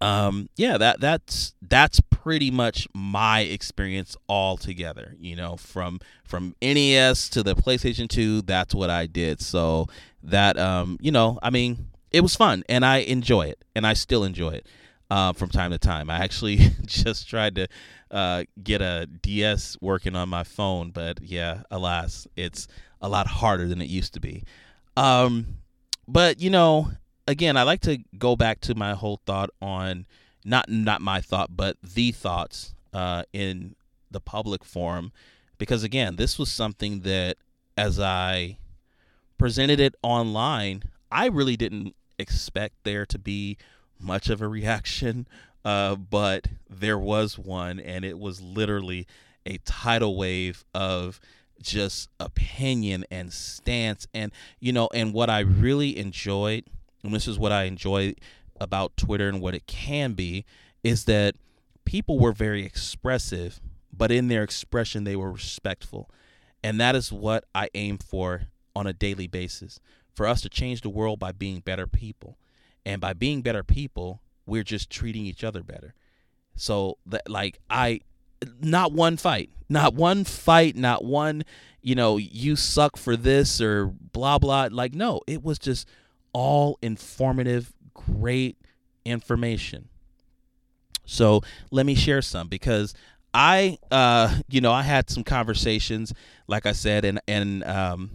um, 0.00 0.48
yeah, 0.56 0.78
that 0.78 1.00
that's 1.00 1.54
that's 1.60 2.00
pretty 2.10 2.50
much 2.50 2.86
my 2.94 3.40
experience 3.40 4.16
altogether. 4.28 5.14
You 5.18 5.36
know, 5.36 5.56
from 5.56 6.00
from 6.24 6.54
NES 6.62 7.28
to 7.30 7.42
the 7.42 7.54
PlayStation 7.54 8.08
Two, 8.08 8.42
that's 8.42 8.74
what 8.74 8.90
I 8.90 9.06
did. 9.06 9.40
So 9.40 9.88
that 10.22 10.58
um, 10.58 10.98
you 11.00 11.10
know, 11.10 11.38
I 11.42 11.50
mean, 11.50 11.88
it 12.10 12.20
was 12.20 12.36
fun, 12.36 12.62
and 12.68 12.84
I 12.84 12.98
enjoy 12.98 13.42
it, 13.42 13.64
and 13.74 13.86
I 13.86 13.94
still 13.94 14.24
enjoy 14.24 14.50
it. 14.50 14.66
Uh, 15.10 15.30
from 15.30 15.50
time 15.50 15.70
to 15.70 15.78
time. 15.78 16.08
I 16.08 16.24
actually 16.24 16.56
just 16.86 17.28
tried 17.28 17.56
to 17.56 17.68
uh, 18.12 18.44
get 18.62 18.82
a 18.82 19.06
DS 19.06 19.76
working 19.80 20.14
on 20.14 20.28
my 20.28 20.44
phone, 20.44 20.90
but 20.90 21.20
yeah, 21.22 21.62
alas, 21.70 22.26
it's 22.36 22.68
a 23.00 23.08
lot 23.08 23.26
harder 23.26 23.66
than 23.66 23.80
it 23.80 23.88
used 23.88 24.14
to 24.14 24.20
be. 24.20 24.44
Um, 24.96 25.56
but 26.06 26.40
you 26.40 26.50
know, 26.50 26.92
again, 27.26 27.56
I 27.56 27.62
like 27.62 27.80
to 27.82 27.98
go 28.18 28.36
back 28.36 28.60
to 28.62 28.74
my 28.74 28.92
whole 28.92 29.20
thought 29.24 29.50
on 29.60 30.06
not 30.44 30.68
not 30.68 31.00
my 31.00 31.20
thought, 31.20 31.56
but 31.56 31.76
the 31.82 32.12
thoughts 32.12 32.74
uh, 32.92 33.22
in 33.32 33.74
the 34.10 34.20
public 34.20 34.64
forum, 34.64 35.12
because 35.56 35.82
again, 35.82 36.16
this 36.16 36.38
was 36.38 36.52
something 36.52 37.00
that 37.00 37.38
as 37.76 37.98
I 37.98 38.58
presented 39.38 39.80
it 39.80 39.94
online, 40.02 40.82
I 41.10 41.26
really 41.26 41.56
didn't 41.56 41.94
expect 42.18 42.84
there 42.84 43.06
to 43.06 43.18
be 43.18 43.56
much 43.98 44.28
of 44.28 44.42
a 44.42 44.48
reaction 44.48 45.26
uh, 45.64 45.94
but 45.96 46.48
there 46.68 46.98
was 46.98 47.38
one, 47.38 47.78
and 47.80 48.04
it 48.04 48.18
was 48.18 48.40
literally 48.40 49.06
a 49.46 49.58
tidal 49.58 50.16
wave 50.16 50.64
of 50.74 51.20
just 51.60 52.08
opinion 52.18 53.04
and 53.10 53.32
stance. 53.32 54.06
And, 54.12 54.32
you 54.60 54.72
know, 54.72 54.88
and 54.92 55.12
what 55.12 55.30
I 55.30 55.40
really 55.40 55.96
enjoyed, 55.96 56.64
and 57.04 57.14
this 57.14 57.28
is 57.28 57.38
what 57.38 57.52
I 57.52 57.64
enjoy 57.64 58.14
about 58.60 58.96
Twitter 58.96 59.28
and 59.28 59.40
what 59.40 59.54
it 59.54 59.66
can 59.66 60.12
be, 60.12 60.44
is 60.82 61.04
that 61.04 61.34
people 61.84 62.18
were 62.18 62.32
very 62.32 62.64
expressive, 62.64 63.60
but 63.92 64.10
in 64.10 64.28
their 64.28 64.42
expression, 64.42 65.04
they 65.04 65.16
were 65.16 65.32
respectful. 65.32 66.10
And 66.64 66.80
that 66.80 66.96
is 66.96 67.12
what 67.12 67.44
I 67.54 67.68
aim 67.74 67.98
for 67.98 68.42
on 68.74 68.86
a 68.86 68.92
daily 68.92 69.26
basis 69.26 69.80
for 70.14 70.26
us 70.26 70.40
to 70.42 70.48
change 70.48 70.80
the 70.80 70.88
world 70.88 71.18
by 71.18 71.32
being 71.32 71.60
better 71.60 71.86
people. 71.86 72.38
And 72.84 73.00
by 73.00 73.12
being 73.12 73.42
better 73.42 73.62
people, 73.62 74.21
we're 74.46 74.62
just 74.62 74.90
treating 74.90 75.26
each 75.26 75.44
other 75.44 75.62
better. 75.62 75.94
So 76.54 76.98
that 77.06 77.28
like 77.28 77.58
I 77.70 78.00
not 78.60 78.92
one 78.92 79.16
fight, 79.16 79.50
not 79.68 79.94
one 79.94 80.24
fight, 80.24 80.76
not 80.76 81.04
one, 81.04 81.44
you 81.80 81.94
know, 81.94 82.16
you 82.16 82.56
suck 82.56 82.96
for 82.96 83.16
this 83.16 83.60
or 83.60 83.86
blah 83.86 84.38
blah. 84.38 84.68
Like 84.70 84.94
no, 84.94 85.20
it 85.26 85.42
was 85.42 85.58
just 85.58 85.88
all 86.32 86.78
informative, 86.82 87.72
great 87.94 88.56
information. 89.04 89.88
So 91.04 91.42
let 91.70 91.86
me 91.86 91.94
share 91.94 92.22
some 92.22 92.48
because 92.48 92.94
I, 93.34 93.78
uh, 93.90 94.38
you 94.48 94.60
know, 94.60 94.72
I 94.72 94.82
had 94.82 95.10
some 95.10 95.24
conversations, 95.24 96.12
like 96.46 96.66
I 96.66 96.72
said, 96.72 97.04
and 97.04 97.20
and 97.26 97.64
um, 97.64 98.10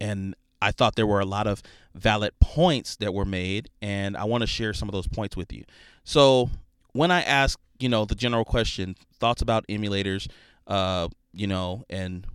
and 0.00 0.34
I 0.60 0.72
thought 0.72 0.96
there 0.96 1.06
were 1.06 1.20
a 1.20 1.26
lot 1.26 1.46
of 1.46 1.62
valid 1.94 2.32
points 2.40 2.96
that 2.96 3.14
were 3.14 3.24
made, 3.24 3.68
and 3.80 4.16
I 4.16 4.24
want 4.24 4.42
to 4.42 4.46
share 4.46 4.72
some 4.72 4.88
of 4.88 4.92
those 4.92 5.06
points 5.06 5.36
with 5.36 5.52
you. 5.52 5.64
So, 6.04 6.50
when 6.92 7.10
I 7.10 7.22
ask, 7.22 7.58
you 7.78 7.88
know, 7.88 8.04
the 8.04 8.14
general 8.14 8.44
question, 8.44 8.96
thoughts 9.20 9.42
about 9.42 9.66
emulators, 9.68 10.28
uh, 10.66 11.08
you 11.32 11.46
know, 11.46 11.84
and 11.88 12.26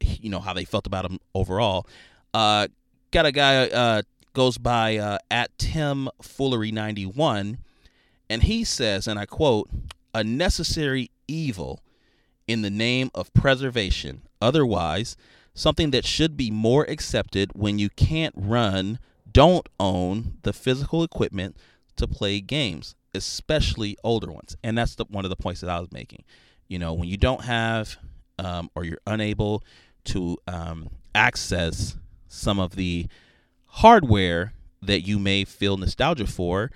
you 0.00 0.30
know 0.30 0.40
how 0.40 0.52
they 0.52 0.64
felt 0.64 0.86
about 0.86 1.02
them 1.02 1.18
overall, 1.34 1.86
uh, 2.34 2.68
got 3.10 3.26
a 3.26 3.32
guy 3.32 3.68
uh, 3.68 4.02
goes 4.32 4.58
by 4.58 4.96
uh, 4.96 5.18
at 5.30 5.56
Tim 5.58 6.08
Foolery 6.22 6.72
ninety 6.72 7.06
one, 7.06 7.58
and 8.28 8.42
he 8.42 8.64
says, 8.64 9.06
and 9.06 9.18
I 9.18 9.26
quote, 9.26 9.70
"A 10.14 10.24
necessary 10.24 11.10
evil 11.28 11.80
in 12.48 12.62
the 12.62 12.70
name 12.70 13.10
of 13.14 13.32
preservation. 13.32 14.22
Otherwise." 14.40 15.16
Something 15.54 15.90
that 15.90 16.04
should 16.04 16.36
be 16.36 16.50
more 16.50 16.84
accepted 16.84 17.52
when 17.54 17.78
you 17.78 17.90
can't 17.90 18.34
run, 18.36 18.98
don't 19.30 19.68
own 19.78 20.38
the 20.42 20.52
physical 20.52 21.02
equipment 21.02 21.56
to 21.96 22.06
play 22.06 22.40
games, 22.40 22.94
especially 23.14 23.96
older 24.02 24.30
ones. 24.30 24.56
And 24.62 24.78
that's 24.78 24.94
the, 24.94 25.04
one 25.06 25.24
of 25.24 25.30
the 25.30 25.36
points 25.36 25.60
that 25.60 25.70
I 25.70 25.80
was 25.80 25.92
making. 25.92 26.24
You 26.68 26.78
know, 26.78 26.92
when 26.92 27.08
you 27.08 27.16
don't 27.16 27.44
have 27.44 27.96
um, 28.38 28.70
or 28.74 28.84
you're 28.84 29.00
unable 29.06 29.62
to 30.04 30.38
um, 30.46 30.88
access 31.14 31.96
some 32.28 32.58
of 32.58 32.76
the 32.76 33.06
hardware 33.66 34.54
that 34.82 35.00
you 35.00 35.18
may 35.18 35.44
feel 35.44 35.76
nostalgia 35.76 36.26
for, 36.26 36.70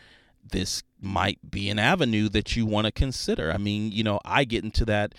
this 0.51 0.83
might 1.01 1.39
be 1.51 1.70
an 1.70 1.79
avenue 1.79 2.29
that 2.29 2.55
you 2.57 2.66
want 2.66 2.87
to 2.87 2.93
consider. 2.93 3.51
I 3.53 3.57
mean, 3.57 3.93
you 3.93 4.05
know, 4.05 4.20
I 4.25 4.45
get 4.45 4.64
into 4.64 4.85
that 4.87 5.14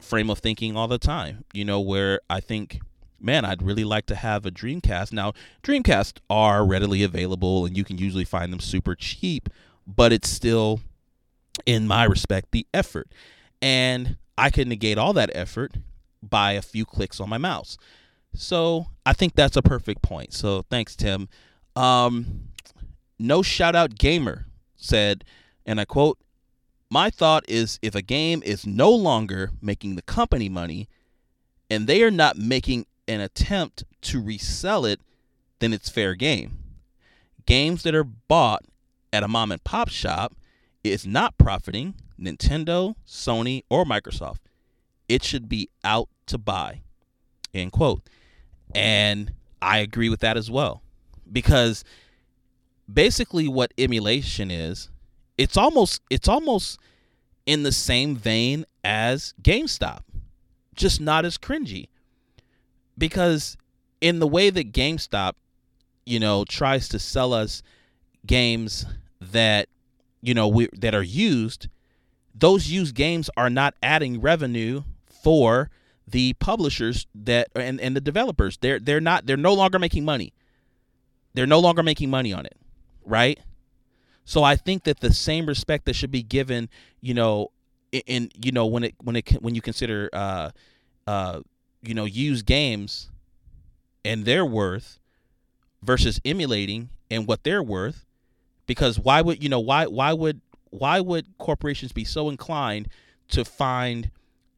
frame 0.00 0.30
of 0.30 0.38
thinking 0.38 0.76
all 0.76 0.88
the 0.88 0.98
time, 0.98 1.44
you 1.52 1.64
know, 1.64 1.80
where 1.80 2.20
I 2.30 2.40
think, 2.40 2.80
man, 3.22 3.44
I'd 3.44 3.62
really 3.62 3.84
like 3.84 4.06
to 4.06 4.14
have 4.14 4.44
a 4.44 4.50
Dreamcast. 4.50 5.12
Now, 5.12 5.32
Dreamcasts 5.62 6.18
are 6.28 6.64
readily 6.64 7.02
available 7.02 7.64
and 7.64 7.76
you 7.76 7.84
can 7.84 7.98
usually 7.98 8.24
find 8.24 8.52
them 8.52 8.60
super 8.60 8.94
cheap, 8.94 9.48
but 9.86 10.12
it's 10.12 10.28
still, 10.28 10.80
in 11.66 11.86
my 11.86 12.04
respect, 12.04 12.52
the 12.52 12.66
effort. 12.74 13.08
And 13.60 14.16
I 14.36 14.50
can 14.50 14.68
negate 14.68 14.98
all 14.98 15.12
that 15.12 15.30
effort 15.34 15.76
by 16.22 16.52
a 16.52 16.62
few 16.62 16.84
clicks 16.84 17.20
on 17.20 17.28
my 17.28 17.38
mouse. 17.38 17.76
So 18.34 18.86
I 19.04 19.12
think 19.12 19.34
that's 19.34 19.56
a 19.56 19.62
perfect 19.62 20.02
point. 20.02 20.32
So 20.32 20.62
thanks, 20.70 20.96
Tim. 20.96 21.28
Um, 21.76 22.48
no 23.18 23.42
shout 23.42 23.74
out 23.74 23.94
gamer 23.96 24.46
said, 24.76 25.24
and 25.64 25.80
I 25.80 25.84
quote, 25.84 26.18
My 26.90 27.10
thought 27.10 27.44
is 27.48 27.78
if 27.82 27.94
a 27.94 28.02
game 28.02 28.42
is 28.44 28.66
no 28.66 28.90
longer 28.90 29.52
making 29.60 29.96
the 29.96 30.02
company 30.02 30.48
money 30.48 30.88
and 31.70 31.86
they 31.86 32.02
are 32.02 32.10
not 32.10 32.36
making 32.36 32.86
an 33.08 33.20
attempt 33.20 33.84
to 34.02 34.20
resell 34.20 34.84
it, 34.84 35.00
then 35.58 35.72
it's 35.72 35.88
fair 35.88 36.14
game. 36.14 36.58
Games 37.46 37.82
that 37.82 37.94
are 37.94 38.04
bought 38.04 38.64
at 39.12 39.22
a 39.22 39.28
mom 39.28 39.52
and 39.52 39.62
pop 39.64 39.88
shop 39.88 40.34
is 40.84 41.06
not 41.06 41.38
profiting 41.38 41.94
Nintendo, 42.18 42.94
Sony, 43.06 43.62
or 43.68 43.84
Microsoft. 43.84 44.38
It 45.08 45.22
should 45.22 45.48
be 45.48 45.68
out 45.84 46.08
to 46.26 46.38
buy. 46.38 46.82
End 47.52 47.72
quote. 47.72 48.08
And 48.74 49.32
I 49.60 49.78
agree 49.78 50.08
with 50.08 50.20
that 50.20 50.36
as 50.36 50.50
well. 50.50 50.82
Because 51.30 51.84
basically 52.92 53.48
what 53.48 53.72
emulation 53.76 54.50
is, 54.50 54.90
it's 55.36 55.56
almost 55.56 56.00
it's 56.10 56.28
almost 56.28 56.78
in 57.46 57.62
the 57.62 57.72
same 57.72 58.16
vein 58.16 58.64
as 58.84 59.34
GameStop, 59.42 60.02
just 60.74 61.00
not 61.00 61.24
as 61.24 61.38
cringy. 61.38 61.88
Because 62.96 63.56
in 64.00 64.18
the 64.18 64.26
way 64.26 64.50
that 64.50 64.72
GameStop, 64.72 65.34
you 66.04 66.20
know, 66.20 66.44
tries 66.44 66.88
to 66.90 66.98
sell 66.98 67.32
us 67.32 67.62
games 68.26 68.86
that 69.20 69.68
you 70.20 70.34
know 70.34 70.48
we, 70.48 70.68
that 70.74 70.94
are 70.94 71.02
used, 71.02 71.68
those 72.34 72.68
used 72.68 72.94
games 72.94 73.30
are 73.36 73.50
not 73.50 73.74
adding 73.82 74.20
revenue 74.20 74.82
for 75.06 75.70
the 76.06 76.34
publishers 76.34 77.06
that 77.14 77.48
and, 77.54 77.80
and 77.80 77.96
the 77.96 78.00
developers. 78.00 78.58
They're 78.60 78.78
they're 78.80 79.00
not 79.00 79.26
they're 79.26 79.36
no 79.36 79.54
longer 79.54 79.78
making 79.78 80.04
money. 80.04 80.32
They're 81.34 81.46
no 81.46 81.60
longer 81.60 81.82
making 81.82 82.10
money 82.10 82.32
on 82.32 82.46
it 82.46 82.56
right? 83.04 83.38
So 84.24 84.42
I 84.44 84.56
think 84.56 84.84
that 84.84 85.00
the 85.00 85.12
same 85.12 85.46
respect 85.46 85.84
that 85.86 85.94
should 85.94 86.10
be 86.10 86.22
given, 86.22 86.68
you 87.00 87.14
know, 87.14 87.48
in, 87.90 88.02
in 88.06 88.30
you 88.42 88.52
know 88.52 88.66
when 88.66 88.84
it 88.84 88.94
when 89.02 89.16
it 89.16 89.30
when 89.42 89.54
you 89.54 89.60
consider 89.60 90.08
uh 90.12 90.50
uh 91.06 91.40
you 91.82 91.94
know 91.94 92.04
used 92.04 92.46
games 92.46 93.10
and 94.04 94.24
their 94.24 94.44
worth 94.44 94.98
versus 95.82 96.20
emulating 96.24 96.90
and 97.10 97.26
what 97.26 97.42
they're 97.44 97.62
worth 97.62 98.04
because 98.66 98.98
why 98.98 99.20
would 99.20 99.42
you 99.42 99.48
know 99.48 99.60
why 99.60 99.86
why 99.86 100.12
would 100.12 100.40
why 100.70 101.00
would 101.00 101.26
corporations 101.38 101.92
be 101.92 102.04
so 102.04 102.28
inclined 102.28 102.88
to 103.28 103.44
find 103.44 104.10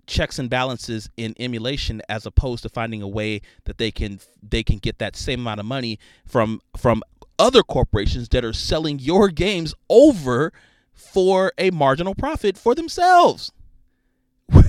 checks 0.06 0.38
and 0.38 0.50
balances 0.50 1.08
in 1.16 1.34
emulation 1.38 2.02
as 2.08 2.26
opposed 2.26 2.62
to 2.62 2.68
finding 2.68 3.02
a 3.02 3.08
way 3.08 3.40
that 3.64 3.78
they 3.78 3.90
can 3.90 4.20
they 4.42 4.62
can 4.62 4.78
get 4.78 4.98
that 4.98 5.16
same 5.16 5.40
amount 5.40 5.60
of 5.60 5.66
money 5.66 5.98
from 6.26 6.60
from 6.76 7.02
other 7.38 7.62
corporations 7.62 8.28
that 8.28 8.44
are 8.44 8.52
selling 8.52 8.98
your 8.98 9.28
games 9.28 9.74
over 9.88 10.52
for 10.92 11.52
a 11.58 11.70
marginal 11.70 12.14
profit 12.14 12.56
for 12.56 12.74
themselves. 12.74 13.50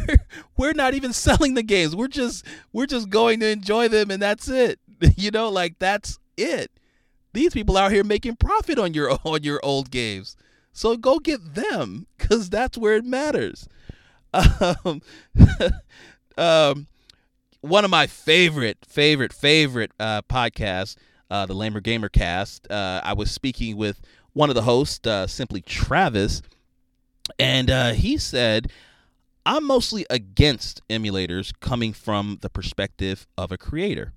We're, 0.57 0.73
not 0.73 0.93
even 0.93 1.13
selling 1.13 1.53
the 1.53 1.63
games. 1.63 1.95
We're 1.95 2.07
just 2.07 2.45
we're 2.73 2.85
just 2.85 3.09
going 3.09 3.39
to 3.39 3.47
enjoy 3.47 3.87
them 3.87 4.11
and 4.11 4.21
that's 4.21 4.47
it. 4.47 4.79
You 5.17 5.29
know, 5.29 5.49
like 5.49 5.77
that's 5.77 6.19
it. 6.37 6.71
These 7.33 7.53
people 7.53 7.77
out 7.77 7.91
here 7.91 8.03
making 8.03 8.37
profit 8.37 8.79
on 8.79 8.93
your 8.93 9.11
on 9.25 9.43
your 9.43 9.59
old 9.61 9.91
games. 9.91 10.37
So 10.71 10.95
go 10.97 11.19
get 11.19 11.55
them 11.55 12.07
cuz 12.17 12.49
that's 12.49 12.77
where 12.77 12.95
it 12.95 13.05
matters. 13.05 13.67
Um, 14.33 15.01
um, 16.37 16.87
one 17.61 17.85
of 17.85 17.91
my 17.91 18.07
favorite 18.07 18.79
favorite 18.87 19.31
favorite 19.31 19.91
uh, 19.99 20.21
podcasts 20.23 20.95
uh, 21.29 21.45
the 21.45 21.53
Lamer 21.53 21.81
Gamer 21.81 22.09
Cast. 22.09 22.69
Uh, 22.69 23.01
I 23.03 23.13
was 23.13 23.31
speaking 23.31 23.77
with 23.77 24.01
one 24.33 24.49
of 24.49 24.55
the 24.55 24.63
hosts, 24.63 25.05
uh, 25.07 25.27
simply 25.27 25.61
Travis, 25.61 26.41
and 27.39 27.71
uh, 27.71 27.91
he 27.91 28.17
said, 28.17 28.71
I'm 29.45 29.65
mostly 29.65 30.05
against 30.09 30.81
emulators 30.89 31.53
coming 31.59 31.93
from 31.93 32.39
the 32.41 32.49
perspective 32.49 33.27
of 33.37 33.51
a 33.51 33.57
creator. 33.57 34.13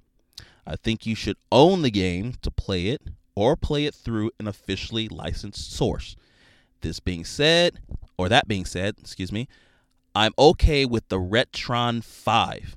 I 0.67 0.77
think 0.77 1.05
you 1.05 1.15
should 1.15 1.37
own 1.53 1.83
the 1.83 1.91
game 1.91 2.35
to 2.43 2.51
play 2.51 2.87
it 2.87 3.03
or 3.35 3.57
play 3.57 3.85
it 3.85 3.95
through 3.95 4.31
an 4.41 4.49
officially 4.49 5.09
licensed 5.09 5.73
source. 5.73 6.17
This 6.81 7.01
being 7.01 7.25
said, 7.25 7.81
or 8.17 8.29
that 8.29 8.49
being 8.49 8.65
said, 8.65 8.97
excuse 9.01 9.33
me, 9.33 9.49
I'm 10.15 10.33
okay 10.39 10.87
with 10.87 11.09
the 11.09 11.19
Retron 11.19 12.03
5, 12.03 12.77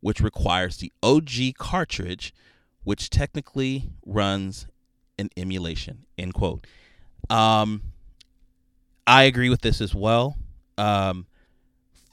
which 0.00 0.20
requires 0.20 0.76
the 0.76 0.92
OG 1.02 1.54
cartridge 1.58 2.34
which 2.84 3.10
technically 3.10 3.90
runs 4.06 4.66
an 5.18 5.28
emulation. 5.36 6.06
End 6.16 6.34
quote. 6.34 6.66
Um, 7.28 7.82
I 9.06 9.24
agree 9.24 9.50
with 9.50 9.60
this 9.60 9.80
as 9.80 9.94
well. 9.94 10.36
Um, 10.78 11.26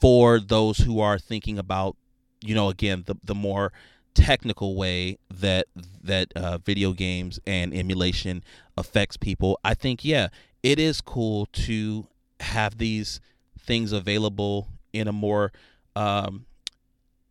for 0.00 0.40
those 0.40 0.78
who 0.78 1.00
are 1.00 1.18
thinking 1.18 1.58
about, 1.58 1.96
you 2.40 2.54
know, 2.54 2.68
again, 2.68 3.04
the 3.06 3.16
the 3.24 3.34
more 3.34 3.72
technical 4.14 4.74
way 4.74 5.18
that 5.30 5.66
that 6.02 6.32
uh, 6.34 6.58
video 6.58 6.92
games 6.92 7.38
and 7.46 7.74
emulation 7.74 8.42
affects 8.76 9.16
people, 9.16 9.58
I 9.64 9.74
think 9.74 10.04
yeah, 10.04 10.28
it 10.62 10.78
is 10.78 11.00
cool 11.00 11.46
to 11.46 12.06
have 12.40 12.78
these 12.78 13.20
things 13.58 13.92
available 13.92 14.68
in 14.92 15.08
a 15.08 15.12
more, 15.12 15.52
um, 15.94 16.46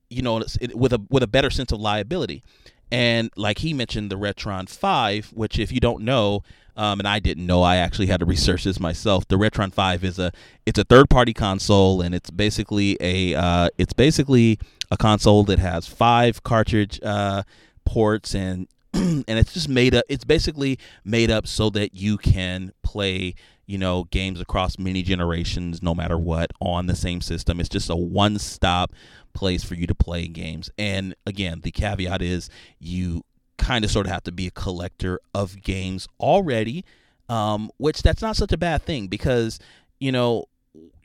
you 0.10 0.22
know, 0.22 0.44
with 0.74 0.94
a 0.94 1.02
with 1.10 1.24
a 1.24 1.28
better 1.28 1.50
sense 1.50 1.72
of 1.72 1.80
liability. 1.80 2.44
And 2.90 3.32
like 3.36 3.60
he 3.60 3.74
mentioned, 3.74 4.10
the 4.10 4.18
Retron 4.18 4.70
5, 4.70 5.32
which 5.34 5.60
if 5.60 5.74
you 5.74 5.82
don't 5.82 6.04
know, 6.04 6.44
um, 6.78 7.00
and 7.00 7.08
I 7.08 7.20
didn't 7.20 7.46
know, 7.46 7.64
I 7.64 7.78
actually 7.78 8.06
had 8.06 8.20
to 8.20 8.26
research 8.26 8.64
this 8.64 8.80
myself. 8.80 9.28
The 9.28 9.36
Retron 9.36 9.74
5 9.74 10.04
is 10.04 10.20
a 10.20 10.32
it's 10.66 10.78
a 10.78 10.84
third 10.84 11.10
party 11.10 11.34
console, 11.34 12.02
and 12.02 12.14
it's 12.14 12.30
basically 12.30 12.98
a 13.02 13.34
uh, 13.34 13.70
it's 13.78 13.94
basically 13.94 14.60
a 14.92 14.98
console 14.98 15.44
that 15.46 15.60
has 15.60 15.88
five 15.88 16.44
cartridge 16.44 17.00
uh, 17.04 17.44
ports 17.84 18.36
and 18.36 18.68
and 18.94 19.26
it's 19.28 19.54
just 19.54 19.68
made 19.68 19.96
up. 19.96 20.06
It's 20.08 20.24
basically 20.24 20.78
made 21.04 21.32
up 21.32 21.48
so 21.48 21.70
that 21.72 21.96
you 21.96 22.18
can 22.18 22.72
play 22.84 23.34
you 23.66 23.78
know 23.78 24.06
games 24.06 24.40
across 24.40 24.78
many 24.78 25.02
generations, 25.02 25.82
no 25.82 25.96
matter 25.96 26.18
what, 26.18 26.52
on 26.62 26.86
the 26.86 26.96
same 26.96 27.22
system. 27.22 27.60
It's 27.60 27.70
just 27.70 27.90
a 27.90 27.96
one 27.96 28.38
stop 28.38 28.94
place 29.34 29.64
for 29.64 29.76
you 29.76 29.88
to 29.88 29.96
play 29.96 30.28
games. 30.28 30.70
And 30.78 31.16
again, 31.26 31.62
the 31.62 31.72
caveat 31.72 32.22
is 32.22 32.50
you 32.80 33.24
kind 33.58 33.84
of 33.84 33.92
sort 33.92 34.06
of 34.06 34.12
have 34.12 34.24
to 34.24 34.32
be 34.32 34.48
a 34.48 34.52
collector 34.52 35.20
of 35.34 35.62
games 35.62 36.08
already, 36.20 36.86
um, 37.30 37.72
which 37.78 38.02
that's 38.02 38.22
not 38.22 38.36
such 38.36 38.52
a 38.52 38.58
bad 38.58 38.84
thing 38.84 39.08
because 39.08 39.60
you 40.00 40.12
know 40.12 40.46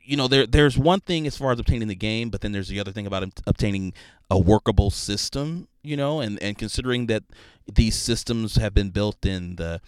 you 0.03 0.17
know 0.17 0.27
there 0.27 0.45
there's 0.45 0.77
one 0.77 0.99
thing 0.99 1.25
as 1.27 1.37
far 1.37 1.51
as 1.51 1.59
obtaining 1.59 1.87
the 1.87 1.95
game, 1.95 2.29
but 2.29 2.41
then 2.41 2.51
there's 2.51 2.67
the 2.67 2.79
other 2.79 2.91
thing 2.91 3.07
about 3.07 3.23
obtaining 3.47 3.93
a 4.29 4.39
workable 4.39 4.89
system, 4.89 5.67
you 5.81 5.97
know, 5.97 6.19
and 6.19 6.41
and 6.41 6.57
considering 6.57 7.07
that 7.07 7.23
these 7.71 7.95
systems 7.95 8.55
have 8.55 8.73
been 8.73 8.89
built 8.89 9.25
in 9.25 9.55
the 9.55 9.81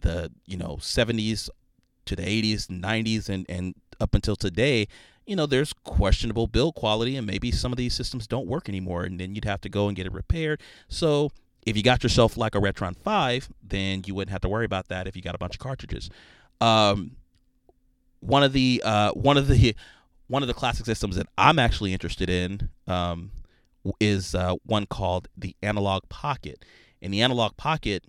the 0.00 0.30
you 0.46 0.56
know 0.56 0.76
70s 0.80 1.48
to 2.06 2.16
the 2.16 2.22
80s, 2.22 2.66
90s, 2.66 3.28
and 3.28 3.46
and 3.48 3.74
up 4.00 4.14
until 4.14 4.36
today, 4.36 4.88
you 5.26 5.36
know, 5.36 5.46
there's 5.46 5.72
questionable 5.72 6.46
build 6.46 6.74
quality, 6.74 7.16
and 7.16 7.26
maybe 7.26 7.50
some 7.50 7.72
of 7.72 7.78
these 7.78 7.94
systems 7.94 8.26
don't 8.26 8.46
work 8.46 8.68
anymore, 8.68 9.04
and 9.04 9.20
then 9.20 9.34
you'd 9.34 9.44
have 9.44 9.60
to 9.60 9.68
go 9.68 9.86
and 9.86 9.96
get 9.96 10.06
it 10.06 10.12
repaired. 10.12 10.60
So 10.88 11.30
if 11.66 11.76
you 11.76 11.82
got 11.82 12.02
yourself 12.02 12.36
like 12.36 12.54
a 12.54 12.58
Retron 12.58 12.96
5, 12.96 13.48
then 13.62 14.02
you 14.06 14.14
wouldn't 14.14 14.30
have 14.32 14.40
to 14.42 14.48
worry 14.48 14.64
about 14.64 14.88
that 14.88 15.06
if 15.06 15.16
you 15.16 15.22
got 15.22 15.34
a 15.34 15.38
bunch 15.38 15.54
of 15.54 15.60
cartridges. 15.60 16.10
Um, 16.60 17.12
one 18.20 18.42
of 18.42 18.52
the 18.52 18.82
uh, 18.84 19.12
one 19.12 19.36
of 19.36 19.48
the 19.48 19.74
one 20.28 20.42
of 20.42 20.46
the 20.46 20.54
classic 20.54 20.86
systems 20.86 21.16
that 21.16 21.26
I'm 21.36 21.58
actually 21.58 21.92
interested 21.92 22.30
in 22.30 22.70
um, 22.86 23.32
is 23.98 24.34
uh, 24.34 24.56
one 24.64 24.86
called 24.86 25.28
the 25.36 25.56
Analog 25.62 26.08
Pocket, 26.08 26.64
and 27.02 27.12
the 27.12 27.22
Analog 27.22 27.56
Pocket 27.56 28.04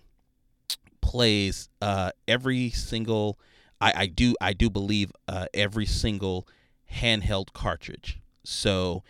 plays 1.01 1.69
uh, 1.81 2.11
every 2.27 2.69
single. 2.69 3.39
I, 3.79 3.93
I 3.95 4.05
do 4.05 4.35
I 4.39 4.53
do 4.53 4.69
believe 4.69 5.11
uh, 5.27 5.47
every 5.53 5.85
single 5.85 6.47
handheld 6.93 7.53
cartridge. 7.53 8.19
So 8.43 9.03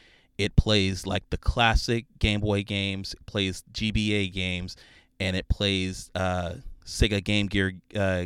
it 0.43 0.55
plays 0.55 1.05
like 1.05 1.29
the 1.29 1.37
classic 1.37 2.05
Game 2.19 2.41
Boy 2.41 2.63
games, 2.63 3.15
plays 3.25 3.63
GBA 3.73 4.31
games, 4.33 4.75
and 5.19 5.35
it 5.35 5.47
plays 5.49 6.09
uh, 6.15 6.55
Sega 6.85 7.23
Game 7.23 7.47
Gear 7.47 7.73
uh, 7.95 8.25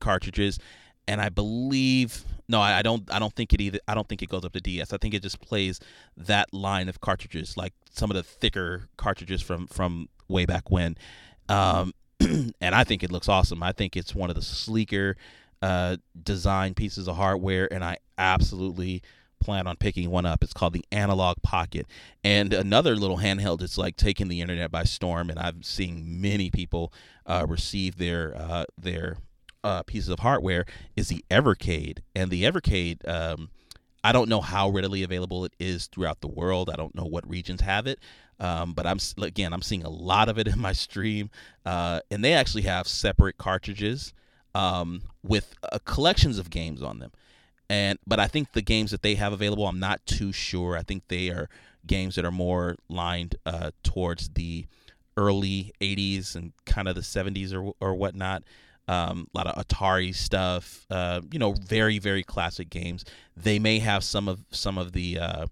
cartridges. 0.00 0.58
And 1.08 1.20
I 1.20 1.28
believe 1.28 2.24
no, 2.50 2.60
I, 2.60 2.78
I 2.78 2.82
don't. 2.82 3.08
I 3.14 3.20
don't 3.20 3.32
think 3.32 3.52
it 3.52 3.60
either. 3.60 3.78
I 3.86 3.94
don't 3.94 4.08
think 4.08 4.22
it 4.22 4.28
goes 4.28 4.44
up 4.44 4.52
to 4.54 4.60
DS. 4.60 4.92
I 4.92 4.96
think 4.96 5.14
it 5.14 5.22
just 5.22 5.40
plays 5.40 5.78
that 6.16 6.52
line 6.52 6.88
of 6.88 7.00
cartridges, 7.00 7.56
like 7.56 7.72
some 7.92 8.10
of 8.10 8.16
the 8.16 8.24
thicker 8.24 8.88
cartridges 8.96 9.40
from 9.40 9.68
from 9.68 10.08
way 10.26 10.46
back 10.46 10.68
when. 10.68 10.96
Um, 11.48 11.94
and 12.20 12.74
I 12.74 12.82
think 12.82 13.04
it 13.04 13.12
looks 13.12 13.28
awesome. 13.28 13.62
I 13.62 13.70
think 13.70 13.96
it's 13.96 14.16
one 14.16 14.30
of 14.30 14.36
the 14.36 14.42
sleeker 14.42 15.16
uh, 15.62 15.98
design 16.20 16.74
pieces 16.74 17.06
of 17.06 17.14
hardware, 17.14 17.72
and 17.72 17.84
I 17.84 17.98
absolutely 18.18 19.02
plan 19.40 19.66
on 19.66 19.76
picking 19.76 20.10
one 20.10 20.26
up. 20.26 20.42
It's 20.42 20.52
called 20.52 20.72
the 20.72 20.84
Analog 20.92 21.42
Pocket, 21.42 21.86
and 22.22 22.52
another 22.52 22.94
little 22.94 23.18
handheld. 23.18 23.62
It's 23.62 23.78
like 23.78 23.96
taking 23.96 24.28
the 24.28 24.40
internet 24.40 24.70
by 24.70 24.84
storm, 24.84 25.30
and 25.30 25.38
I'm 25.38 25.62
seeing 25.62 26.20
many 26.20 26.50
people 26.50 26.92
uh, 27.26 27.46
receive 27.48 27.98
their 27.98 28.36
uh, 28.36 28.64
their 28.78 29.18
uh, 29.64 29.82
pieces 29.82 30.08
of 30.08 30.20
hardware. 30.20 30.66
Is 30.96 31.08
the 31.08 31.24
Evercade, 31.30 31.98
and 32.14 32.30
the 32.30 32.44
Evercade. 32.44 33.06
Um, 33.08 33.50
I 34.02 34.12
don't 34.12 34.28
know 34.28 34.40
how 34.40 34.68
readily 34.70 35.02
available 35.02 35.44
it 35.44 35.52
is 35.58 35.86
throughout 35.86 36.20
the 36.20 36.28
world. 36.28 36.70
I 36.70 36.76
don't 36.76 36.94
know 36.94 37.04
what 37.04 37.28
regions 37.28 37.60
have 37.60 37.86
it, 37.86 37.98
um, 38.38 38.72
but 38.72 38.86
I'm 38.86 38.98
again 39.22 39.52
I'm 39.52 39.62
seeing 39.62 39.84
a 39.84 39.90
lot 39.90 40.28
of 40.28 40.38
it 40.38 40.48
in 40.48 40.58
my 40.58 40.72
stream, 40.72 41.30
uh, 41.66 42.00
and 42.10 42.24
they 42.24 42.32
actually 42.32 42.62
have 42.62 42.86
separate 42.86 43.36
cartridges 43.36 44.12
um, 44.54 45.02
with 45.22 45.54
uh, 45.62 45.78
collections 45.84 46.38
of 46.38 46.50
games 46.50 46.82
on 46.82 46.98
them. 46.98 47.12
And 47.70 48.00
but 48.04 48.18
I 48.18 48.26
think 48.26 48.52
the 48.52 48.62
games 48.62 48.90
that 48.90 49.02
they 49.02 49.14
have 49.14 49.32
available, 49.32 49.68
I'm 49.68 49.78
not 49.78 50.04
too 50.04 50.32
sure. 50.32 50.76
I 50.76 50.82
think 50.82 51.04
they 51.06 51.28
are 51.30 51.48
games 51.86 52.16
that 52.16 52.24
are 52.24 52.32
more 52.32 52.74
lined 52.88 53.36
uh, 53.46 53.70
towards 53.84 54.30
the 54.30 54.66
early 55.16 55.72
80s 55.80 56.34
and 56.34 56.52
kind 56.66 56.88
of 56.88 56.96
the 56.96 57.00
70s 57.00 57.54
or 57.54 57.72
or 57.80 57.94
whatnot. 57.94 58.42
Um, 58.88 59.28
a 59.32 59.38
lot 59.38 59.46
of 59.46 59.64
Atari 59.64 60.12
stuff, 60.12 60.84
uh, 60.90 61.20
you 61.30 61.38
know, 61.38 61.52
very 61.52 62.00
very 62.00 62.24
classic 62.24 62.70
games. 62.70 63.04
They 63.36 63.60
may 63.60 63.78
have 63.78 64.02
some 64.02 64.28
of 64.28 64.44
some 64.50 64.76
of 64.76 64.90
the 64.90 65.20
uh, 65.20 65.46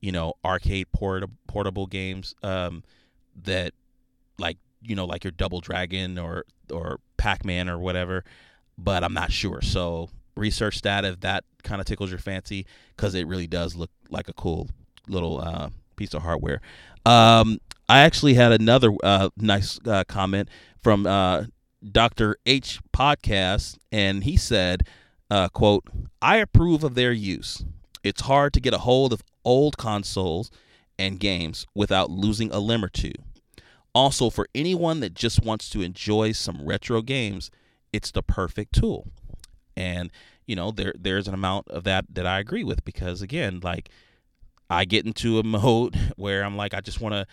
you 0.00 0.12
know 0.12 0.34
arcade 0.44 0.92
port- 0.92 1.24
portable 1.48 1.86
games 1.86 2.36
um, 2.44 2.84
that 3.42 3.74
like 4.38 4.58
you 4.80 4.94
know 4.94 5.06
like 5.06 5.24
your 5.24 5.32
Double 5.32 5.60
Dragon 5.60 6.20
or 6.20 6.44
or 6.70 7.00
Pac 7.16 7.44
Man 7.44 7.68
or 7.68 7.80
whatever, 7.80 8.22
but 8.78 9.02
I'm 9.02 9.12
not 9.12 9.32
sure. 9.32 9.60
So 9.60 10.10
research 10.36 10.82
that 10.82 11.04
if 11.04 11.20
that 11.20 11.44
kind 11.62 11.80
of 11.80 11.86
tickles 11.86 12.10
your 12.10 12.18
fancy 12.18 12.66
because 12.96 13.14
it 13.14 13.26
really 13.26 13.46
does 13.46 13.74
look 13.74 13.90
like 14.10 14.28
a 14.28 14.32
cool 14.32 14.68
little 15.08 15.40
uh, 15.40 15.70
piece 15.96 16.14
of 16.14 16.22
hardware. 16.22 16.60
Um, 17.06 17.58
I 17.88 18.00
actually 18.00 18.34
had 18.34 18.52
another 18.52 18.92
uh, 19.02 19.28
nice 19.36 19.78
uh, 19.86 20.04
comment 20.04 20.48
from 20.82 21.06
uh, 21.06 21.44
Dr. 21.90 22.36
H 22.46 22.80
podcast, 22.92 23.76
and 23.92 24.24
he 24.24 24.36
said, 24.36 24.86
uh, 25.30 25.48
"quote 25.48 25.84
I 26.22 26.36
approve 26.36 26.82
of 26.84 26.94
their 26.94 27.12
use. 27.12 27.64
It's 28.02 28.22
hard 28.22 28.52
to 28.54 28.60
get 28.60 28.74
a 28.74 28.78
hold 28.78 29.12
of 29.12 29.22
old 29.44 29.76
consoles 29.76 30.50
and 30.98 31.20
games 31.20 31.66
without 31.74 32.10
losing 32.10 32.50
a 32.52 32.58
limb 32.58 32.84
or 32.84 32.88
two. 32.88 33.12
Also, 33.94 34.30
for 34.30 34.46
anyone 34.54 35.00
that 35.00 35.14
just 35.14 35.44
wants 35.44 35.68
to 35.70 35.82
enjoy 35.82 36.32
some 36.32 36.64
retro 36.64 37.00
games, 37.02 37.50
it's 37.92 38.10
the 38.10 38.22
perfect 38.22 38.74
tool. 38.74 39.08
And 39.76 40.10
you 40.46 40.56
know, 40.56 40.70
there 40.70 40.94
there's 40.98 41.28
an 41.28 41.34
amount 41.34 41.68
of 41.68 41.84
that 41.84 42.06
that 42.14 42.26
I 42.26 42.38
agree 42.38 42.64
with 42.64 42.84
because 42.84 43.22
again, 43.22 43.60
like 43.62 43.88
I 44.70 44.84
get 44.84 45.06
into 45.06 45.38
a 45.38 45.42
mode 45.44 45.96
where 46.16 46.44
I'm 46.44 46.56
like 46.56 46.74
I 46.74 46.80
just 46.80 47.00
want 47.00 47.14
to 47.14 47.26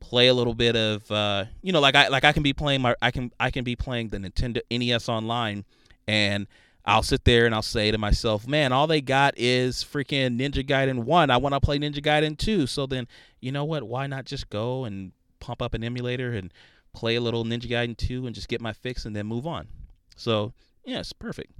play 0.00 0.28
a 0.28 0.34
little 0.34 0.54
bit 0.54 0.76
of 0.76 1.10
uh, 1.10 1.44
you 1.62 1.72
know, 1.72 1.80
like 1.80 1.94
I 1.94 2.08
like 2.08 2.24
I 2.24 2.32
can 2.32 2.42
be 2.42 2.52
playing 2.52 2.82
my 2.82 2.94
I 3.00 3.10
can 3.10 3.32
I 3.38 3.50
can 3.50 3.64
be 3.64 3.76
playing 3.76 4.08
the 4.08 4.18
Nintendo 4.18 4.60
NES 4.70 5.08
online 5.08 5.64
and 6.06 6.46
I'll 6.84 7.02
sit 7.02 7.24
there 7.24 7.46
and 7.46 7.54
I'll 7.54 7.62
say 7.62 7.90
to 7.90 7.98
myself, 7.98 8.46
man, 8.46 8.72
all 8.72 8.86
they 8.86 9.00
got 9.00 9.34
is 9.36 9.84
freaking 9.84 10.40
Ninja 10.40 10.66
Gaiden 10.66 11.04
1. 11.04 11.30
I 11.30 11.36
want 11.36 11.54
to 11.54 11.60
play 11.60 11.78
Ninja 11.78 12.02
Gaiden 12.02 12.38
2. 12.38 12.66
So 12.66 12.86
then, 12.86 13.06
you 13.40 13.52
know 13.52 13.64
what? 13.64 13.82
Why 13.82 14.06
not 14.06 14.24
just 14.24 14.48
go 14.48 14.84
and 14.84 15.12
pump 15.40 15.60
up 15.60 15.74
an 15.74 15.84
emulator 15.84 16.32
and 16.32 16.52
play 16.94 17.16
a 17.16 17.20
little 17.20 17.44
Ninja 17.44 17.70
Gaiden 17.70 17.96
2 17.96 18.26
and 18.26 18.34
just 18.34 18.48
get 18.48 18.60
my 18.60 18.72
fix 18.72 19.04
and 19.04 19.14
then 19.14 19.26
move 19.26 19.46
on? 19.46 19.68
So, 20.16 20.52
yes, 20.84 21.12
perfect. 21.12 21.52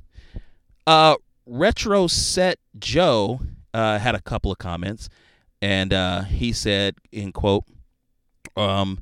Uh, 0.91 1.17
Retro 1.47 2.09
Set 2.09 2.59
Joe 2.79 3.41
uh, 3.73 3.99
had 3.99 4.15
a 4.15 4.21
couple 4.21 4.51
of 4.51 4.59
comments, 4.59 5.09
and 5.63 5.93
uh, 5.93 6.23
he 6.23 6.53
said, 6.53 6.97
in 7.13 7.31
quote, 7.33 7.65
um, 8.57 8.99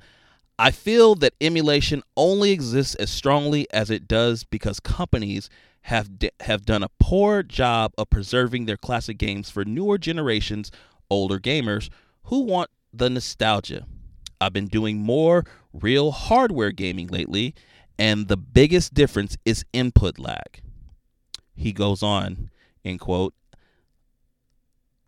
I 0.59 0.71
feel 0.71 1.15
that 1.17 1.35
emulation 1.41 2.03
only 2.17 2.51
exists 2.51 2.95
as 2.97 3.11
strongly 3.11 3.67
as 3.73 3.91
it 3.91 4.07
does 4.07 4.45
because 4.45 4.81
companies– 4.81 5.49
have 5.89 6.19
d- 6.19 6.31
have 6.41 6.67
done 6.67 6.83
a 6.83 6.91
poor 7.01 7.43
job 7.43 7.93
of 7.97 8.11
preserving 8.11 8.67
their 8.67 8.77
classic 8.77 9.17
games 9.17 9.49
for 9.49 9.65
newer 9.65 9.97
generations, 9.97 10.71
older 11.09 11.39
gamers 11.39 11.89
who 12.25 12.41
want 12.41 12.69
the 12.93 13.09
nostalgia. 13.09 13.87
I've 14.39 14.53
been 14.53 14.67
doing 14.67 14.99
more 14.99 15.45
real 15.73 16.11
hardware 16.11 16.73
gaming 16.73 17.07
lately, 17.07 17.55
and 17.99 18.29
the 18.29 18.37
biggest 18.37 18.93
difference 18.93 19.39
is 19.47 19.65
input 19.73 20.19
lag. 20.19 20.61
He 21.59 21.73
goes 21.73 22.03
on, 22.03 22.51
in 22.85 22.99
quote, 22.99 23.35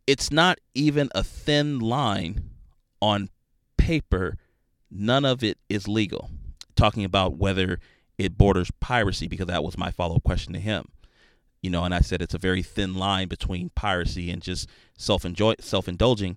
it's 0.07 0.33
not 0.33 0.59
even 0.75 1.09
a 1.15 1.23
thin 1.23 1.79
line 1.79 2.51
on 3.01 3.29
paper. 3.77 4.37
None 4.91 5.25
of 5.25 5.45
it 5.45 5.59
is 5.69 5.87
legal. 5.87 6.29
Talking 6.75 7.05
about 7.05 7.37
whether 7.37 7.79
it 8.19 8.37
borders 8.37 8.73
piracy 8.81 9.29
because 9.29 9.47
that 9.47 9.63
was 9.63 9.79
my 9.79 9.93
follow 9.93 10.17
up 10.17 10.25
question 10.25 10.53
to 10.55 10.59
him. 10.59 10.89
You 11.63 11.71
know, 11.71 11.85
and 11.85 11.95
I 11.95 12.01
said 12.01 12.21
it's 12.21 12.35
a 12.35 12.39
very 12.39 12.63
thin 12.63 12.95
line 12.95 13.29
between 13.29 13.71
piracy 13.77 14.31
and 14.31 14.43
just 14.43 14.69
self 14.99 15.25
enjoy 15.25 15.55
self 15.61 15.87
indulging. 15.87 16.37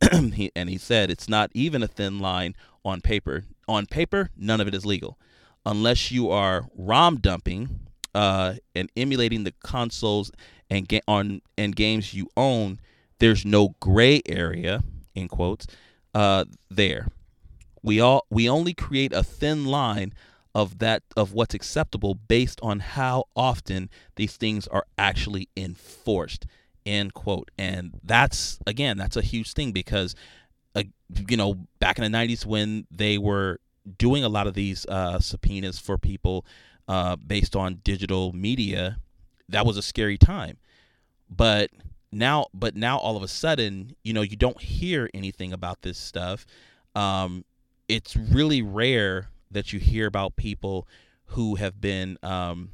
he, 0.12 0.50
and 0.56 0.68
he 0.68 0.78
said 0.78 1.08
it's 1.08 1.28
not 1.28 1.50
even 1.54 1.84
a 1.84 1.88
thin 1.88 2.18
line 2.18 2.56
on 2.84 3.00
paper. 3.00 3.44
On 3.68 3.86
paper, 3.86 4.30
none 4.36 4.60
of 4.60 4.66
it 4.66 4.74
is 4.74 4.84
legal, 4.84 5.18
unless 5.64 6.10
you 6.10 6.28
are 6.30 6.66
ROM 6.74 7.18
dumping 7.18 7.78
uh, 8.14 8.54
and 8.74 8.90
emulating 8.96 9.44
the 9.44 9.52
consoles 9.62 10.32
and 10.70 10.88
ga- 10.88 11.02
on 11.06 11.42
and 11.56 11.74
games 11.76 12.14
you 12.14 12.28
own. 12.36 12.80
There's 13.18 13.44
no 13.44 13.76
gray 13.80 14.22
area 14.26 14.82
in 15.14 15.28
quotes 15.28 15.66
uh, 16.14 16.44
there. 16.70 17.08
We 17.82 18.00
all 18.00 18.26
we 18.30 18.48
only 18.48 18.74
create 18.74 19.12
a 19.12 19.22
thin 19.22 19.64
line 19.66 20.12
of 20.54 20.78
that 20.78 21.02
of 21.16 21.32
what's 21.32 21.54
acceptable 21.54 22.14
based 22.14 22.60
on 22.62 22.80
how 22.80 23.24
often 23.34 23.88
these 24.16 24.36
things 24.36 24.66
are 24.68 24.84
actually 24.98 25.48
enforced 25.56 26.46
end 26.84 27.14
quote 27.14 27.50
and 27.56 27.92
that's 28.02 28.58
again 28.66 28.98
that's 28.98 29.16
a 29.16 29.22
huge 29.22 29.52
thing 29.52 29.70
because 29.72 30.14
uh, 30.74 30.82
you 31.28 31.36
know 31.36 31.54
back 31.78 31.98
in 31.98 32.10
the 32.10 32.18
90s 32.18 32.44
when 32.44 32.86
they 32.90 33.16
were 33.18 33.60
doing 33.98 34.24
a 34.24 34.28
lot 34.28 34.46
of 34.46 34.54
these 34.54 34.84
uh, 34.86 35.18
subpoenas 35.18 35.78
for 35.78 35.96
people 35.96 36.44
uh, 36.88 37.16
based 37.16 37.56
on 37.56 37.80
digital 37.84 38.32
media 38.32 38.98
that 39.48 39.64
was 39.66 39.76
a 39.76 39.82
scary 39.82 40.18
time 40.18 40.56
but 41.30 41.70
now 42.10 42.46
but 42.52 42.76
now 42.76 42.98
all 42.98 43.16
of 43.16 43.22
a 43.22 43.28
sudden 43.28 43.94
you 44.02 44.12
know 44.12 44.22
you 44.22 44.36
don't 44.36 44.60
hear 44.60 45.08
anything 45.14 45.52
about 45.52 45.82
this 45.82 45.98
stuff 45.98 46.46
um, 46.94 47.44
it's 47.88 48.16
really 48.16 48.62
rare 48.62 49.28
that 49.50 49.72
you 49.72 49.78
hear 49.78 50.06
about 50.06 50.36
people 50.36 50.86
who 51.26 51.54
have 51.56 51.80
been 51.80 52.18
um, 52.22 52.70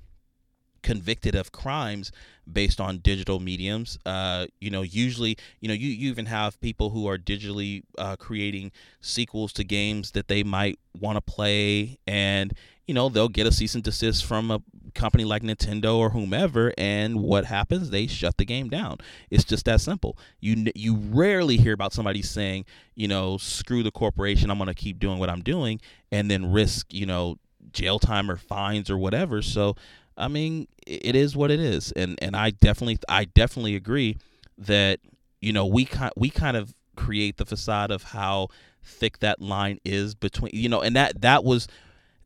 convicted 0.82 1.34
of 1.34 1.52
crimes 1.52 2.12
based 2.50 2.80
on 2.80 2.98
digital 2.98 3.40
mediums. 3.40 3.98
Uh, 4.06 4.46
you 4.60 4.70
know, 4.70 4.82
usually, 4.82 5.36
you 5.60 5.68
know, 5.68 5.74
you, 5.74 5.88
you 5.88 6.10
even 6.10 6.26
have 6.26 6.60
people 6.60 6.90
who 6.90 7.06
are 7.08 7.18
digitally 7.18 7.82
uh, 7.98 8.16
creating 8.16 8.72
sequels 9.00 9.52
to 9.52 9.64
games 9.64 10.12
that 10.12 10.28
they 10.28 10.42
might 10.42 10.78
want 10.98 11.16
to 11.16 11.20
play, 11.20 11.98
and 12.06 12.54
you 12.88 12.94
know, 12.94 13.10
they'll 13.10 13.28
get 13.28 13.46
a 13.46 13.52
cease 13.52 13.74
and 13.74 13.84
desist 13.84 14.24
from 14.24 14.50
a 14.50 14.62
company 14.94 15.24
like 15.24 15.42
Nintendo 15.42 15.96
or 15.96 16.10
whomever, 16.10 16.72
and 16.78 17.22
what 17.22 17.44
happens? 17.44 17.90
They 17.90 18.06
shut 18.06 18.38
the 18.38 18.46
game 18.46 18.70
down. 18.70 18.96
It's 19.30 19.44
just 19.44 19.66
that 19.66 19.82
simple. 19.82 20.18
You 20.40 20.72
you 20.74 20.96
rarely 20.96 21.58
hear 21.58 21.74
about 21.74 21.92
somebody 21.92 22.22
saying, 22.22 22.64
you 22.94 23.06
know, 23.06 23.36
screw 23.36 23.82
the 23.82 23.90
corporation, 23.90 24.50
I'm 24.50 24.56
going 24.56 24.68
to 24.68 24.74
keep 24.74 24.98
doing 24.98 25.18
what 25.18 25.28
I'm 25.28 25.42
doing, 25.42 25.80
and 26.10 26.30
then 26.30 26.50
risk, 26.50 26.92
you 26.92 27.04
know, 27.04 27.36
jail 27.72 27.98
time 27.98 28.30
or 28.30 28.36
fines 28.36 28.88
or 28.88 28.96
whatever. 28.96 29.42
So 29.42 29.76
I 30.16 30.28
mean, 30.28 30.66
it 30.86 31.14
is 31.14 31.36
what 31.36 31.50
it 31.50 31.60
is, 31.60 31.92
and 31.92 32.18
and 32.22 32.34
I 32.34 32.50
definitely 32.50 32.98
I 33.08 33.26
definitely 33.26 33.76
agree 33.76 34.16
that 34.56 35.00
you 35.42 35.52
know 35.52 35.66
we 35.66 35.84
kind 35.84 36.12
we 36.16 36.30
kind 36.30 36.56
of 36.56 36.74
create 36.96 37.36
the 37.36 37.44
facade 37.44 37.90
of 37.90 38.02
how 38.02 38.48
thick 38.82 39.18
that 39.18 39.42
line 39.42 39.78
is 39.84 40.14
between 40.14 40.50
you 40.54 40.70
know, 40.70 40.80
and 40.80 40.96
that 40.96 41.20
that 41.20 41.44
was 41.44 41.68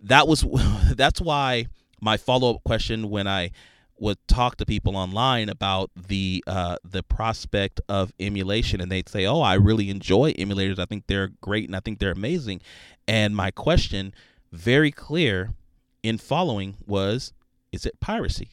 that 0.02 0.28
was 0.28 0.44
that's 0.94 1.20
why 1.20 1.66
my 2.00 2.16
follow 2.16 2.54
up 2.54 2.64
question 2.64 3.10
when 3.10 3.26
I 3.26 3.50
would 3.98 4.18
talk 4.26 4.56
to 4.56 4.66
people 4.66 4.96
online 4.96 5.48
about 5.48 5.90
the 5.94 6.42
uh, 6.46 6.76
the 6.84 7.02
prospect 7.02 7.80
of 7.88 8.12
emulation, 8.18 8.80
and 8.80 8.90
they'd 8.90 9.08
say, 9.08 9.26
"Oh, 9.26 9.40
I 9.40 9.54
really 9.54 9.90
enjoy 9.90 10.32
emulators. 10.32 10.78
I 10.78 10.86
think 10.86 11.06
they're 11.06 11.30
great, 11.40 11.68
and 11.68 11.76
I 11.76 11.80
think 11.80 12.00
they're 12.00 12.10
amazing." 12.10 12.60
And 13.06 13.36
my 13.36 13.50
question, 13.50 14.12
very 14.50 14.90
clear, 14.90 15.54
in 16.02 16.18
following 16.18 16.76
was, 16.84 17.32
"Is 17.70 17.86
it 17.86 18.00
piracy?" 18.00 18.50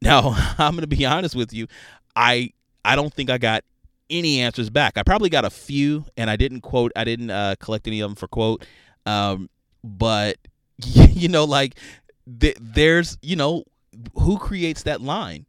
Now, 0.00 0.34
I'm 0.58 0.72
going 0.72 0.80
to 0.80 0.86
be 0.86 1.04
honest 1.04 1.36
with 1.36 1.52
you. 1.52 1.66
I 2.14 2.52
I 2.82 2.96
don't 2.96 3.12
think 3.12 3.28
I 3.28 3.36
got 3.36 3.62
any 4.08 4.40
answers 4.40 4.70
back. 4.70 4.96
I 4.96 5.02
probably 5.02 5.28
got 5.28 5.44
a 5.44 5.50
few, 5.50 6.06
and 6.16 6.30
I 6.30 6.36
didn't 6.36 6.62
quote. 6.62 6.92
I 6.96 7.04
didn't 7.04 7.30
uh, 7.30 7.56
collect 7.60 7.86
any 7.86 8.00
of 8.00 8.08
them 8.08 8.16
for 8.16 8.28
quote. 8.28 8.64
Um, 9.04 9.50
but 9.86 10.38
you 10.78 11.28
know, 11.28 11.44
like 11.44 11.76
th- 12.40 12.58
there's 12.60 13.18
you 13.22 13.36
know 13.36 13.64
who 14.14 14.38
creates 14.38 14.82
that 14.84 15.00
line, 15.00 15.46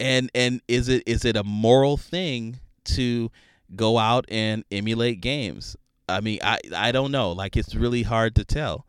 and 0.00 0.30
and 0.34 0.60
is 0.68 0.88
it 0.88 1.02
is 1.06 1.24
it 1.24 1.36
a 1.36 1.44
moral 1.44 1.96
thing 1.96 2.60
to 2.84 3.30
go 3.76 3.98
out 3.98 4.26
and 4.28 4.64
emulate 4.72 5.20
games? 5.20 5.76
I 6.08 6.20
mean, 6.20 6.40
I 6.42 6.58
I 6.76 6.92
don't 6.92 7.12
know. 7.12 7.32
Like 7.32 7.56
it's 7.56 7.74
really 7.74 8.02
hard 8.02 8.34
to 8.36 8.44
tell. 8.44 8.86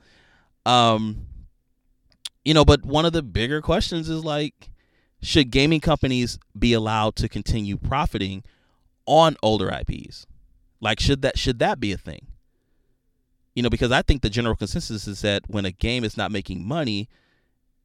Um, 0.66 1.28
you 2.44 2.54
know, 2.54 2.66
but 2.66 2.86
one 2.86 3.06
of 3.06 3.14
the 3.14 3.22
bigger 3.24 3.62
questions 3.62 4.10
is 4.10 4.24
like, 4.24 4.70
should 5.22 5.52
gaming 5.52 5.80
companies 5.80 6.38
be 6.58 6.74
allowed 6.74 7.16
to 7.18 7.30
continue 7.30 7.78
profiting 7.78 8.44
on 9.06 9.38
older 9.42 9.70
IPs? 9.72 10.26
Like, 10.82 11.00
should 11.00 11.22
that 11.22 11.38
should 11.38 11.60
that 11.60 11.80
be 11.80 11.94
a 11.94 11.98
thing? 11.98 12.28
You 13.56 13.64
know, 13.64 13.70
because 13.70 13.92
I 13.92 14.02
think 14.02 14.22
the 14.22 14.30
general 14.30 14.56
consensus 14.56 15.08
is 15.08 15.22
that 15.22 15.44
when 15.48 15.66
a 15.66 15.72
game 15.72 16.04
is 16.04 16.18
not 16.18 16.32
making 16.32 16.66
money, 16.68 17.08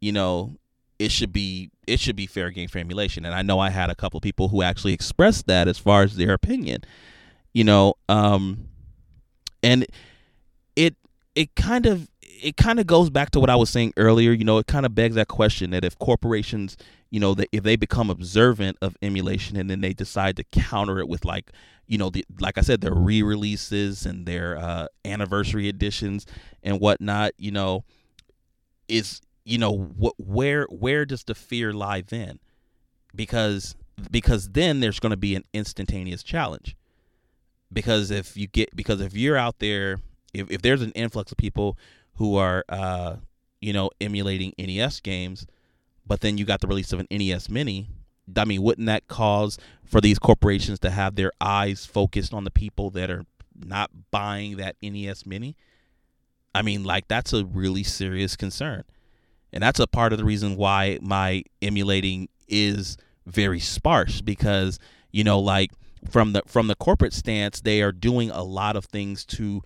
you 0.00 0.12
know, 0.12 0.56
it 0.98 1.10
should 1.10 1.32
be 1.32 1.70
it 1.86 2.00
should 2.00 2.16
be 2.16 2.26
fair 2.26 2.50
game 2.50 2.68
for 2.68 2.78
emulation. 2.78 3.24
And 3.24 3.34
I 3.34 3.42
know 3.42 3.58
I 3.58 3.70
had 3.70 3.90
a 3.90 3.94
couple 3.94 4.18
of 4.18 4.22
people 4.22 4.48
who 4.48 4.62
actually 4.62 4.92
expressed 4.92 5.46
that 5.46 5.68
as 5.68 5.78
far 5.78 6.02
as 6.02 6.16
their 6.16 6.32
opinion. 6.32 6.82
You 7.52 7.64
know, 7.64 7.94
um 8.08 8.68
and 9.62 9.86
it 10.76 10.96
it 11.34 11.54
kind 11.54 11.86
of 11.86 12.08
it 12.22 12.56
kind 12.56 12.78
of 12.80 12.86
goes 12.86 13.10
back 13.10 13.30
to 13.30 13.40
what 13.40 13.50
I 13.50 13.56
was 13.56 13.70
saying 13.70 13.92
earlier. 13.96 14.32
You 14.32 14.44
know, 14.44 14.58
it 14.58 14.66
kind 14.66 14.86
of 14.86 14.94
begs 14.94 15.16
that 15.16 15.28
question 15.28 15.70
that 15.70 15.84
if 15.84 15.98
corporations, 15.98 16.76
you 17.10 17.20
know, 17.20 17.34
that 17.34 17.48
if 17.52 17.62
they 17.62 17.76
become 17.76 18.10
observant 18.10 18.76
of 18.82 18.96
emulation 19.00 19.56
and 19.56 19.70
then 19.70 19.80
they 19.80 19.92
decide 19.92 20.36
to 20.36 20.44
counter 20.44 20.98
it 20.98 21.08
with 21.08 21.24
like, 21.24 21.50
you 21.86 21.96
know, 21.96 22.10
the, 22.10 22.24
like 22.38 22.58
I 22.58 22.60
said, 22.60 22.80
their 22.80 22.94
re-releases 22.94 24.04
and 24.04 24.26
their 24.26 24.58
uh, 24.58 24.88
anniversary 25.04 25.68
editions 25.68 26.26
and 26.62 26.80
whatnot, 26.80 27.32
you 27.38 27.50
know, 27.50 27.84
is 28.88 29.20
you 29.44 29.58
know 29.58 29.72
what 29.72 30.14
where 30.18 30.66
where 30.66 31.06
does 31.06 31.24
the 31.24 31.34
fear 31.34 31.72
lie 31.72 32.02
then? 32.02 32.38
Because 33.14 33.74
because 34.10 34.50
then 34.50 34.80
there's 34.80 35.00
going 35.00 35.10
to 35.10 35.16
be 35.16 35.34
an 35.34 35.44
instantaneous 35.54 36.22
challenge. 36.22 36.76
Because 37.72 38.10
if 38.10 38.36
you 38.36 38.46
get 38.46 38.74
because 38.76 39.00
if 39.00 39.14
you're 39.14 39.36
out 39.36 39.58
there, 39.58 39.98
if 40.34 40.50
if 40.50 40.62
there's 40.62 40.82
an 40.82 40.92
influx 40.92 41.32
of 41.32 41.38
people 41.38 41.78
who 42.16 42.36
are 42.36 42.64
uh, 42.68 43.16
you 43.60 43.72
know 43.72 43.90
emulating 44.00 44.52
NES 44.58 45.00
games, 45.00 45.46
but 46.08 46.20
then 46.20 46.38
you 46.38 46.44
got 46.44 46.60
the 46.60 46.66
release 46.66 46.92
of 46.92 47.00
an 47.00 47.06
NES 47.10 47.48
Mini. 47.48 47.90
I 48.36 48.44
mean, 48.44 48.62
wouldn't 48.62 48.86
that 48.86 49.06
cause 49.08 49.58
for 49.84 50.00
these 50.00 50.18
corporations 50.18 50.78
to 50.80 50.90
have 50.90 51.14
their 51.14 51.32
eyes 51.40 51.86
focused 51.86 52.34
on 52.34 52.44
the 52.44 52.50
people 52.50 52.90
that 52.90 53.10
are 53.10 53.24
not 53.54 53.90
buying 54.10 54.56
that 54.56 54.76
NES 54.82 55.24
Mini? 55.24 55.56
I 56.54 56.62
mean, 56.62 56.82
like 56.82 57.08
that's 57.08 57.32
a 57.32 57.44
really 57.44 57.84
serious 57.84 58.34
concern, 58.34 58.84
and 59.52 59.62
that's 59.62 59.80
a 59.80 59.86
part 59.86 60.12
of 60.12 60.18
the 60.18 60.24
reason 60.24 60.56
why 60.56 60.98
my 61.00 61.44
emulating 61.62 62.28
is 62.48 62.96
very 63.26 63.60
sparse 63.60 64.20
because 64.20 64.78
you 65.12 65.24
know, 65.24 65.38
like 65.38 65.70
from 66.10 66.32
the 66.32 66.42
from 66.46 66.66
the 66.66 66.74
corporate 66.74 67.12
stance, 67.12 67.60
they 67.60 67.82
are 67.82 67.92
doing 67.92 68.30
a 68.30 68.42
lot 68.42 68.76
of 68.76 68.86
things 68.86 69.24
to 69.26 69.62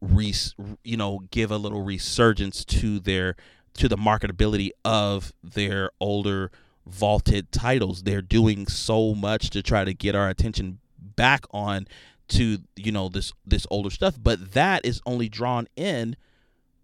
res, 0.00 0.54
you 0.82 0.96
know 0.96 1.20
give 1.30 1.50
a 1.50 1.56
little 1.56 1.82
resurgence 1.82 2.64
to 2.64 3.00
their 3.00 3.36
to 3.74 3.88
the 3.88 3.96
marketability 3.96 4.70
of 4.84 5.32
their 5.42 5.90
older 6.00 6.50
vaulted 6.86 7.50
titles. 7.52 8.02
They're 8.02 8.22
doing 8.22 8.66
so 8.66 9.14
much 9.14 9.50
to 9.50 9.62
try 9.62 9.84
to 9.84 9.94
get 9.94 10.14
our 10.14 10.28
attention 10.28 10.78
back 10.98 11.44
on 11.50 11.86
to 12.26 12.58
you 12.76 12.92
know 12.92 13.08
this 13.08 13.32
this 13.46 13.66
older 13.70 13.90
stuff, 13.90 14.16
but 14.20 14.52
that 14.52 14.84
is 14.84 15.00
only 15.06 15.28
drawn 15.28 15.68
in 15.76 16.16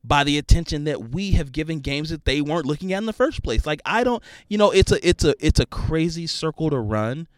by 0.03 0.25
the 0.25 0.39
attention 0.39 0.85
that 0.85 1.11
we 1.11 1.33
have 1.33 1.53
given 1.53 1.81
games 1.81 2.11
that 2.11 2.25
they 2.25 2.41
weren't 2.41 2.67
looking 2.67 2.93
at 2.93 2.99
in 2.99 3.07
the 3.07 3.13
first 3.13 3.43
place. 3.43 3.67
Like 3.67 3.81
I 3.85 4.05
don't, 4.05 4.23
you 4.49 4.59
know, 4.59 4.71
it's 4.71 4.93
a 4.93 5.07
it's 5.07 5.25
a 5.25 5.35
it's 5.45 5.61
a 5.61 5.67
crazy 5.67 6.27
circle 6.27 6.71
to 6.71 6.79
run, 6.79 7.29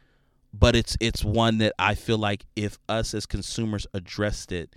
but 0.53 0.75
it's 0.77 0.97
it's 1.01 1.25
one 1.25 1.59
that 1.59 1.75
I 1.79 1.95
feel 1.95 2.19
like 2.19 2.45
if 2.57 2.79
us 2.89 3.15
as 3.15 3.27
consumers 3.27 3.87
addressed 3.95 4.53
it 4.53 4.75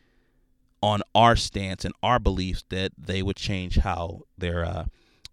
on 0.82 1.02
our 1.14 1.36
stance 1.36 1.86
and 1.86 1.94
our 2.04 2.20
beliefs 2.20 2.64
that 2.70 2.92
they 2.98 3.22
would 3.22 3.36
change 3.36 3.78
how 3.78 4.22
they're 4.38 4.66
uh, 4.66 4.86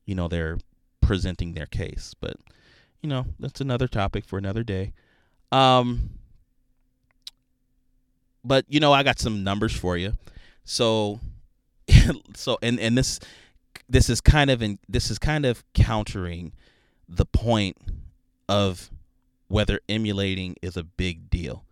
you 0.07 0.15
know 0.15 0.29
they're 0.29 0.59
presenting 1.01 1.55
their 1.55 1.67
case. 1.67 2.15
But 2.21 2.37
you 3.03 3.09
know 3.09 3.27
that's 3.39 3.61
another 3.61 3.89
topic 3.89 4.25
for 4.25 4.39
another 4.39 4.63
day. 4.63 4.93
Um 5.51 6.11
but 8.45 8.65
you 8.69 8.81
know 8.81 8.93
I 8.93 9.03
got 9.03 9.19
some 9.19 9.45
numbers 9.45 9.75
for 9.75 9.97
you. 9.97 10.15
So 10.65 11.21
so 12.35 12.59
and 12.63 12.81
and 12.81 12.97
this 12.97 13.21
this 13.89 14.09
is 14.09 14.21
kind 14.21 14.51
of 14.51 14.63
in 14.63 14.79
this 14.89 15.11
is 15.11 15.19
kind 15.19 15.45
of 15.45 15.65
countering 15.75 16.53
the 17.09 17.27
point 17.27 17.77
of 18.49 18.91
whether 19.49 19.81
emulating 19.89 20.57
is 20.63 20.77
a 20.77 20.83
big 20.83 21.29
deal. 21.29 21.65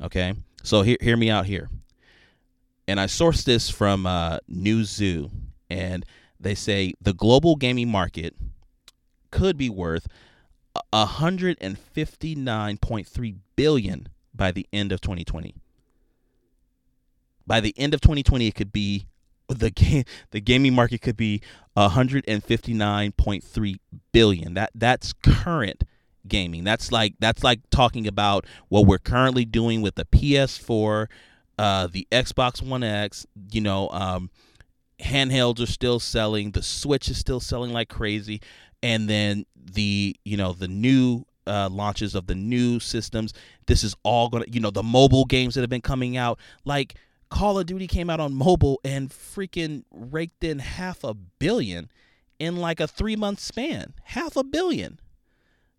Okay? 0.00 0.32
So 0.62 0.80
hear, 0.80 0.96
hear 1.00 1.16
me 1.16 1.28
out 1.28 1.44
here 1.44 1.68
and 2.90 3.00
I 3.00 3.06
sourced 3.06 3.44
this 3.44 3.70
from 3.70 4.04
uh, 4.04 4.38
Newzoo, 4.50 5.30
and 5.70 6.04
they 6.40 6.56
say 6.56 6.92
the 7.00 7.12
global 7.12 7.54
gaming 7.54 7.88
market 7.88 8.34
could 9.30 9.56
be 9.56 9.70
worth 9.70 10.08
159.3 10.92 13.36
billion 13.54 14.08
by 14.34 14.50
the 14.50 14.66
end 14.72 14.90
of 14.90 15.00
2020. 15.00 15.54
By 17.46 17.60
the 17.60 17.72
end 17.78 17.94
of 17.94 18.00
2020, 18.00 18.48
it 18.48 18.56
could 18.56 18.72
be 18.72 19.06
the 19.48 19.70
game 19.70 20.02
the 20.32 20.40
gaming 20.40 20.74
market 20.74 21.00
could 21.00 21.16
be 21.16 21.42
159.3 21.76 23.78
billion. 24.10 24.54
That 24.54 24.70
that's 24.74 25.12
current 25.12 25.84
gaming. 26.26 26.64
That's 26.64 26.90
like 26.90 27.14
that's 27.20 27.44
like 27.44 27.60
talking 27.70 28.08
about 28.08 28.46
what 28.68 28.84
we're 28.84 28.98
currently 28.98 29.44
doing 29.44 29.80
with 29.80 29.94
the 29.94 30.06
PS4, 30.06 31.06
uh, 31.60 31.88
the 31.88 32.08
Xbox 32.10 32.62
One 32.62 32.82
X, 32.82 33.26
you 33.52 33.60
know, 33.60 33.90
um, 33.90 34.30
handhelds 34.98 35.60
are 35.60 35.66
still 35.66 36.00
selling. 36.00 36.52
The 36.52 36.62
Switch 36.62 37.10
is 37.10 37.18
still 37.18 37.38
selling 37.38 37.70
like 37.70 37.90
crazy, 37.90 38.40
and 38.82 39.10
then 39.10 39.44
the 39.56 40.16
you 40.24 40.38
know 40.38 40.54
the 40.54 40.68
new 40.68 41.26
uh, 41.46 41.68
launches 41.70 42.14
of 42.14 42.26
the 42.26 42.34
new 42.34 42.80
systems. 42.80 43.34
This 43.66 43.84
is 43.84 43.94
all 44.04 44.30
gonna, 44.30 44.46
you 44.50 44.60
know, 44.60 44.70
the 44.70 44.82
mobile 44.82 45.26
games 45.26 45.54
that 45.54 45.60
have 45.60 45.68
been 45.68 45.82
coming 45.82 46.16
out. 46.16 46.38
Like 46.64 46.94
Call 47.28 47.58
of 47.58 47.66
Duty 47.66 47.86
came 47.86 48.08
out 48.08 48.20
on 48.20 48.32
mobile 48.32 48.80
and 48.82 49.10
freaking 49.10 49.84
raked 49.90 50.42
in 50.42 50.60
half 50.60 51.04
a 51.04 51.12
billion 51.12 51.90
in 52.38 52.56
like 52.56 52.80
a 52.80 52.88
three 52.88 53.16
month 53.16 53.38
span. 53.38 53.92
Half 54.04 54.36
a 54.36 54.44
billion. 54.44 54.98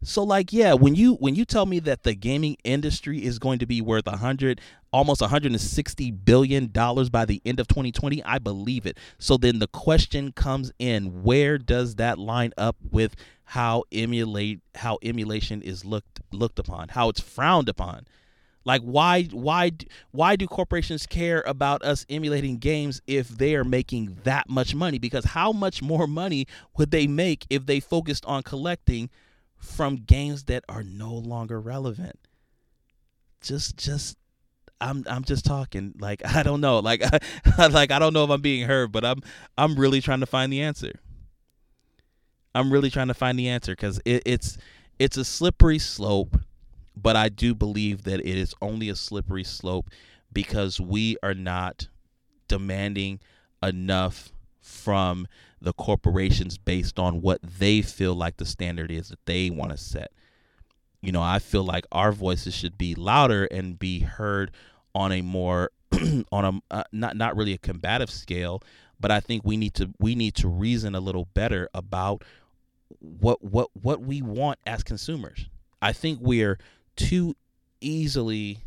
So 0.03 0.23
like 0.23 0.51
yeah, 0.51 0.73
when 0.73 0.95
you 0.95 1.13
when 1.15 1.35
you 1.35 1.45
tell 1.45 1.65
me 1.67 1.79
that 1.81 2.03
the 2.03 2.15
gaming 2.15 2.57
industry 2.63 3.23
is 3.23 3.37
going 3.37 3.59
to 3.59 3.67
be 3.67 3.81
worth 3.81 4.07
a 4.07 4.17
hundred 4.17 4.59
almost 4.91 5.21
160 5.21 6.11
billion 6.11 6.71
dollars 6.71 7.09
by 7.09 7.23
the 7.23 7.41
end 7.45 7.59
of 7.59 7.67
2020, 7.67 8.23
I 8.23 8.39
believe 8.39 8.85
it. 8.85 8.97
So 9.19 9.37
then 9.37 9.59
the 9.59 9.67
question 9.67 10.31
comes 10.31 10.71
in, 10.79 11.23
where 11.23 11.57
does 11.57 11.95
that 11.95 12.17
line 12.17 12.51
up 12.57 12.75
with 12.91 13.15
how 13.45 13.83
emulate 13.91 14.61
how 14.75 14.97
emulation 15.03 15.61
is 15.61 15.85
looked 15.85 16.21
looked 16.31 16.57
upon, 16.57 16.89
how 16.89 17.09
it's 17.09 17.21
frowned 17.21 17.69
upon? 17.69 18.07
Like 18.65 18.81
why 18.81 19.23
why 19.25 19.71
why 20.09 20.35
do 20.35 20.47
corporations 20.47 21.05
care 21.05 21.43
about 21.45 21.83
us 21.83 22.07
emulating 22.09 22.57
games 22.57 23.01
if 23.05 23.27
they 23.27 23.55
are 23.55 23.63
making 23.63 24.17
that 24.23 24.49
much 24.49 24.73
money? 24.73 24.97
Because 24.97 25.25
how 25.25 25.51
much 25.51 25.83
more 25.83 26.07
money 26.07 26.47
would 26.75 26.89
they 26.89 27.05
make 27.05 27.45
if 27.51 27.67
they 27.67 27.79
focused 27.79 28.25
on 28.25 28.41
collecting 28.41 29.11
from 29.61 29.97
games 29.97 30.45
that 30.45 30.63
are 30.67 30.83
no 30.83 31.13
longer 31.13 31.61
relevant. 31.61 32.19
Just 33.41 33.77
just 33.77 34.17
I'm 34.81 35.05
I'm 35.07 35.23
just 35.23 35.45
talking 35.45 35.93
like 35.99 36.21
I 36.35 36.43
don't 36.43 36.61
know 36.61 36.79
like 36.79 37.01
I, 37.03 37.67
like 37.67 37.91
I 37.91 37.99
don't 37.99 38.13
know 38.13 38.23
if 38.23 38.29
I'm 38.29 38.41
being 38.41 38.67
heard 38.67 38.91
but 38.91 39.05
I'm 39.05 39.21
I'm 39.57 39.75
really 39.75 40.01
trying 40.01 40.19
to 40.19 40.25
find 40.25 40.51
the 40.51 40.61
answer. 40.61 40.99
I'm 42.53 42.73
really 42.73 42.89
trying 42.89 43.07
to 43.07 43.13
find 43.13 43.39
the 43.39 43.47
answer 43.47 43.75
cuz 43.75 43.99
it, 44.03 44.23
it's 44.25 44.57
it's 44.99 45.15
a 45.15 45.23
slippery 45.23 45.79
slope 45.79 46.37
but 46.97 47.15
I 47.15 47.29
do 47.29 47.55
believe 47.55 48.03
that 48.03 48.19
it 48.19 48.37
is 48.37 48.53
only 48.61 48.89
a 48.89 48.95
slippery 48.95 49.43
slope 49.43 49.89
because 50.33 50.79
we 50.79 51.17
are 51.23 51.33
not 51.33 51.87
demanding 52.47 53.19
enough 53.63 54.31
from 54.59 55.27
the 55.61 55.73
corporations 55.73 56.57
based 56.57 56.97
on 56.97 57.21
what 57.21 57.39
they 57.41 57.81
feel 57.81 58.15
like 58.15 58.37
the 58.37 58.45
standard 58.45 58.91
is 58.91 59.09
that 59.09 59.25
they 59.25 59.49
want 59.49 59.71
to 59.71 59.77
set. 59.77 60.11
You 61.01 61.11
know, 61.11 61.21
I 61.21 61.39
feel 61.39 61.63
like 61.63 61.85
our 61.91 62.11
voices 62.11 62.53
should 62.53 62.77
be 62.77 62.95
louder 62.95 63.45
and 63.45 63.77
be 63.77 63.99
heard 63.99 64.51
on 64.93 65.11
a 65.11 65.21
more 65.21 65.71
on 66.31 66.45
a 66.45 66.73
uh, 66.73 66.83
not 66.91 67.15
not 67.15 67.35
really 67.35 67.53
a 67.53 67.57
combative 67.57 68.09
scale, 68.09 68.61
but 68.99 69.11
I 69.11 69.19
think 69.19 69.43
we 69.43 69.57
need 69.57 69.73
to 69.75 69.89
we 69.99 70.15
need 70.15 70.35
to 70.35 70.47
reason 70.47 70.95
a 70.95 70.99
little 70.99 71.25
better 71.33 71.69
about 71.73 72.23
what 72.99 73.43
what 73.43 73.69
what 73.73 74.01
we 74.01 74.21
want 74.21 74.59
as 74.65 74.83
consumers. 74.83 75.47
I 75.81 75.93
think 75.93 76.19
we're 76.21 76.59
too 76.95 77.35
easily 77.81 78.59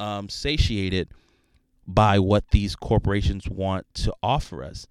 um, 0.00 0.28
satiated 0.28 1.08
by 1.86 2.18
what 2.18 2.50
these 2.50 2.74
corporations 2.74 3.48
want 3.48 3.86
to 3.94 4.14
offer 4.22 4.64
us. 4.64 4.86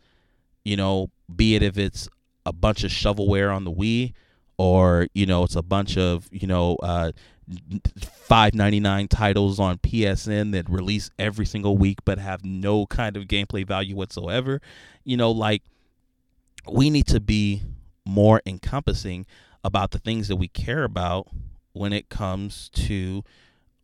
You 0.63 0.77
know, 0.77 1.09
be 1.33 1.55
it 1.55 1.63
if 1.63 1.77
it's 1.77 2.07
a 2.45 2.53
bunch 2.53 2.83
of 2.83 2.91
shovelware 2.91 3.53
on 3.53 3.63
the 3.63 3.71
Wii, 3.71 4.13
or 4.57 5.07
you 5.13 5.25
know, 5.25 5.43
it's 5.43 5.55
a 5.55 5.61
bunch 5.61 5.97
of 5.97 6.27
you 6.31 6.47
know 6.47 6.75
uh, 6.77 7.11
five 8.01 8.53
ninety 8.53 8.79
nine 8.79 9.07
titles 9.07 9.59
on 9.59 9.77
PSN 9.77 10.51
that 10.53 10.69
release 10.69 11.09
every 11.19 11.45
single 11.45 11.77
week 11.77 11.99
but 12.05 12.17
have 12.17 12.45
no 12.45 12.85
kind 12.85 13.17
of 13.17 13.23
gameplay 13.23 13.65
value 13.65 13.95
whatsoever. 13.95 14.61
You 15.03 15.17
know, 15.17 15.31
like 15.31 15.63
we 16.71 16.89
need 16.89 17.07
to 17.07 17.19
be 17.19 17.63
more 18.05 18.41
encompassing 18.45 19.25
about 19.63 19.91
the 19.91 19.99
things 19.99 20.27
that 20.27 20.35
we 20.35 20.47
care 20.47 20.83
about 20.83 21.27
when 21.73 21.93
it 21.93 22.09
comes 22.09 22.69
to 22.69 23.23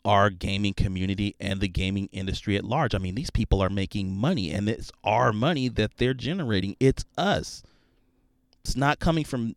our 0.06 0.30
gaming 0.30 0.74
community 0.74 1.36
and 1.40 1.60
the 1.60 1.68
gaming 1.68 2.10
industry 2.12 2.56
at 2.56 2.64
large. 2.64 2.96
I 2.96 2.98
mean, 2.98 3.16
these 3.16 3.30
people 3.30 3.62
are 3.62 3.70
making 3.70 4.16
money 4.16 4.52
and 4.52 4.70
it's 4.70 4.92
our 5.04 5.34
money 5.34 5.68
that 5.70 5.98
they're 5.98 6.14
generating. 6.14 6.76
It's 6.80 7.06
us. 7.18 7.64
It's 8.64 8.76
not 8.76 9.00
coming 9.00 9.24
from, 9.24 9.56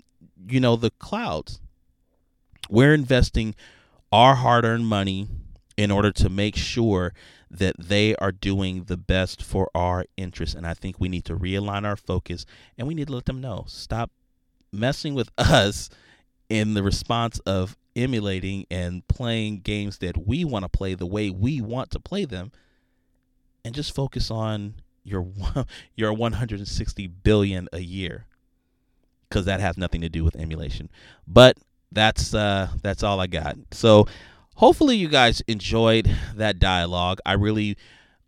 you 0.49 0.61
know, 0.61 0.76
the 0.76 0.90
clouds. 0.90 1.61
We're 2.68 2.95
investing 2.95 3.55
our 4.11 4.34
hard 4.36 4.64
earned 4.64 4.86
money 4.86 5.28
in 5.76 5.90
order 5.90 6.12
to 6.12 6.28
make 6.28 6.57
sure 6.57 7.12
that 7.51 7.76
they 7.78 8.14
are 8.16 8.32
doing 8.32 8.84
the 8.84 8.97
best 8.97 9.43
for 9.43 9.70
our 9.74 10.05
interests. 10.16 10.55
And 10.55 10.66
I 10.66 10.74
think 10.74 10.99
we 10.99 11.09
need 11.09 11.24
to 11.26 11.36
realign 11.36 11.84
our 11.84 11.97
focus 11.97 12.47
and 12.78 12.88
we 12.88 12.95
need 12.95 13.09
to 13.09 13.14
let 13.14 13.26
them 13.26 13.40
know 13.40 13.64
stop 13.68 14.11
messing 14.72 15.14
with 15.14 15.30
us 15.38 15.90
in 16.49 16.74
the 16.74 16.82
response 16.82 17.38
of 17.40 17.76
emulating 17.95 18.66
and 18.70 19.07
playing 19.09 19.61
games 19.61 19.99
that 19.99 20.26
we 20.26 20.45
want 20.45 20.64
to 20.64 20.68
play 20.68 20.95
the 20.95 21.07
way 21.07 21.30
we 21.30 21.61
want 21.61 21.90
to 21.90 22.01
play 22.01 22.24
them 22.24 22.53
and 23.64 23.74
just 23.74 23.95
focus 23.95 24.30
on 24.30 24.74
your 25.05 25.26
your 25.97 26.12
160 26.12 27.07
billion 27.07 27.68
a 27.72 27.80
year. 27.80 28.26
Because 29.28 29.47
that 29.47 29.61
has 29.61 29.78
nothing 29.78 30.03
to 30.03 30.11
do 30.11 30.24
with 30.24 30.36
emulation. 30.36 30.90
But 31.26 31.57
that's 31.90 32.34
uh 32.34 32.68
that's 32.82 33.03
all 33.03 33.20
i 33.20 33.26
got. 33.26 33.57
So 33.72 34.07
hopefully 34.57 34.97
you 34.97 35.09
guys 35.09 35.43
enjoyed 35.49 36.11
that 36.34 36.59
dialogue. 36.59 37.18
I 37.24 37.32
really 37.32 37.76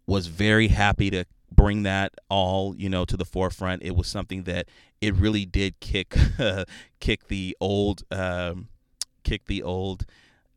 was 0.06 0.26
very 0.26 0.68
happy 0.68 1.10
to 1.10 1.24
bring 1.50 1.84
that 1.84 2.12
all 2.28 2.74
you 2.76 2.88
know 2.88 3.04
to 3.04 3.16
the 3.16 3.24
forefront. 3.24 3.82
It 3.82 3.96
was 3.96 4.06
something 4.06 4.44
that 4.44 4.68
it 5.00 5.14
really 5.14 5.44
did 5.44 5.80
kick 5.80 6.16
kick 7.00 7.28
the 7.28 7.56
old 7.60 8.02
um, 8.10 8.68
kick 9.24 9.46
the 9.46 9.62
old 9.62 10.06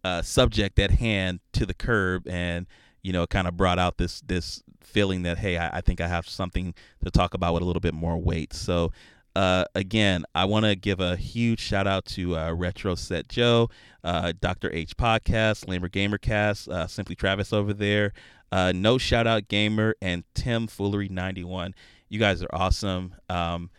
uh, 0.03 0.22
subject 0.22 0.80
at 0.80 0.91
hand 0.91 1.39
to 1.53 1.65
the 1.65 1.74
curb 1.74 2.28
and 2.28 2.68
you 3.01 3.11
know 3.11 3.26
kind 3.26 3.47
of 3.47 3.57
brought 3.57 3.80
out 3.80 3.97
this 3.97 4.22
this 4.22 4.63
feeling 4.82 5.24
that 5.24 5.38
hey 5.38 5.57
I, 5.57 5.78
I, 5.78 5.82
think 5.82 5.99
I 5.99 6.07
have 6.07 6.28
something 6.28 6.74
to 7.03 7.11
talk 7.11 7.34
about 7.34 7.53
with 7.53 7.63
a 7.63 7.65
little 7.65 7.82
bit 7.82 7.93
more 7.93 8.18
weight. 8.18 8.53
So 8.53 8.91
uh, 9.36 9.65
again 9.76 10.24
I 10.34 10.45
want 10.45 10.65
to 10.65 10.76
give 10.76 10.99
a 10.99 11.15
huge 11.15 11.59
shout 11.59 11.88
out 11.88 12.05
to 12.05 12.38
uh, 12.38 12.53
Retro 12.53 12.95
Set 12.95 13.28
Joe 13.28 13.70
uh, 14.03 14.34
Dr. 14.39 14.72
H 14.74 14.95
Podcast 14.95 15.68
Lamer 15.68 15.89
Gamercast 15.89 16.70
uh, 16.70 16.88
Simply 16.88 17.15
Travis 17.15 17.51
over 17.51 17.74
there. 17.74 18.13
Uh, 18.49 18.72
no 18.74 18.97
shout 18.97 19.28
out 19.28 19.49
gamer 19.49 19.95
and 20.01 20.24
Tim 20.34 20.68
Foolery 20.68 21.09
91 21.09 21.74
you 22.09 22.20
guys 22.20 22.41
are 22.41 22.49
awesome. 22.53 23.15
Um, 23.30 23.70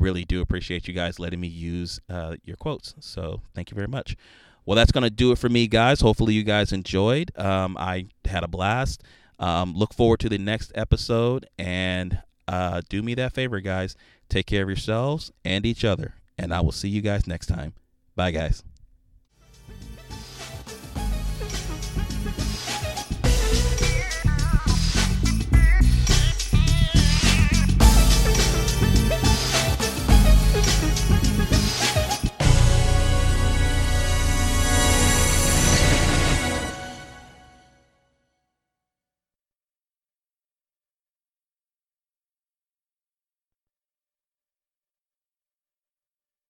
really 0.00 0.24
do 0.24 0.40
appreciate 0.40 0.88
you 0.88 0.94
guys 0.94 1.18
letting 1.18 1.40
me 1.40 1.48
use 1.48 2.00
uh, 2.08 2.36
your 2.44 2.56
quotes. 2.56 2.94
So 3.00 3.42
thank 3.54 3.70
you 3.70 3.74
very 3.74 3.88
much. 3.88 4.16
Well, 4.66 4.76
that's 4.76 4.92
going 4.92 5.04
to 5.04 5.10
do 5.10 5.32
it 5.32 5.38
for 5.38 5.48
me, 5.48 5.66
guys. 5.66 6.00
Hopefully, 6.00 6.34
you 6.34 6.42
guys 6.42 6.72
enjoyed. 6.72 7.32
Um, 7.36 7.76
I 7.78 8.06
had 8.24 8.44
a 8.44 8.48
blast. 8.48 9.02
Um, 9.38 9.74
look 9.74 9.94
forward 9.94 10.20
to 10.20 10.28
the 10.28 10.38
next 10.38 10.70
episode. 10.74 11.46
And 11.58 12.22
uh, 12.46 12.82
do 12.88 13.02
me 13.02 13.14
that 13.14 13.32
favor, 13.32 13.60
guys. 13.60 13.96
Take 14.28 14.46
care 14.46 14.62
of 14.62 14.68
yourselves 14.68 15.32
and 15.44 15.64
each 15.64 15.84
other. 15.84 16.14
And 16.38 16.52
I 16.54 16.60
will 16.60 16.72
see 16.72 16.88
you 16.88 17.00
guys 17.00 17.26
next 17.26 17.46
time. 17.46 17.74
Bye, 18.16 18.30
guys. 18.30 18.62